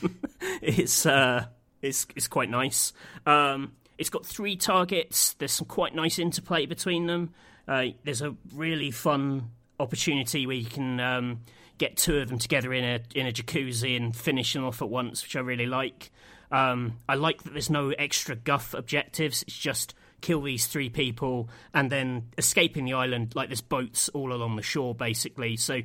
[0.62, 1.46] is uh,
[1.82, 2.92] is is quite nice.
[3.26, 5.34] Um, it's got three targets.
[5.34, 7.32] There's some quite nice interplay between them.
[7.66, 11.40] Uh, there's a really fun opportunity where you can um,
[11.78, 14.88] get two of them together in a in a jacuzzi and finish them off at
[14.88, 16.10] once, which I really like.
[16.50, 19.42] Um, I like that there's no extra guff objectives.
[19.42, 23.34] It's just kill these three people and then escaping the island.
[23.34, 25.80] Like there's boats all along the shore, basically, so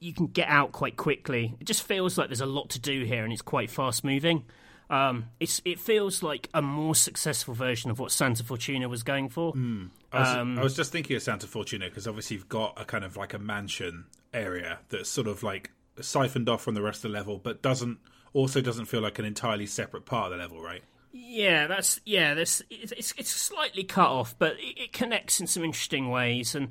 [0.00, 1.54] you can get out quite quickly.
[1.60, 4.44] It just feels like there's a lot to do here, and it's quite fast moving.
[4.90, 9.28] Um, it's it feels like a more successful version of what Santa Fortuna was going
[9.28, 9.52] for.
[9.54, 9.90] Mm.
[10.12, 12.84] I, was, um, I, was, just thinking of Santa Fortuna because obviously you've got a
[12.84, 14.04] kind of like a mansion
[14.34, 15.70] area that's sort of like
[16.00, 17.98] siphoned off from the rest of the level, but doesn't
[18.32, 20.82] also doesn't feel like an entirely separate part of the level, right?
[21.12, 22.34] Yeah, that's yeah.
[22.34, 26.70] This it's it's slightly cut off, but it, it connects in some interesting ways and.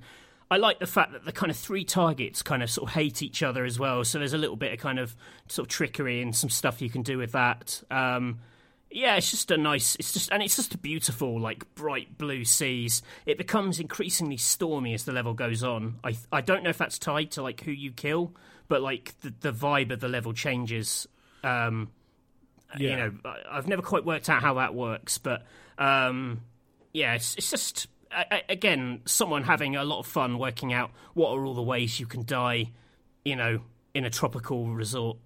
[0.52, 3.24] I like the fact that the kind of three targets kind of sort of hate
[3.24, 4.04] each other as well.
[4.04, 5.16] So there's a little bit of kind of
[5.48, 7.82] sort of trickery and some stuff you can do with that.
[7.90, 8.40] Um,
[8.94, 9.96] yeah, it's just a nice.
[9.96, 13.02] It's just and it's just a beautiful, like bright blue seas.
[13.26, 16.00] It becomes increasingly stormy as the level goes on.
[16.04, 18.34] I I don't know if that's tied to like who you kill,
[18.68, 21.08] but like the the vibe of the level changes.
[21.44, 21.92] Um,
[22.78, 22.90] yeah.
[22.90, 25.44] You know, I've never quite worked out how that works, but
[25.78, 26.42] um,
[26.94, 27.88] yeah, it's, it's just
[28.50, 32.06] again, someone having a lot of fun working out what are all the ways you
[32.06, 32.72] can die,
[33.26, 33.62] you know,
[33.94, 35.18] in a tropical resort.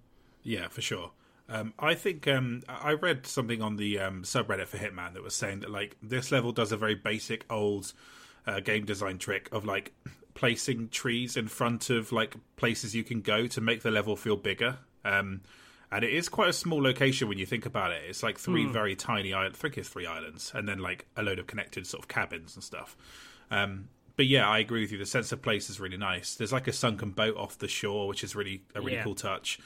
[0.44, 1.12] Yeah, for sure.
[1.50, 5.34] Um, I think um, I read something on the um, subreddit for Hitman that was
[5.34, 7.94] saying that like this level does a very basic old
[8.46, 9.94] uh, game design trick of like
[10.34, 14.36] placing trees in front of like places you can go to make the level feel
[14.36, 14.78] bigger.
[15.06, 15.42] Um,
[15.92, 18.04] and it is quite a small location when you think about it.
[18.10, 18.72] It's like three mm.
[18.72, 19.58] very tiny islands.
[19.58, 22.56] I think it's three islands, and then like a load of connected sort of cabins
[22.56, 22.98] and stuff.
[23.50, 23.88] Um,
[24.18, 24.98] but yeah, I agree with you.
[24.98, 26.36] The sense of place is really nice.
[26.36, 29.04] There's like a sunken boat off the shore, which is really a really yeah.
[29.04, 29.60] cool touch.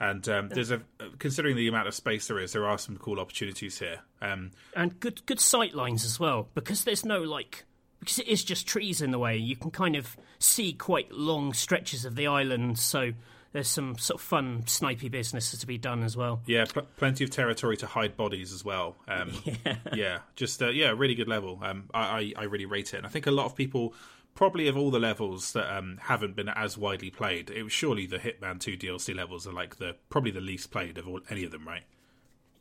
[0.00, 0.82] And um, there's a
[1.18, 4.00] considering the amount of space there is, there are some cool opportunities here.
[4.20, 7.64] Um, and good good sight lines as well, because there's no like
[8.00, 9.36] because it is just trees in the way.
[9.36, 13.12] You can kind of see quite long stretches of the island, so
[13.52, 16.40] there's some sort of fun snipey business to be done as well.
[16.46, 18.96] Yeah, pl- plenty of territory to hide bodies as well.
[19.06, 19.76] Um, yeah.
[19.94, 21.60] yeah, just uh, yeah, really good level.
[21.62, 23.94] Um, I, I, I really rate it, and I think a lot of people.
[24.34, 28.06] Probably of all the levels that um, haven't been as widely played, it was surely
[28.06, 31.44] the Hitman Two DLC levels are like the probably the least played of all, any
[31.44, 31.82] of them, right?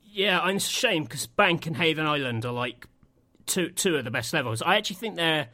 [0.04, 2.88] Yeah, I'm ashamed because Bank and Haven Island are like
[3.46, 4.62] two two of the best levels.
[4.62, 5.48] I actually think they're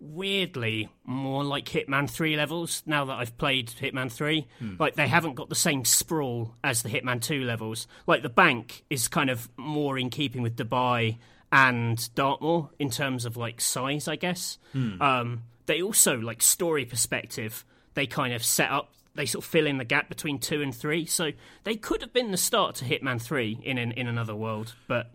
[0.00, 4.46] weirdly more like Hitman 3 levels now that I've played Hitman 3.
[4.58, 4.74] Hmm.
[4.78, 7.86] Like, they haven't got the same sprawl as the Hitman 2 levels.
[8.06, 11.18] Like, the bank is kind of more in keeping with Dubai
[11.50, 14.58] and Dartmoor in terms of, like, size, I guess.
[14.72, 15.00] Hmm.
[15.00, 17.64] Um, they also, like, story perspective,
[17.94, 18.92] they kind of set up.
[19.14, 21.30] They sort of fill in the gap between two and three, so
[21.62, 24.74] they could have been the start to Hitman Three in an, in another world.
[24.88, 25.12] But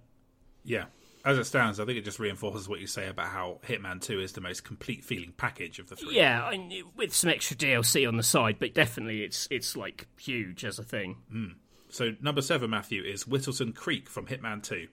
[0.64, 0.86] yeah,
[1.26, 4.20] as it stands, I think it just reinforces what you say about how Hitman 2
[4.22, 6.16] is the most complete feeling package of the three.
[6.16, 10.08] Yeah, I mean, with some extra DLC on the side, but definitely it's it's like
[10.18, 11.18] huge as a thing.
[11.34, 11.56] Mm.
[11.90, 14.88] So number seven, Matthew, is Whittleton Creek from Hitman 2.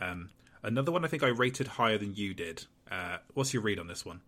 [0.00, 0.30] Um,
[0.62, 2.64] another one I think I rated higher than you did.
[2.90, 4.22] Uh, what's your read on this one?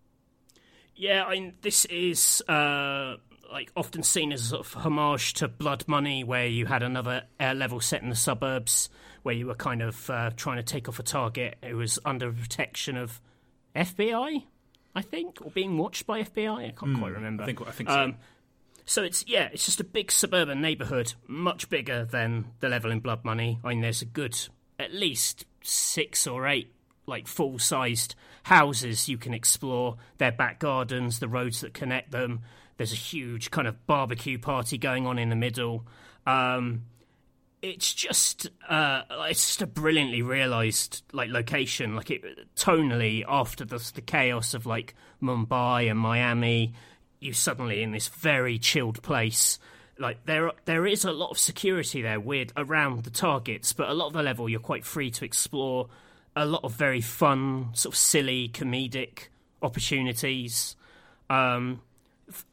[1.01, 3.15] Yeah, I mean, this is uh,
[3.51, 7.23] like often seen as a sort of homage to Blood Money, where you had another
[7.39, 8.87] uh, level set in the suburbs
[9.23, 12.31] where you were kind of uh, trying to take off a target who was under
[12.31, 13.19] protection of
[13.75, 14.43] FBI,
[14.93, 16.67] I think, or being watched by FBI.
[16.67, 17.41] I can't mm, quite remember.
[17.41, 17.99] I think, I think so.
[17.99, 18.17] Um,
[18.85, 22.99] so it's yeah, it's just a big suburban neighbourhood, much bigger than the level in
[22.99, 23.59] Blood Money.
[23.63, 24.37] I mean, there's a good
[24.77, 26.71] at least six or eight
[27.05, 29.97] like full sized houses you can explore.
[30.17, 32.41] Their back gardens, the roads that connect them.
[32.77, 35.85] There's a huge kind of barbecue party going on in the middle.
[36.25, 36.83] Um,
[37.61, 42.23] it's just uh, it's just a brilliantly realized like location like it
[42.55, 46.73] tonally after the, the chaos of like mumbai and miami
[47.19, 49.59] you suddenly in this very chilled place
[49.99, 53.93] like there there is a lot of security there weird around the targets but a
[53.93, 55.87] lot of the level you're quite free to explore
[56.35, 59.27] a lot of very fun sort of silly comedic
[59.61, 60.75] opportunities
[61.29, 61.81] um,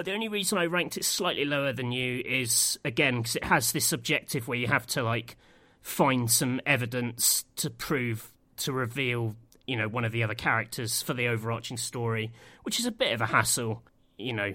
[0.02, 3.72] the only reason I ranked it slightly lower than you is again because it has
[3.72, 5.36] this objective where you have to like
[5.80, 9.36] find some evidence to prove to reveal
[9.66, 12.32] you know one of the other characters for the overarching story,
[12.62, 13.82] which is a bit of a hassle.
[14.16, 14.54] You know,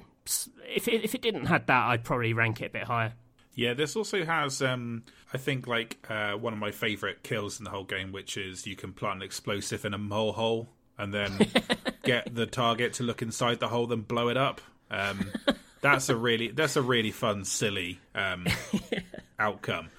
[0.76, 3.14] if it, if it didn't had that, I'd probably rank it a bit higher.
[3.56, 7.64] Yeah, this also has, um, I think, like uh, one of my favourite kills in
[7.64, 11.14] the whole game, which is you can plant an explosive in a mole hole and
[11.14, 11.48] then
[12.04, 14.62] get the target to look inside the hole, then blow it up.
[14.92, 15.32] Um,
[15.82, 18.46] that's a really that's a really fun, silly um,
[19.40, 19.90] outcome.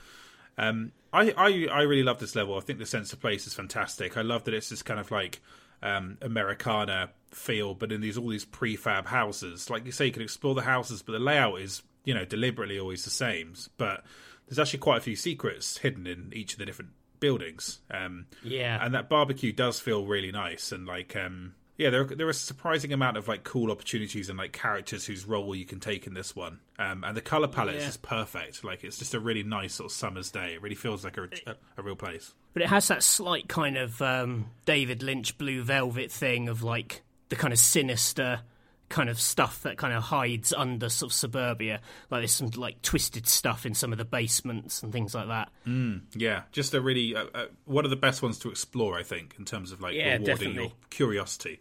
[0.56, 2.56] Um, I, I I really love this level.
[2.56, 4.16] I think the sense of place is fantastic.
[4.16, 5.40] I love that it's this kind of like
[5.82, 9.68] um, Americana feel, but in these all these prefab houses.
[9.68, 12.78] Like you say, you can explore the houses, but the layout is you know deliberately
[12.78, 13.54] always the same.
[13.76, 14.04] But
[14.46, 16.90] there's actually quite a few secrets hidden in each of the different
[17.20, 17.80] buildings.
[17.90, 22.26] Um, yeah, and that barbecue does feel really nice and like um, yeah, there there
[22.26, 25.80] are a surprising amount of like cool opportunities and like characters whose role you can
[25.80, 26.60] take in this one.
[26.78, 27.88] Um, and the color palette yeah.
[27.88, 28.62] is perfect.
[28.62, 30.54] Like it's just a really nice sort of summer's day.
[30.54, 32.32] It really feels like a, a, a real place.
[32.52, 37.02] But it has that slight kind of um, David Lynch Blue Velvet thing of like
[37.28, 38.42] the kind of sinister
[38.88, 41.80] kind of stuff that kind of hides under sort of suburbia.
[42.10, 45.50] Like there's some like twisted stuff in some of the basements and things like that.
[45.66, 49.02] Mm, yeah, just a really uh, uh, one of the best ones to explore, I
[49.02, 50.62] think, in terms of like yeah, rewarding definitely.
[50.62, 51.60] your curiosity.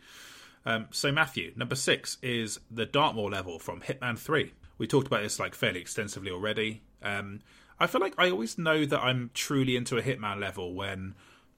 [0.65, 4.53] Um, so Matthew, number six is the Dartmoor level from Hitman Three.
[4.77, 6.81] We talked about this like fairly extensively already.
[7.01, 7.41] Um,
[7.79, 11.15] I feel like I always know that I'm truly into a Hitman level when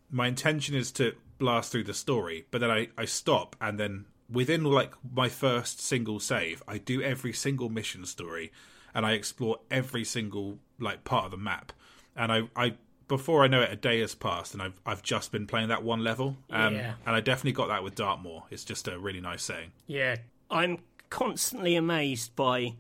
[0.09, 4.05] my intention is to blast through the story, but then I, I stop and then
[4.29, 8.51] within like my first single save, I do every single mission story
[8.93, 11.73] and I explore every single like part of the map.
[12.15, 12.75] And I, I
[13.07, 15.83] before I know it, a day has passed, and I've I've just been playing that
[15.83, 16.37] one level.
[16.49, 16.93] Um, yeah.
[17.05, 18.43] And I definitely got that with Dartmoor.
[18.49, 19.71] It's just a really nice saying.
[19.85, 20.15] Yeah,
[20.49, 20.79] I'm
[21.09, 22.75] constantly amazed by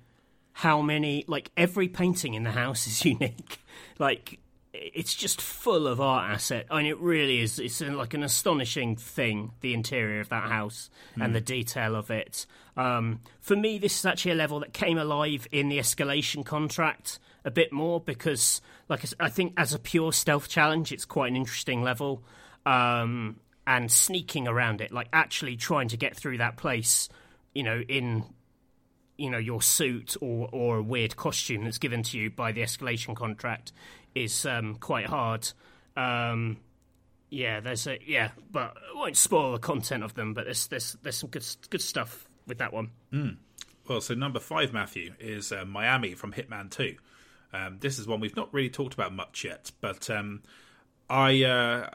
[0.53, 3.59] how many like every painting in the house is unique.
[3.99, 4.39] like
[4.93, 6.65] it's just full of art asset.
[6.69, 7.59] I mean, it really is.
[7.59, 9.51] It's like an astonishing thing.
[9.61, 11.23] The interior of that house mm.
[11.23, 12.45] and the detail of it.
[12.77, 17.19] Um, for me, this is actually a level that came alive in the escalation contract
[17.43, 21.35] a bit more because, like I think, as a pure stealth challenge, it's quite an
[21.35, 22.23] interesting level.
[22.65, 27.09] Um, and sneaking around it, like actually trying to get through that place,
[27.53, 28.23] you know, in
[29.17, 32.61] you know your suit or or a weird costume that's given to you by the
[32.61, 33.71] escalation contract
[34.15, 35.47] is um, quite hard.
[35.95, 36.57] Um,
[37.29, 40.33] yeah, there's a yeah, but I won't spoil the content of them.
[40.33, 42.91] But there's there's there's some good good stuff with that one.
[43.13, 43.37] Mm.
[43.87, 46.95] Well, so number five, Matthew, is uh, Miami from Hitman Two.
[47.53, 50.41] Um, this is one we've not really talked about much yet, but um,
[51.09, 51.89] I uh,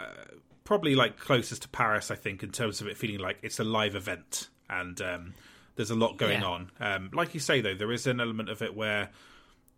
[0.64, 3.64] probably like closest to Paris, I think, in terms of it feeling like it's a
[3.64, 5.34] live event and um,
[5.76, 6.46] there's a lot going Yeah.
[6.46, 6.70] on.
[6.80, 9.10] Um, like you say, though, there is an element of it where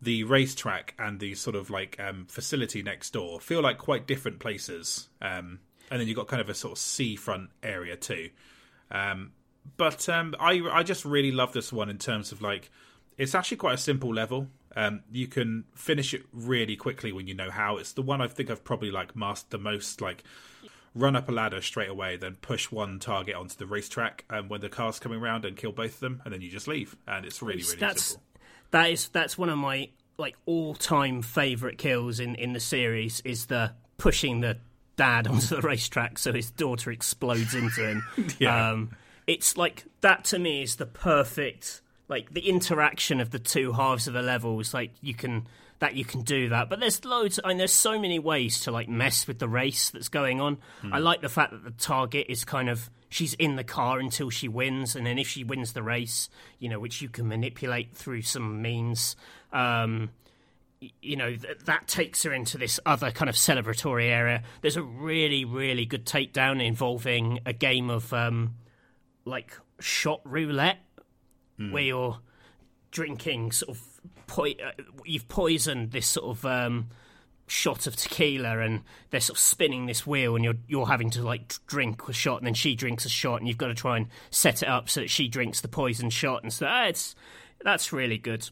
[0.03, 4.41] the racetrack and the sort of like um, facility next door feel like quite different
[4.41, 5.09] places.
[5.23, 5.61] Um,
[5.91, 8.31] and then you've got kind of a sort of seafront area too.
[8.91, 9.33] Um,
[9.77, 12.71] but um, I I just really love this one in terms of like
[13.17, 14.49] it's actually quite a simple level.
[14.75, 17.77] Um, you can finish it really quickly when you know how.
[17.77, 20.01] It's the one I think I've probably like mastered the most.
[20.01, 20.25] Like
[20.95, 24.61] run up a ladder straight away, then push one target onto the racetrack um, when
[24.61, 26.97] the car's coming around and kill both of them, and then you just leave.
[27.07, 28.25] And it's really really that's simple.
[28.73, 29.89] That is that's one of my
[30.19, 34.59] like all time favorite kills in in the series is the pushing the
[34.97, 38.05] dad onto the racetrack so his daughter explodes into him.
[38.39, 38.71] Yeah.
[38.71, 38.91] Um,
[39.27, 44.07] it's like that to me is the perfect like the interaction of the two halves
[44.07, 44.75] of the levels.
[44.75, 45.47] Like you can
[45.79, 47.41] that you can do that, but there's loads.
[47.43, 50.59] I mean, there's so many ways to like mess with the race that's going on.
[50.93, 54.31] I like the fact that the target is kind of she's in the car until
[54.31, 56.29] she wins, and then if she wins the race,
[56.59, 59.17] you know, which you can manipulate through some means.
[59.53, 60.11] Um,
[61.01, 64.43] you know th- that takes her into this other kind of celebratory area.
[64.63, 68.57] There's a really, really good takedown involving a game of um,
[69.25, 70.81] like shot roulette,
[71.71, 72.19] where you're
[72.91, 74.73] drinking sort of poi- uh,
[75.05, 76.89] you've poisoned this sort of um,
[77.47, 81.23] shot of tequila, and they're sort of spinning this wheel, and you're you're having to
[81.23, 83.97] like drink a shot, and then she drinks a shot, and you've got to try
[83.97, 87.15] and set it up so that she drinks the poison shot, and so ah, it's
[87.63, 88.49] that's really good.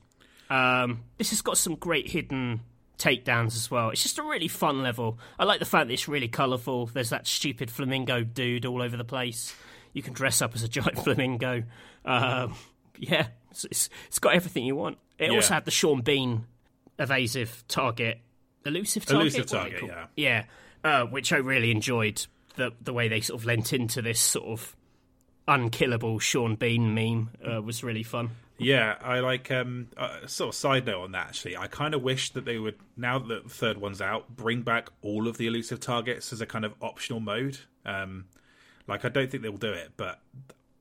[0.48, 2.60] Um, this has got some great hidden
[2.98, 3.90] takedowns as well.
[3.90, 5.18] It's just a really fun level.
[5.38, 6.86] I like the fact that it's really colourful.
[6.86, 9.54] There's that stupid flamingo dude all over the place.
[9.92, 11.64] You can dress up as a giant flamingo.
[12.04, 12.54] Um,
[12.98, 14.98] yeah, it's, it's, it's got everything you want.
[15.18, 16.46] It also had the Sean Bean
[16.98, 18.20] evasive target,
[18.64, 20.08] elusive target, Elusive What are they target, called?
[20.16, 20.44] yeah,
[20.84, 22.26] uh, which I really enjoyed
[22.56, 24.76] the the way they sort of lent into this sort of
[25.48, 28.30] unkillable Sean Bean meme uh, was really fun.
[28.58, 31.56] Yeah, I like um uh, sort of side note on that actually.
[31.56, 34.90] I kind of wish that they would now that the third one's out, bring back
[35.00, 37.58] all of the elusive targets as a kind of optional mode.
[37.86, 38.26] Um
[38.86, 40.20] like I don't think they'll do it, but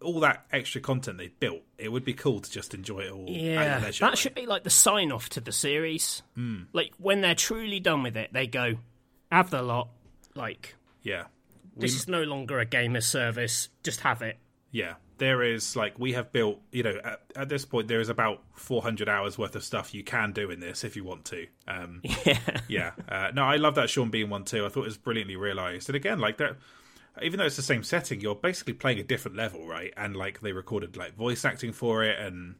[0.01, 3.25] all that extra content they built, it would be cool to just enjoy it all.
[3.27, 6.21] Yeah, that should be like the sign off to the series.
[6.73, 8.75] Like when they're truly done with it, they go
[9.31, 9.89] have the lot.
[10.35, 11.25] Like Yeah.
[11.75, 13.69] this is no longer a gamer service.
[13.83, 14.37] Just have it.
[14.71, 16.59] Yeah, there is like we have built.
[16.71, 20.03] You know, at, at this point, there is about 400 hours worth of stuff you
[20.03, 21.47] can do in this if you want to.
[21.67, 24.65] Um, Yeah, yeah, uh, no, I love that Sean Bean one too.
[24.65, 25.89] I thought it was brilliantly realised.
[25.89, 26.55] And again, like that,
[27.21, 29.93] even though it's the same setting, you're basically playing a different level, right?
[29.97, 32.55] And like they recorded like voice acting for it, and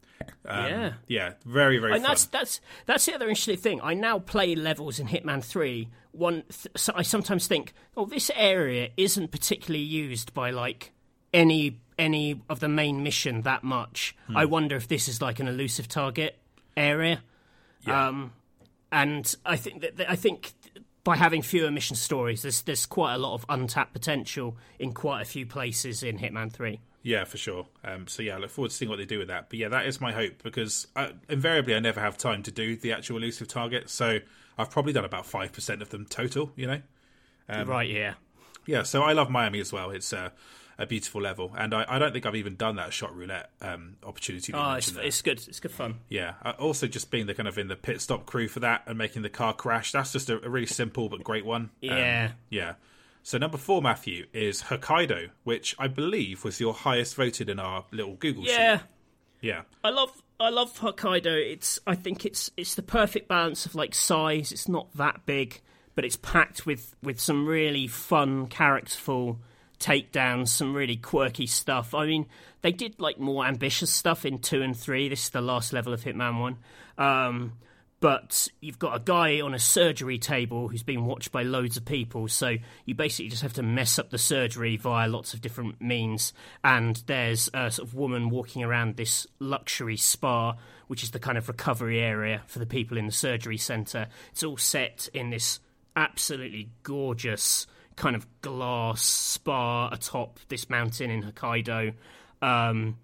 [0.46, 0.94] um, Yeah.
[1.08, 2.10] yeah, very very and fun.
[2.12, 3.80] that's that's that's the other interesting thing.
[3.82, 5.90] I now play levels in Hitman Three.
[6.12, 10.92] One, th- so I sometimes think, oh, this area isn't particularly used by like
[11.34, 14.16] any any of the main mission that much.
[14.34, 16.38] I wonder if this is like an elusive target
[16.78, 17.22] area.
[17.86, 18.34] Um,
[18.92, 20.54] and I think that that- I think
[21.04, 25.22] by having fewer mission stories, there's there's quite a lot of untapped potential in quite
[25.22, 26.82] a few places in Hitman Three.
[27.02, 27.66] Yeah, for sure.
[27.84, 29.50] Um, so yeah, I look forward to seeing what they do with that.
[29.50, 32.76] But yeah, that is my hope because I, invariably I never have time to do
[32.76, 33.90] the actual elusive target.
[33.90, 34.20] So
[34.58, 36.52] I've probably done about five percent of them total.
[36.56, 36.82] You know.
[37.48, 37.90] Um, right?
[37.90, 38.16] Yeah.
[38.66, 39.90] Yeah, so I love Miami as well.
[39.90, 40.30] It's uh,
[40.80, 43.98] a beautiful level, and I, I don't think I've even done that shot roulette um,
[44.04, 44.54] opportunity.
[44.54, 45.40] Oh, it's, it's good.
[45.48, 45.96] It's good fun.
[46.10, 48.84] Yeah, uh, also just being the kind of in the pit stop crew for that
[48.88, 49.92] and making the car crash.
[49.92, 51.64] That's just a, a really simple but great one.
[51.64, 52.32] Um, Yeah.
[52.50, 52.74] yeah.
[53.22, 57.86] So number four, Matthew, is Hokkaido, which I believe was your highest voted in our
[57.92, 58.78] little Google Yeah.
[58.78, 58.86] sheet.
[59.42, 59.62] Yeah.
[59.84, 61.28] I love I love Hokkaido.
[61.52, 64.52] It's I think it's it's the perfect balance of like size.
[64.54, 65.60] It's not that big,
[65.96, 69.40] but it's packed with with some really fun, characterful
[69.80, 71.94] takedowns, some really quirky stuff.
[71.94, 72.26] I mean,
[72.62, 75.10] they did like more ambitious stuff in two and three.
[75.10, 76.58] This is the last level of Hitman one.
[76.98, 77.54] Um,
[78.02, 81.84] but you've got a guy on a surgery table who's being watched by loads of
[81.84, 82.30] people.
[82.30, 86.34] So you basically just have to mess up the surgery via lots of different means.
[86.64, 90.56] And there's a sort of woman walking around this luxury spa,
[90.88, 94.08] which is the kind of recovery area for the people in the surgery centre.
[94.32, 95.60] It's all set in this
[95.96, 97.68] absolutely gorgeous
[98.00, 101.94] kind of glass spa atop this mountain in Hokkaido.
[102.42, 102.98] Um,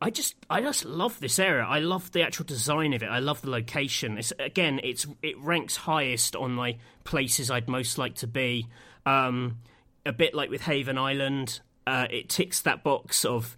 [0.00, 1.64] I just I just love this area.
[1.64, 3.06] I love the actual design of it.
[3.06, 4.16] I love the location.
[4.16, 8.68] It's again, it's it ranks highest on my places I'd most like to be.
[9.04, 9.58] Um,
[10.04, 13.56] a bit like with Haven Island, uh, it ticks that box of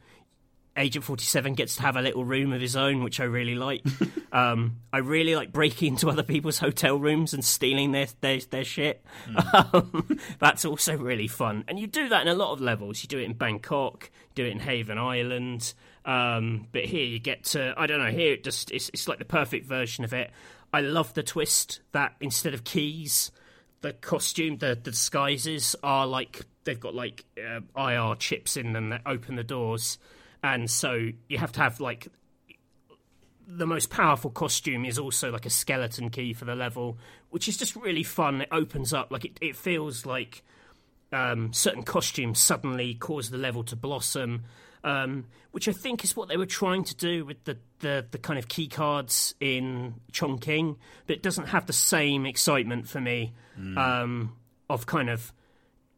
[0.79, 3.55] Agent Forty Seven gets to have a little room of his own, which I really
[3.55, 3.85] like.
[4.33, 8.65] um, I really like breaking into other people's hotel rooms and stealing their their, their
[8.65, 9.05] shit.
[9.53, 13.03] Um, that's also really fun, and you do that in a lot of levels.
[13.03, 15.75] You do it in Bangkok, you do it in Haven Island.
[16.05, 18.11] Um, but here you get to I don't know.
[18.11, 20.31] Here it just it's, it's like the perfect version of it.
[20.73, 23.31] I love the twist that instead of keys,
[23.81, 28.91] the costume, the, the disguises are like they've got like uh, IR chips in them
[28.91, 29.99] that open the doors,
[30.43, 32.09] and so you have to have like
[33.47, 36.99] the most powerful costume is also like a skeleton key for the level,
[37.31, 38.43] which is just really fun.
[38.43, 40.43] It opens up like it, it feels like
[41.13, 44.45] um, certain costumes suddenly cause the level to blossom,
[44.85, 48.19] um, which I think is what they were trying to do with the, the, the
[48.19, 53.33] kind of key cards in Chongqing, but it doesn't have the same excitement for me
[53.79, 54.37] um,
[54.69, 55.33] of kind of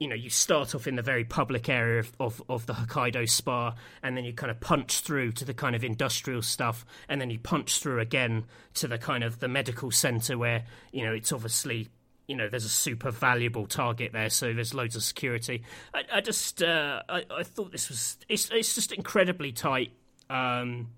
[0.01, 3.29] you know, you start off in the very public area of, of, of the Hokkaido
[3.29, 7.21] spa, and then you kind of punch through to the kind of industrial stuff, and
[7.21, 11.13] then you punch through again to the kind of the medical center where, you know,
[11.13, 11.89] it's obviously,
[12.27, 15.65] you know, there's a super valuable target there, so there's loads of security.
[15.93, 19.93] I, I just, uh, I, I thought this was, it's, it's just incredibly tight.
[20.31, 20.89] Um,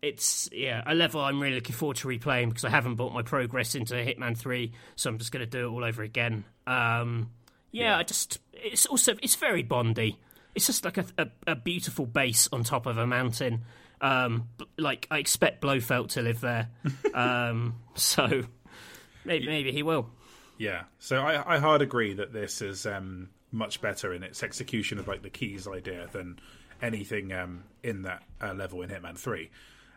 [0.00, 3.22] it's yeah a level I'm really looking forward to replaying because I haven't bought my
[3.22, 6.44] progress into Hitman Three, so I'm just going to do it all over again.
[6.68, 7.30] Um,
[7.70, 10.18] yeah, I just it's also it's very Bondy.
[10.54, 13.64] It's just like a, a, a beautiful base on top of a mountain.
[14.00, 16.68] Um, like I expect Blofeld to live there,
[17.14, 18.44] um, so
[19.24, 20.10] maybe maybe he will.
[20.56, 24.98] Yeah, so I, I hard agree that this is um, much better in its execution
[24.98, 26.38] of like the keys idea than
[26.82, 29.50] anything um, in that uh, level in Hitman Three,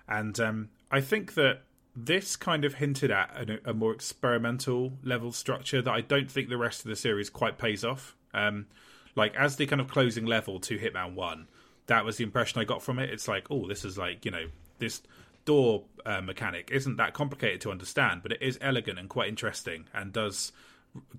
[0.08, 1.62] and um, I think that
[1.96, 6.50] this kind of hinted at a, a more experimental level structure that I don't think
[6.50, 8.16] the rest of the series quite pays off.
[8.34, 8.68] Um,
[9.16, 11.48] like as the kind of closing level to Hitman One,
[11.88, 13.10] that was the impression I got from it.
[13.10, 14.46] It's like, oh, this is like you know
[14.80, 15.02] this
[15.44, 19.86] door uh, mechanic isn't that complicated to understand, but it is elegant and quite interesting,
[19.94, 20.54] and does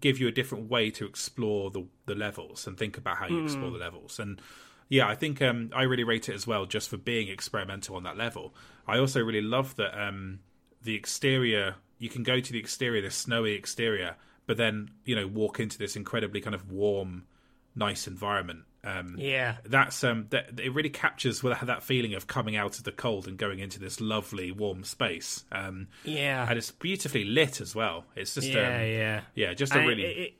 [0.00, 3.40] give you a different way to explore the the levels and think about how you
[3.40, 3.44] mm.
[3.44, 4.18] explore the levels.
[4.18, 4.40] And
[4.88, 8.02] yeah, I think um, I really rate it as well, just for being experimental on
[8.04, 8.54] that level.
[8.86, 10.40] I also really love that um,
[10.82, 11.76] the exterior.
[11.98, 15.78] You can go to the exterior, the snowy exterior, but then you know walk into
[15.78, 17.24] this incredibly kind of warm,
[17.74, 22.78] nice environment um, yeah, that's um, that it really captures that feeling of coming out
[22.78, 25.44] of the cold and going into this lovely warm space.
[25.52, 28.04] Um, yeah, and it's beautifully lit as well.
[28.16, 30.04] It's just yeah, um, yeah, yeah, just a and really.
[30.04, 30.34] It, it,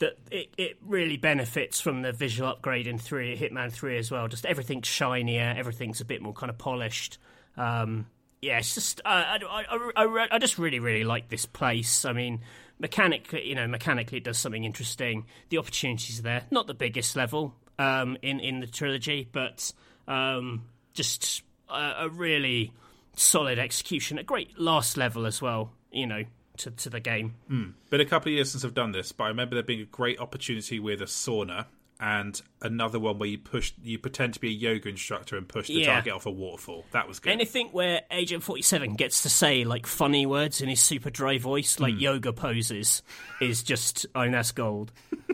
[0.00, 4.28] that it, it really benefits from the visual upgrade in three Hitman Three as well.
[4.28, 7.18] Just everything's shinier, everything's a bit more kind of polished.
[7.56, 8.06] Um,
[8.40, 9.64] yeah, it's just uh, I,
[9.96, 12.04] I, I, I, just really really like this place.
[12.04, 12.40] I mean,
[12.78, 15.26] mechanically, you know, mechanically it does something interesting.
[15.48, 16.42] The opportunities are there.
[16.50, 19.72] Not the biggest level, um, in in the trilogy, but
[20.06, 22.72] um, just a, a, really
[23.16, 24.18] solid execution.
[24.18, 25.72] A great last level as well.
[25.90, 26.24] You know.
[26.62, 27.36] To, to the game.
[27.48, 27.74] Mm.
[27.88, 29.84] Been a couple of years since I've done this, but I remember there being a
[29.84, 31.66] great opportunity with a sauna
[32.00, 35.66] and another one where you push you pretend to be a yoga instructor and push
[35.66, 35.94] the yeah.
[35.94, 36.84] target off a waterfall.
[36.92, 37.32] That was good.
[37.32, 41.38] Anything where Agent Forty Seven gets to say like funny words in his super dry
[41.38, 42.00] voice, like mm.
[42.00, 43.02] yoga poses,
[43.40, 44.92] is just I mean that's gold.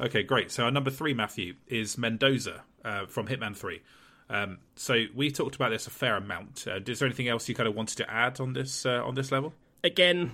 [0.00, 0.50] Okay, great.
[0.50, 3.82] So our number three, Matthew, is Mendoza uh, from Hitman Three.
[4.28, 6.66] Um, so we talked about this a fair amount.
[6.66, 9.14] Uh, is there anything else you kind of wanted to add on this uh, on
[9.14, 9.54] this level?
[9.82, 10.32] Again,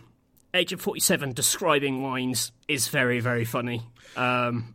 [0.54, 3.82] Agent Forty Seven describing wines is very very funny
[4.16, 4.74] um,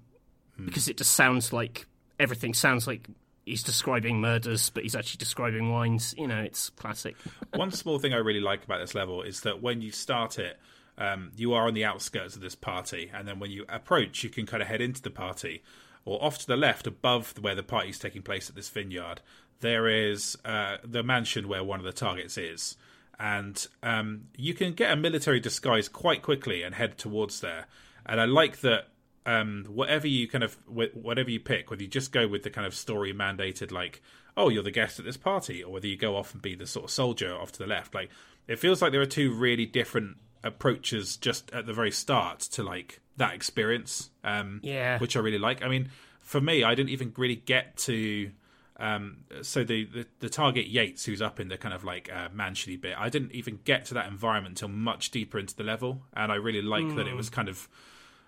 [0.65, 1.85] because it just sounds like
[2.19, 3.07] everything sounds like
[3.45, 6.13] he's describing murders, but he's actually describing wines.
[6.17, 7.15] You know, it's classic.
[7.55, 10.59] One small thing I really like about this level is that when you start it
[10.97, 14.29] um, you are on the outskirts of this party, and then when you approach, you
[14.29, 15.63] can kind of head into the party,
[16.05, 19.21] or off to the left, above where the party is taking place at this vineyard.
[19.59, 22.77] There is uh, the mansion where one of the targets is,
[23.19, 27.67] and um, you can get a military disguise quite quickly and head towards there.
[28.05, 28.87] And I like that
[29.27, 32.65] um, whatever you kind of whatever you pick, whether you just go with the kind
[32.65, 34.01] of story mandated like,
[34.37, 36.65] oh, you're the guest at this party, or whether you go off and be the
[36.65, 38.09] sort of soldier off to the left, like
[38.47, 42.63] it feels like there are two really different approaches just at the very start to
[42.63, 44.09] like that experience.
[44.23, 45.61] Um, yeah, which I really like.
[45.61, 45.89] I mean,
[46.21, 48.31] for me, I didn't even really get to.
[48.79, 52.29] Um, so the, the, the target Yates, who's up in the kind of like uh,
[52.29, 56.03] mansiony bit, I didn't even get to that environment until much deeper into the level,
[56.13, 56.95] and I really like mm.
[56.95, 57.35] that it was hmm.
[57.35, 57.67] kind of.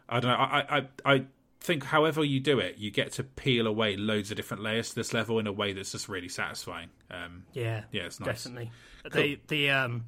[0.10, 0.38] I don't know.
[0.38, 1.26] I, I I
[1.60, 4.96] think however you do it, you get to peel away loads of different layers to
[4.96, 6.90] this level in a way that's just really satisfying.
[7.12, 8.44] Um, yeah, yeah, it's nice.
[8.44, 8.72] Definitely.
[9.04, 9.22] Cool.
[9.22, 10.06] The the um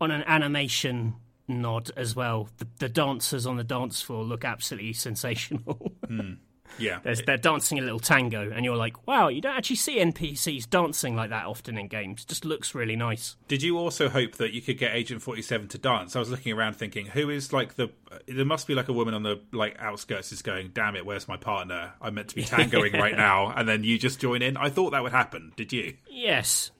[0.00, 1.14] on an animation
[1.48, 2.48] nod as well.
[2.58, 5.92] The, the dancers on the dance floor look absolutely sensational.
[6.06, 6.38] mm.
[6.78, 10.68] Yeah, they're dancing a little tango, and you're like, "Wow, you don't actually see NPCs
[10.68, 12.22] dancing like that often in games.
[12.22, 15.42] It just looks really nice." Did you also hope that you could get Agent Forty
[15.42, 16.16] Seven to dance?
[16.16, 17.90] I was looking around thinking, who is like the?
[18.26, 21.28] There must be like a woman on the like outskirts is going, "Damn it, where's
[21.28, 21.92] my partner?
[22.00, 24.56] I'm meant to be tangoing right now," and then you just join in.
[24.56, 25.52] I thought that would happen.
[25.56, 25.94] Did you?
[26.10, 26.70] Yes.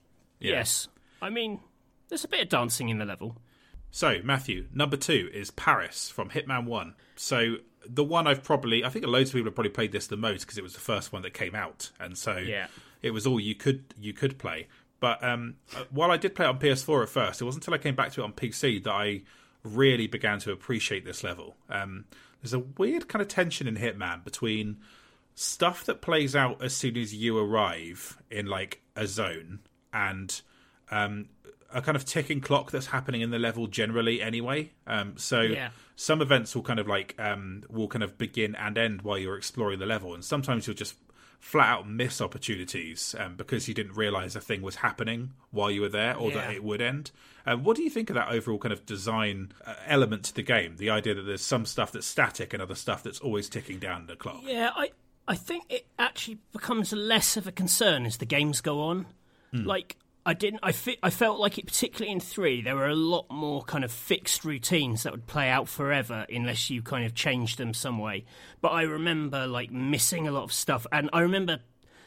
[0.41, 0.53] Yeah.
[0.53, 0.89] Yes.
[1.23, 1.61] I mean,
[2.09, 3.37] there's a bit of dancing in the level.
[3.91, 6.97] So, Matthew, number two is Paris from Hitman 1.
[7.15, 7.59] So,
[7.89, 10.43] the one I've probably, I think loads of people have probably played this the most
[10.43, 11.91] because it was the first one that came out.
[12.01, 12.67] And so yeah.
[13.03, 14.69] it was all you could you could play.
[15.01, 17.75] But um, uh, while I did play it on PS4 at first, it wasn't until
[17.75, 19.23] I came back to it on PC that I
[19.63, 21.57] really began to appreciate this level.
[21.69, 22.05] Um,
[22.41, 24.79] there's a weird kind of tension in Hitman between
[25.35, 29.61] stuff that plays out as soon as you arrive in like a zone
[29.93, 30.41] and
[30.91, 31.27] um,
[31.75, 34.71] a kind of ticking clock that's happening in the level generally anyway.
[34.87, 35.71] Um, so yeah.
[35.97, 39.37] some events will kind of like um, will kind of begin and end while you're
[39.37, 40.95] exploring the level, and sometimes you'll just
[41.41, 45.83] flat out miss opportunities um, because you didn't realize a thing was happening while you
[45.83, 46.37] were there or yeah.
[46.37, 47.11] that it would end.
[47.45, 50.43] Um, what do you think of that overall kind of design uh, element to the
[50.43, 50.77] game?
[50.79, 54.07] The idea that there's some stuff that's static and other stuff that's always ticking down
[54.07, 54.41] the clock.
[54.45, 54.93] Yeah, I
[55.29, 59.07] I think it actually becomes less of a concern as the games go on.
[59.53, 59.67] Mm.
[59.67, 59.97] Like
[60.27, 60.61] I didn't.
[60.63, 63.85] I fi- I felt like it, particularly in three, there were a lot more kind
[63.85, 67.99] of fixed routines that would play out forever unless you kind of changed them some
[67.99, 68.25] way.
[68.63, 71.59] But I remember like missing a lot of stuff, and I remember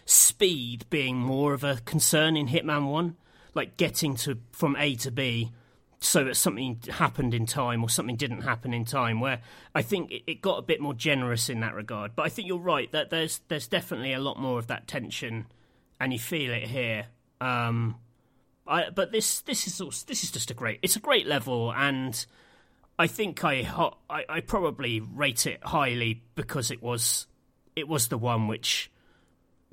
[0.05, 3.17] speed being more of a concern in Hitman One,
[3.53, 5.51] like getting to from A to B,
[5.99, 9.19] so that something happened in time or something didn't happen in time.
[9.19, 9.41] Where
[9.75, 12.15] I think it, it got a bit more generous in that regard.
[12.15, 15.45] But I think you're right that there's there's definitely a lot more of that tension,
[15.99, 17.05] and you feel it here.
[17.39, 17.97] Um,
[18.67, 20.79] I, but this this is also, this is just a great.
[20.81, 22.25] It's a great level, and
[22.99, 23.67] I think I,
[24.09, 27.27] I, I probably rate it highly because it was
[27.75, 28.91] it was the one which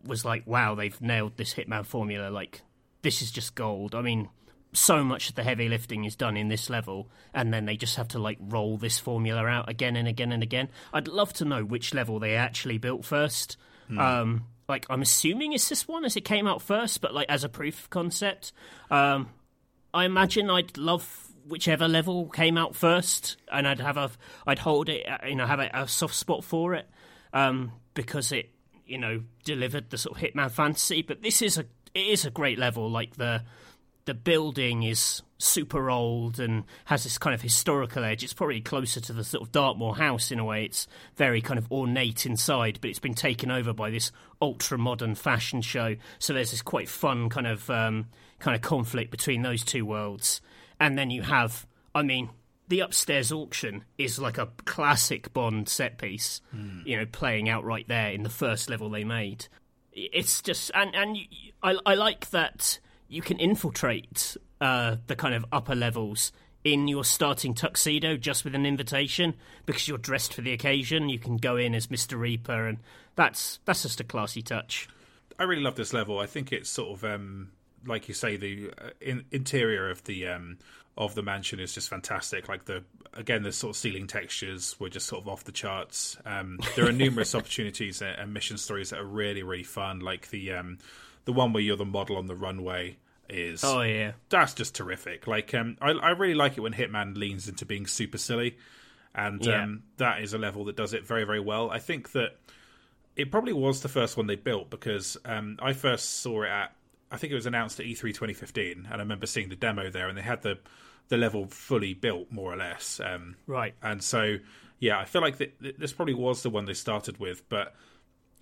[0.05, 2.31] was like, wow, they've nailed this Hitman formula.
[2.31, 2.63] Like
[3.03, 3.95] this is just gold.
[3.95, 4.29] I mean,
[4.73, 7.97] so much of the heavy lifting is done in this level, and then they just
[7.97, 10.69] have to like roll this formula out again and again and again.
[10.93, 13.57] I'd love to know which level they actually built first.
[13.89, 13.99] Hmm.
[13.99, 17.45] Um, like I'm assuming it's this one as it came out first, but like as
[17.45, 18.53] a proof of concept,
[18.91, 19.29] um,
[19.93, 24.11] I imagine I'd love whichever level came out first, and I'd have a
[24.47, 26.89] I'd hold it, uh, you know, have a, a soft spot for it
[27.33, 28.51] um, because it
[28.87, 31.03] you know delivered the sort of Hitman fantasy.
[31.03, 32.91] But this is a it is a great level.
[32.91, 33.43] Like the
[34.07, 38.23] the building is super old and has this kind of historical edge.
[38.23, 40.65] It's probably closer to the sort of Dartmoor house in a way.
[40.65, 40.87] It's
[41.17, 45.61] very kind of ornate inside, but it's been taken over by this ultra modern fashion
[45.61, 45.97] show.
[46.19, 48.07] So there's this quite fun kind of um,
[48.39, 50.41] kind of conflict between those two worlds.
[50.81, 52.31] And then you have, I mean,
[52.69, 56.41] the upstairs auction is like a classic Bond set piece,
[56.85, 59.47] you know, playing out right there in the first level they made.
[59.93, 61.17] It's just, and and
[61.63, 62.81] I I like that
[63.15, 66.33] you can infiltrate uh, the kind of upper levels
[66.65, 69.35] in your starting tuxedo just with an invitation
[69.67, 71.09] because you're dressed for the occasion.
[71.09, 72.79] You can go in as Mister Reaper, and
[73.15, 74.89] that's that's just a classy touch.
[75.39, 76.19] I really love this level.
[76.19, 77.51] I think it's sort of um,
[77.87, 80.59] like you say, the uh, in- interior of the um,
[80.97, 82.49] of the mansion is just fantastic.
[82.49, 86.17] Like the again, the sort of ceiling textures were just sort of off the charts.
[86.25, 90.01] Um, there are numerous opportunities and, and mission stories that are really really fun.
[90.01, 90.79] Like the um,
[91.25, 92.97] the one where you're the model on the runway
[93.29, 95.27] is Oh yeah, that's just terrific.
[95.27, 98.57] Like um, I, I really like it when Hitman leans into being super silly,
[99.15, 99.63] and Yeah.
[99.65, 101.71] um, that is a level that does it very very well.
[101.71, 102.37] I think that
[103.17, 106.75] it probably was the first one they built because um, I first saw it at
[107.11, 109.89] I think it was announced at E E3 2015, and I remember seeing the demo
[109.91, 110.59] there, and they had the
[111.09, 112.99] the level fully built more or less.
[112.99, 113.75] Um, right.
[113.83, 114.39] and so,
[114.81, 117.75] yeah, I feel like th- th- this probably was the one they started with, but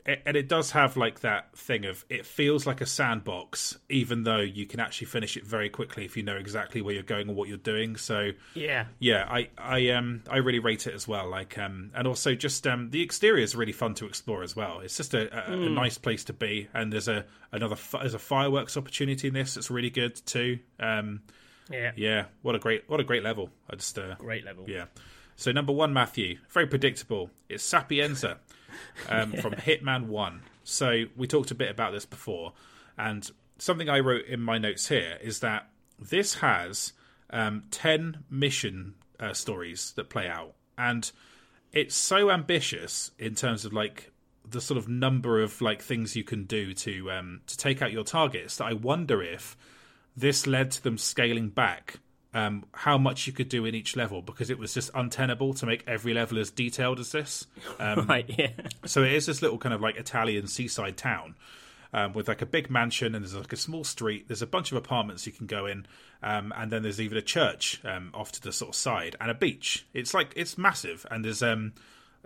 [0.07, 4.41] and it does have like that thing of it feels like a sandbox, even though
[4.41, 7.37] you can actually finish it very quickly if you know exactly where you're going and
[7.37, 7.97] what you're doing.
[7.97, 8.87] So, Yeah.
[8.99, 11.29] yeah, I I um I really rate it as well.
[11.29, 14.81] Like um and also just um the exterior is really fun to explore as well.
[14.81, 18.19] It's just a, a, a nice place to be, and there's a another there's a
[18.19, 19.57] fireworks opportunity in this.
[19.57, 20.59] It's really good too.
[20.81, 21.21] Um
[21.71, 21.93] Yeah.
[21.97, 23.51] yeah, what a great what a great level.
[23.71, 24.65] I just uh, Great level.
[24.69, 24.87] yeah.
[25.37, 27.31] So number one, Matthew, very predictable.
[27.49, 28.39] It's Sapienza
[29.09, 30.43] um, from Hitman One.
[30.65, 32.53] So we talked a bit about this before,
[32.97, 33.29] and
[33.59, 35.69] something I wrote in my notes here is that
[35.99, 36.93] this has
[37.31, 41.11] um, ten mission uh, stories that play out, and
[41.73, 44.13] it's so ambitious in terms of like
[44.49, 47.93] the sort of number of like things you can do to um, to take out
[47.93, 49.57] your targets that I wonder if
[50.17, 51.99] this led to them scaling back
[52.35, 55.67] um, how much you could do in each level because it was just untenable to
[55.67, 57.47] make every level as detailed as this.
[57.79, 58.25] Um, Right.
[58.39, 58.51] Yeah.
[58.87, 61.35] so it is this little kind of like Italian seaside town
[61.93, 64.29] um, with like a big mansion and there's like a small street.
[64.29, 65.87] There's a bunch of apartments you can go in,
[66.23, 69.31] um, and then there's even a church um, off to the sort of side and
[69.31, 69.87] a beach.
[69.93, 71.75] It's like it's massive and there's um,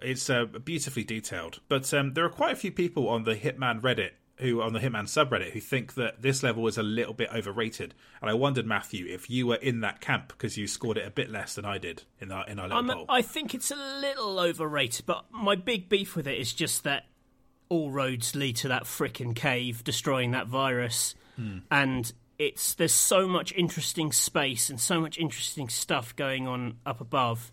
[0.01, 1.59] it's uh, beautifully detailed.
[1.69, 4.81] But um, there are quite a few people on the Hitman Reddit who on the
[4.81, 7.95] Hitman subreddit who think that this level is a little bit overrated.
[8.21, 11.11] And I wondered, Matthew, if you were in that camp because you scored it a
[11.11, 13.07] bit less than I did in our in our little I'm, poll.
[13.09, 17.07] I think it's a little overrated, but my big beef with it is just that
[17.69, 21.59] all roads lead to that frickin' cave destroying that virus, hmm.
[21.71, 27.01] and it's there's so much interesting space and so much interesting stuff going on up
[27.01, 27.51] above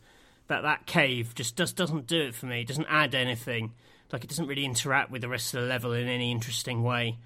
[0.48, 2.62] that that cave just does doesn't do it for me.
[2.62, 3.74] It doesn't add anything.
[4.14, 7.18] Like it doesn't really interact with the rest of the level in any interesting way,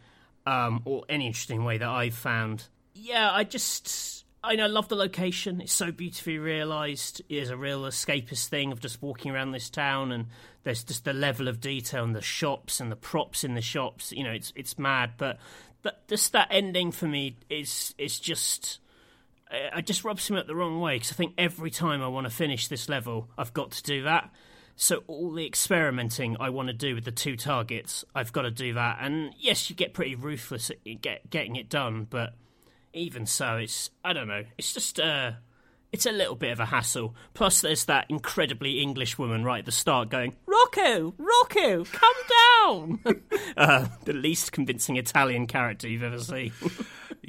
[0.47, 2.63] um, or any interesting way that I've found.
[2.95, 5.59] Yeah, I just I know, love the location.
[5.59, 7.21] It's so beautifully realised.
[7.27, 10.27] It's a real escapist thing of just walking around this town, and
[10.63, 14.13] there's just the level of detail and the shops and the props in the shops.
[14.13, 15.11] You know, it's it's mad.
[15.17, 15.39] But
[15.81, 18.79] but just that ending for me is is just.
[19.51, 22.07] I- I just rubs me up the wrong way because I think every time I
[22.07, 24.29] want to finish this level, I've got to do that.
[24.79, 28.51] So all the experimenting I want to do with the two targets, I've got to
[28.51, 28.99] do that.
[29.01, 32.35] And yes, you get pretty ruthless at get, getting it done, but
[32.93, 34.43] even so, it's I don't know.
[34.57, 35.31] It's just uh,
[35.91, 37.15] it's a little bit of a hassle.
[37.33, 42.15] Plus, there's that incredibly English woman right at the start going, "Rocco, Rocco, come
[42.63, 42.99] down."
[43.57, 46.51] uh, the least convincing Italian character you've ever seen.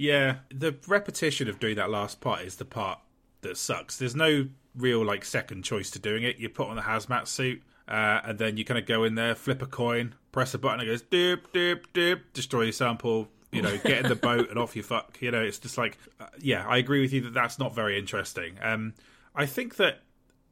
[0.01, 3.01] Yeah, the repetition of doing that last part is the part
[3.41, 3.99] that sucks.
[3.99, 4.47] There's no
[4.79, 6.39] real like second choice to doing it.
[6.39, 9.35] You put on the hazmat suit, uh, and then you kind of go in there,
[9.35, 13.29] flip a coin, press a button, it goes doop doop doop, destroy your sample.
[13.51, 15.17] You know, get in the boat and off you fuck.
[15.23, 17.99] You know, it's just like, uh, yeah, I agree with you that that's not very
[17.99, 18.57] interesting.
[18.61, 18.93] Um,
[19.35, 20.03] I think that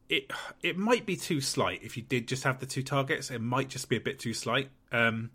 [0.09, 0.31] it
[0.63, 3.31] it might be too slight if you did just have the two targets.
[3.31, 4.71] It might just be a bit too slight.
[4.93, 5.31] Um,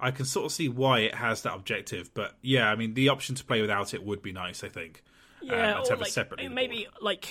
[0.00, 3.08] I can sort of see why it has that objective, but yeah, I mean the
[3.10, 4.64] option to play without it would be nice.
[4.64, 5.02] I think.
[5.40, 7.28] Yeah, um, or like, maybe like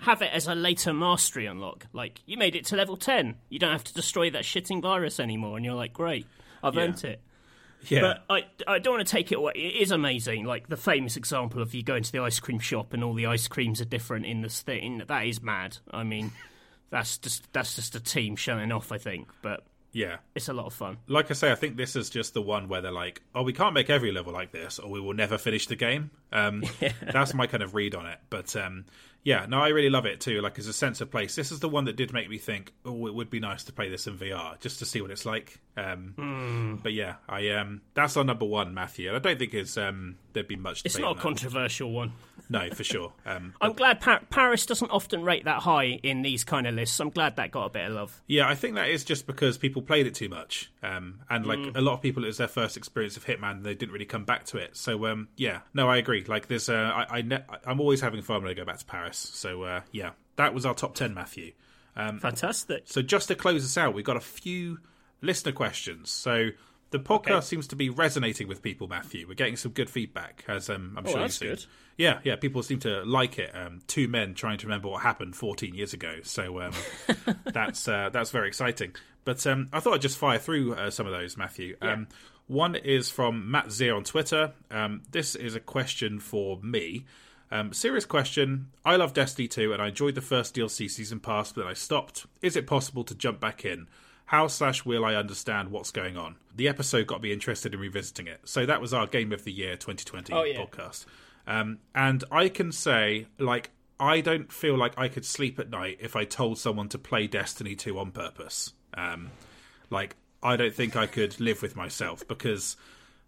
[0.00, 1.86] have it as a later mastery unlock.
[1.92, 5.18] Like you made it to level ten, you don't have to destroy that shitting virus
[5.20, 6.26] anymore, and you're like, great,
[6.62, 6.80] I've Yeah.
[6.82, 7.20] earned it.
[7.88, 9.52] yeah, But I, I don't want to take it away.
[9.54, 10.44] It is amazing.
[10.44, 13.26] Like the famous example of you go into the ice cream shop and all the
[13.26, 15.02] ice creams are different in this thing.
[15.06, 15.78] That is mad.
[15.90, 16.32] I mean,
[16.90, 18.92] that's just that's just a team showing off.
[18.92, 20.16] I think, but yeah.
[20.34, 20.98] it's a lot of fun.
[21.06, 23.52] Like I say, I think this is just the one where they're like, "Oh, we
[23.52, 26.64] can't make every level like this, or we will never finish the game." Um,
[27.12, 28.18] That's my kind of read on it.
[28.30, 28.84] But um,
[29.26, 30.40] yeah, no, I really love it too.
[30.40, 32.72] Like, as a sense of place, this is the one that did make me think,
[32.84, 35.26] "Oh, it would be nice to play this in VR just to see what it's
[35.26, 36.76] like." Um, Hmm.
[36.76, 39.08] But yeah, I um, that's our number one, Matthew.
[39.08, 40.82] And I don't think it's um, there'd be much.
[40.84, 42.12] It's not a controversial one.
[42.48, 43.12] No, for sure.
[43.26, 47.00] Um, I'm glad pa- Paris doesn't often rate that high in these kind of lists.
[47.00, 48.22] I'm glad that got a bit of love.
[48.28, 51.58] Yeah, I think that is just because people played it too much, um, and like
[51.58, 51.76] Mm.
[51.76, 54.04] a lot of people, it was their first experience of Hitman, and they didn't really
[54.06, 54.76] come back to it.
[54.76, 56.22] So, um, yeah, no, I agree.
[56.24, 56.74] Like, there's, uh,
[57.10, 59.18] I, I ne- I'm always having fun when I go back to Paris.
[59.18, 61.50] So, uh, yeah, that was our top ten, Matthew.
[61.96, 62.84] Fantastic.
[62.86, 64.78] So, just to close us out, we've got a few
[65.22, 66.10] listener questions.
[66.10, 66.50] So,
[66.90, 67.40] the podcast Okay.
[67.46, 69.26] seems to be resonating with people, Matthew.
[69.28, 71.66] We're getting some good feedback, as um, I'm sure Oh, that's you've seen.
[71.66, 71.72] good.
[71.98, 73.54] Yeah, yeah, people seem to like it.
[73.56, 76.72] Um, two men trying to remember what happened 14 years ago, so um,
[77.52, 78.94] that's uh, that's very exciting.
[79.24, 81.76] But um, I thought I'd just fire through uh, some of those, Matthew.
[81.82, 82.06] Um,
[82.46, 84.52] one is from Matt Zier on Twitter.
[84.70, 87.04] Um, this is a question for me.
[87.50, 88.68] Um, serious question.
[88.84, 91.74] I love Destiny 2 and I enjoyed the first DLC season pass, but then I
[91.74, 92.26] stopped.
[92.42, 93.86] Is it possible to jump back in?
[94.26, 96.36] How slash will I understand what's going on?
[96.54, 98.40] The episode got me interested in revisiting it.
[98.44, 100.58] So that was our Game of the Year 2020 Oh, yeah.
[100.58, 101.06] podcast.
[101.46, 103.70] Um, and I can say, like,
[104.00, 107.28] I don't feel like I could sleep at night if I told someone to play
[107.28, 108.72] Destiny 2 on purpose.
[108.94, 109.30] Um,
[109.90, 112.76] like, I don't think I could live with myself because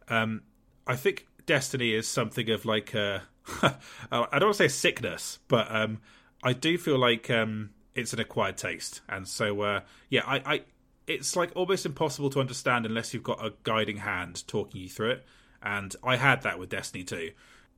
[0.08, 0.42] um,
[0.86, 3.22] I think Destiny is something of like a.
[3.62, 3.72] I
[4.12, 6.00] don't want to say sickness, but um,
[6.42, 9.80] I do feel like um, it's an acquired taste, and so uh,
[10.10, 10.60] yeah, I, I
[11.09, 15.10] it's like almost impossible to understand unless you've got a guiding hand talking you through
[15.12, 15.26] it,
[15.62, 17.30] and I had that with Destiny 2.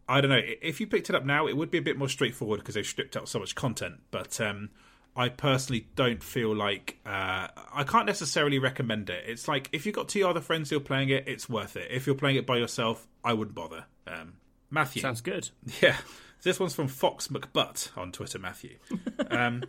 [0.09, 2.09] I don't know if you picked it up now, it would be a bit more
[2.09, 4.40] straightforward because they've stripped out so much content, but.
[4.40, 4.70] Um,
[5.16, 9.24] I personally don't feel like uh, I can't necessarily recommend it.
[9.27, 11.90] It's like if you've got two other friends who are playing it, it's worth it.
[11.90, 13.86] If you're playing it by yourself, I wouldn't bother.
[14.07, 14.35] Um,
[14.70, 15.51] Matthew, Sounds good.
[15.82, 15.97] yeah,
[16.43, 18.39] this one's from Fox McButt on Twitter.
[18.39, 18.78] Matthew,
[19.31, 19.65] um,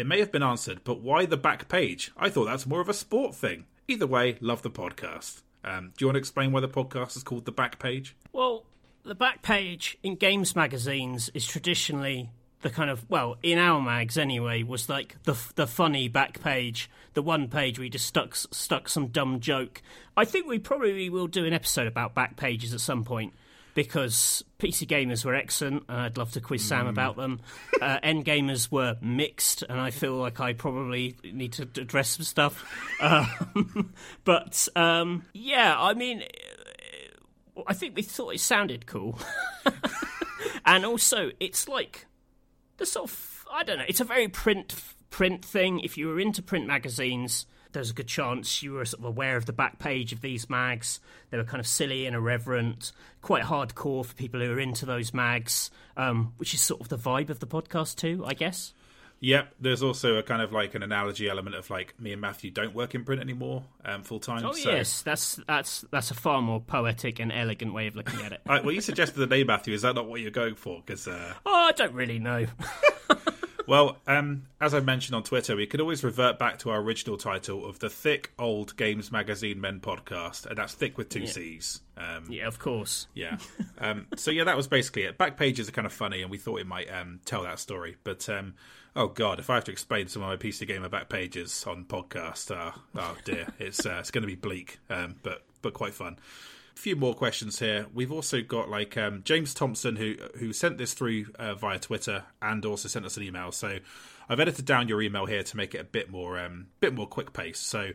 [0.00, 2.10] it may have been answered, but why the back page?
[2.16, 3.66] I thought that's more of a sport thing.
[3.86, 5.42] Either way, love the podcast.
[5.62, 8.16] Um, do you want to explain why the podcast is called the back page?
[8.32, 8.64] Well,
[9.04, 12.30] the back page in games magazines is traditionally
[12.62, 16.90] the kind of well in our mags anyway was like the the funny back page,
[17.14, 19.82] the one page you just stuck stuck some dumb joke.
[20.16, 23.32] I think we probably will do an episode about back pages at some point
[23.74, 27.40] because PC gamers were excellent, and I'd love to quiz Sam about them.
[27.80, 32.64] Uh, NGamers were mixed, and I feel like I probably need to address some stuff.
[33.00, 33.94] Um,
[34.24, 36.22] but um, yeah, I mean,
[37.66, 39.18] I think we thought it sounded cool.
[40.66, 42.04] and also, it's like
[42.76, 43.86] the sort of I don't know.
[43.88, 44.74] It's a very print
[45.08, 45.80] print thing.
[45.80, 49.36] If you were into print magazines, there's a good chance you were sort of aware
[49.36, 51.00] of the back page of these mags.
[51.30, 52.92] They were kind of silly and irreverent,
[53.22, 56.98] quite hardcore for people who are into those mags, um, which is sort of the
[56.98, 58.72] vibe of the podcast too, I guess.
[59.20, 59.54] Yep.
[59.60, 62.74] There's also a kind of like an analogy element of like me and Matthew don't
[62.74, 64.44] work in print anymore um, full time.
[64.44, 68.20] Oh so yes, that's that's that's a far more poetic and elegant way of looking
[68.22, 68.40] at it.
[68.48, 69.74] I, well, you suggested the name Matthew.
[69.74, 70.82] Is that not what you're going for?
[70.84, 72.46] Because uh, oh, I don't really know.
[73.70, 77.16] Well, um, as I mentioned on Twitter, we could always revert back to our original
[77.16, 81.80] title of the Thick Old Games Magazine Men podcast, and that's thick with two C's.
[81.96, 83.06] Um, yeah, of course.
[83.14, 83.36] yeah.
[83.78, 85.16] Um, so yeah, that was basically it.
[85.16, 87.94] Back pages are kind of funny, and we thought it might um, tell that story.
[88.02, 88.54] But um,
[88.96, 91.84] oh god, if I have to explain some of my PC Gamer back pages on
[91.84, 95.94] podcast, uh, oh dear, it's uh, it's going to be bleak, um, but but quite
[95.94, 96.18] fun.
[96.80, 97.88] Few more questions here.
[97.92, 102.24] We've also got like um, James Thompson who who sent this through uh, via Twitter
[102.40, 103.52] and also sent us an email.
[103.52, 103.80] So
[104.30, 107.06] I've edited down your email here to make it a bit more um, bit more
[107.06, 107.58] quick pace.
[107.58, 107.90] So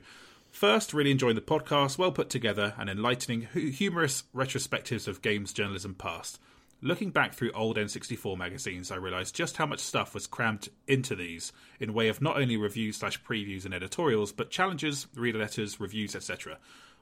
[0.52, 5.95] First, really enjoying the podcast, well put together and enlightening, humorous retrospectives of games journalism
[5.95, 6.40] past.
[6.80, 11.16] Looking back through old N64 magazines, I realised just how much stuff was crammed into
[11.16, 15.80] these in way of not only reviews slash previews and editorials, but challenges, reader letters,
[15.80, 16.60] reviews, etc.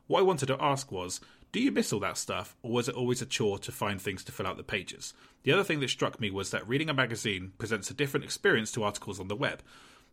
[0.08, 1.22] What I wanted to ask was,
[1.54, 4.24] do you miss all that stuff, or was it always a chore to find things
[4.24, 5.14] to fill out the pages?
[5.44, 8.72] The other thing that struck me was that reading a magazine presents a different experience
[8.72, 9.62] to articles on the web.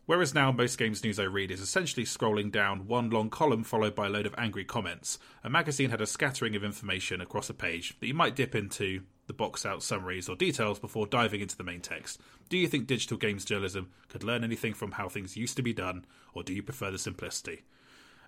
[0.05, 3.95] Whereas now most games news I read is essentially scrolling down one long column followed
[3.95, 7.55] by a load of angry comments, a magazine had a scattering of information across a
[7.55, 11.57] page that you might dip into, the box out summaries or details before diving into
[11.57, 12.21] the main text.
[12.51, 15.73] Do you think digital games journalism could learn anything from how things used to be
[15.73, 16.05] done,
[16.35, 17.63] or do you prefer the simplicity?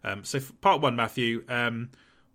[0.03, 1.91] Um, so, part one, Matthew, um,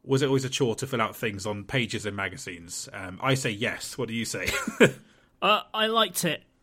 [0.08, 2.90] was it always a chore to fill out things on pages in magazines?
[2.94, 3.98] Um, I say yes.
[3.98, 4.48] What do you say?
[5.42, 6.44] uh, I liked it.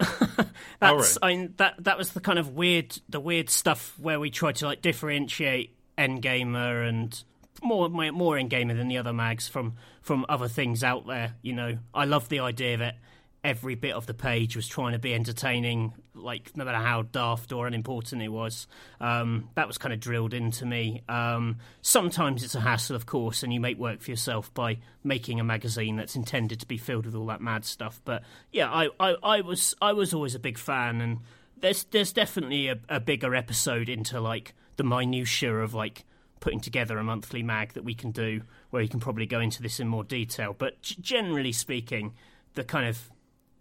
[0.80, 1.40] That's right.
[1.40, 4.66] I that that was the kind of weird the weird stuff where we tried to
[4.66, 7.22] like differentiate NGamer and
[7.62, 11.34] more more NGamer than the other mags from from other things out there.
[11.42, 12.96] You know, I love the idea that
[13.44, 17.52] every bit of the page was trying to be entertaining, like no matter how daft
[17.52, 18.66] or unimportant it was.
[19.00, 21.02] Um, that was kind of drilled into me.
[21.10, 25.40] Um, sometimes it's a hassle, of course, and you make work for yourself by making
[25.40, 28.00] a magazine that's intended to be filled with all that mad stuff.
[28.06, 31.18] But yeah, I, I, I was I was always a big fan, and
[31.60, 36.04] there's there's definitely a, a bigger episode into like the minutiae of like
[36.40, 39.62] putting together a monthly mag that we can do where you can probably go into
[39.62, 42.12] this in more detail but generally speaking
[42.52, 43.10] the kind of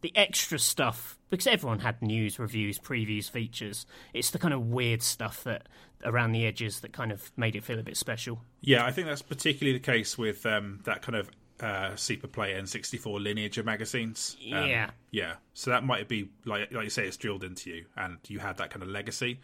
[0.04, 3.88] the extra stuff because everyone had news, reviews, previews, features.
[4.14, 5.68] It's the kind of weird stuff that
[6.04, 8.42] around the edges that kind of made it feel a bit special.
[8.62, 11.30] Yeah, I think that's particularly the case with um, that kind of
[11.62, 14.36] uh, Superplay N64 lineage of magazines.
[14.52, 15.36] Um, yeah, yeah.
[15.54, 18.58] So that might be like like you say, it's drilled into you, and you had
[18.58, 19.40] that kind of legacy.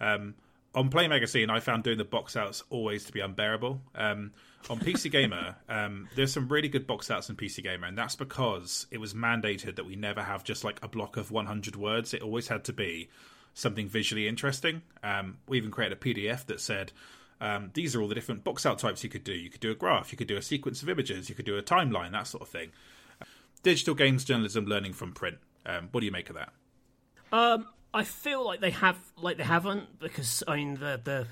[0.00, 0.34] Um,
[0.76, 3.80] on Play Magazine, I found doing the box outs always to be unbearable.
[3.94, 4.32] Um,
[4.70, 8.16] on PC Gamer, um, there's some really good box outs in PC Gamer, and that's
[8.16, 12.14] because it was mandated that we never have just like a block of 100 words.
[12.14, 13.08] It always had to be
[13.52, 14.82] something visually interesting.
[15.02, 16.92] Um, we even created a PDF that said
[17.40, 19.32] um, these are all the different box out types you could do.
[19.32, 21.56] You could do a graph, you could do a sequence of images, you could do
[21.56, 22.70] a timeline, that sort of thing.
[23.62, 25.38] Digital games journalism learning from print.
[25.66, 26.52] Um, what do you make of that?
[27.32, 31.26] Um, I feel like they have, like they haven't, because I mean the the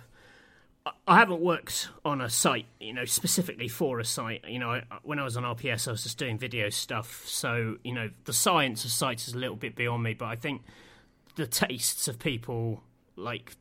[1.06, 4.44] I haven't worked on a site, you know, specifically for a site.
[4.48, 7.22] You know, I, when I was on RPS, I was just doing video stuff.
[7.26, 10.14] So, you know, the science of sites is a little bit beyond me.
[10.14, 10.62] But I think
[11.36, 12.82] the tastes of people
[13.16, 13.52] like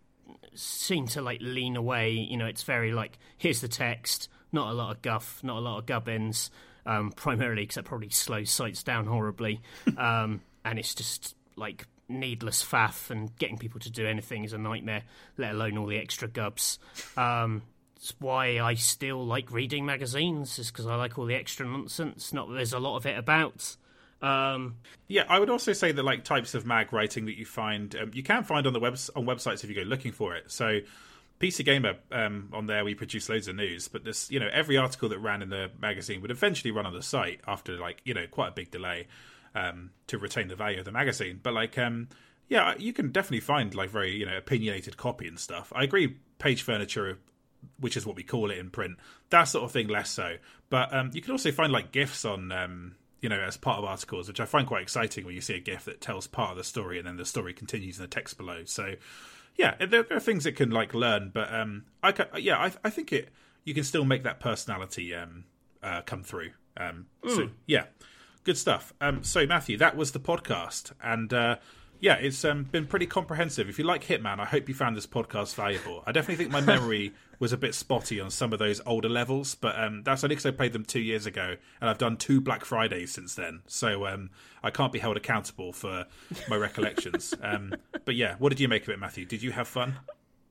[0.56, 2.12] seem to like lean away.
[2.12, 5.62] You know, it's very like here's the text, not a lot of guff, not a
[5.62, 6.50] lot of gubbins.
[6.84, 9.62] Um, primarily because that probably slows sites down horribly,
[9.98, 14.58] um, and it's just like needless faff and getting people to do anything is a
[14.58, 15.04] nightmare,
[15.38, 16.80] let alone all the extra gubs.
[17.18, 17.64] Um,
[17.96, 22.34] it's why I still like reading magazines, is because I like all the extra nonsense.
[22.34, 23.76] Not that there's a lot of it about.
[24.22, 24.78] Um,
[25.08, 28.12] yeah, I would also say that like types of mag writing that you find, um,
[28.14, 30.52] you can find on the web on websites if you go looking for it.
[30.52, 30.80] So,
[31.40, 34.78] PC Gamer um, on there, we produce loads of news, but this, you know, every
[34.78, 38.14] article that ran in the magazine would eventually run on the site after like you
[38.14, 39.08] know quite a big delay
[39.56, 41.40] um, to retain the value of the magazine.
[41.42, 42.10] But like, um,
[42.48, 45.72] yeah, you can definitely find like very you know opinionated copy and stuff.
[45.76, 47.18] I agree, page furniture,
[47.80, 48.98] which is what we call it in print,
[49.30, 50.38] that sort of thing less so.
[50.70, 52.52] But um, you can also find like gifs on.
[52.52, 55.54] Um, you know, as part of articles, which I find quite exciting when you see
[55.54, 58.08] a GIF that tells part of the story and then the story continues in the
[58.08, 58.64] text below.
[58.66, 58.96] So,
[59.56, 62.72] yeah, there, there are things it can like learn, but um, I can, yeah, I,
[62.84, 63.30] I think it
[63.64, 65.46] you can still make that personality um,
[65.84, 66.52] uh, come through.
[66.78, 67.54] Um, so hmm.
[67.68, 67.86] yeah,
[68.44, 68.94] good stuff.
[69.02, 71.56] Um, so Matthew, that was the podcast, and uh,
[72.02, 73.70] yeah, it's um, been pretty comprehensive.
[73.70, 76.04] If you like Hitman, I hope you found this podcast valuable.
[76.06, 79.54] I definitely think my memory was a bit spotty on some of those older levels,
[79.54, 82.42] but um, that's only because I played them two years ago, and I've done two
[82.42, 84.32] Black Fridays since then, so um,
[84.64, 86.06] I can't be held accountable for
[86.50, 87.36] my recollections.
[87.44, 87.74] um,
[88.04, 89.26] but yeah, what did you make of it, Matthew?
[89.26, 89.98] Did you have fun?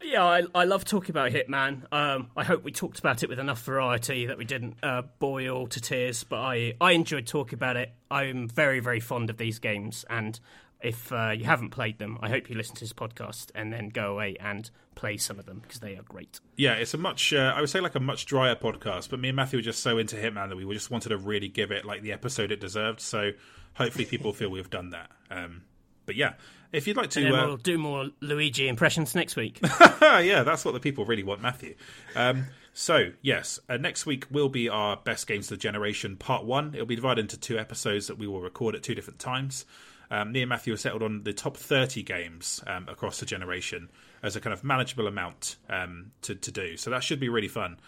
[0.02, 1.82] Yeah, I, I love talking about Hitman.
[1.92, 5.40] Um, I hope we talked about it with enough variety that we didn't uh, bore
[5.40, 6.24] you all to tears.
[6.24, 7.92] But I, I enjoyed talking about it.
[8.10, 10.40] I'm very, very fond of these games, and
[10.80, 13.90] if uh, you haven't played them, I hope you listen to this podcast and then
[13.90, 16.40] go away and play some of them because they are great.
[16.56, 19.10] Yeah, it's a much, uh, I would say, like a much drier podcast.
[19.10, 21.48] But me and Matthew were just so into Hitman that we just wanted to really
[21.48, 23.00] give it like the episode it deserved.
[23.00, 23.32] So
[23.74, 25.10] hopefully, people feel we've done that.
[25.30, 25.62] Um,
[26.06, 26.32] but yeah,
[26.72, 29.58] if you'd like to, uh, we'll do more Luigi impressions next week.
[30.02, 31.74] yeah, that's what the people really want, Matthew.
[32.14, 36.44] Um, so yes, uh, next week will be our best games of the generation part
[36.44, 36.74] one.
[36.74, 39.64] It'll be divided into two episodes that we will record at two different times.
[40.10, 43.88] Um, me and Matthew have settled on the top 30 games um, across the generation
[44.22, 46.76] as a kind of manageable amount um, to, to do.
[46.76, 47.78] So that should be really fun.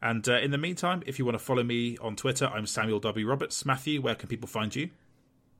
[0.00, 3.00] And uh, in the meantime, if you want to follow me on Twitter, I'm Samuel
[3.00, 3.26] W.
[3.26, 3.64] Roberts.
[3.64, 4.90] Matthew, where can people find you?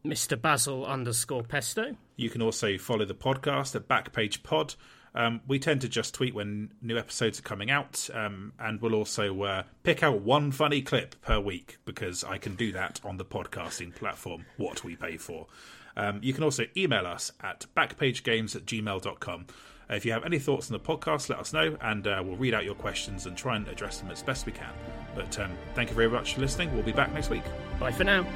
[0.04, 0.40] Mr.
[0.40, 1.96] Basil underscore Pesto.
[2.16, 4.74] You can also follow the podcast at Backpage Pod.
[5.14, 8.94] Um, we tend to just tweet when new episodes are coming out, um, and we'll
[8.94, 13.18] also uh, pick out one funny clip per week because I can do that on
[13.18, 15.46] the podcasting platform, what we pay for.
[15.96, 19.46] Um, you can also email us at backpagegames at gmail.com.
[19.90, 22.36] Uh, if you have any thoughts on the podcast, let us know, and uh, we'll
[22.36, 24.72] read out your questions and try and address them as best we can.
[25.14, 26.72] But um, thank you very much for listening.
[26.72, 27.44] We'll be back next week.
[27.78, 28.26] Bye for now.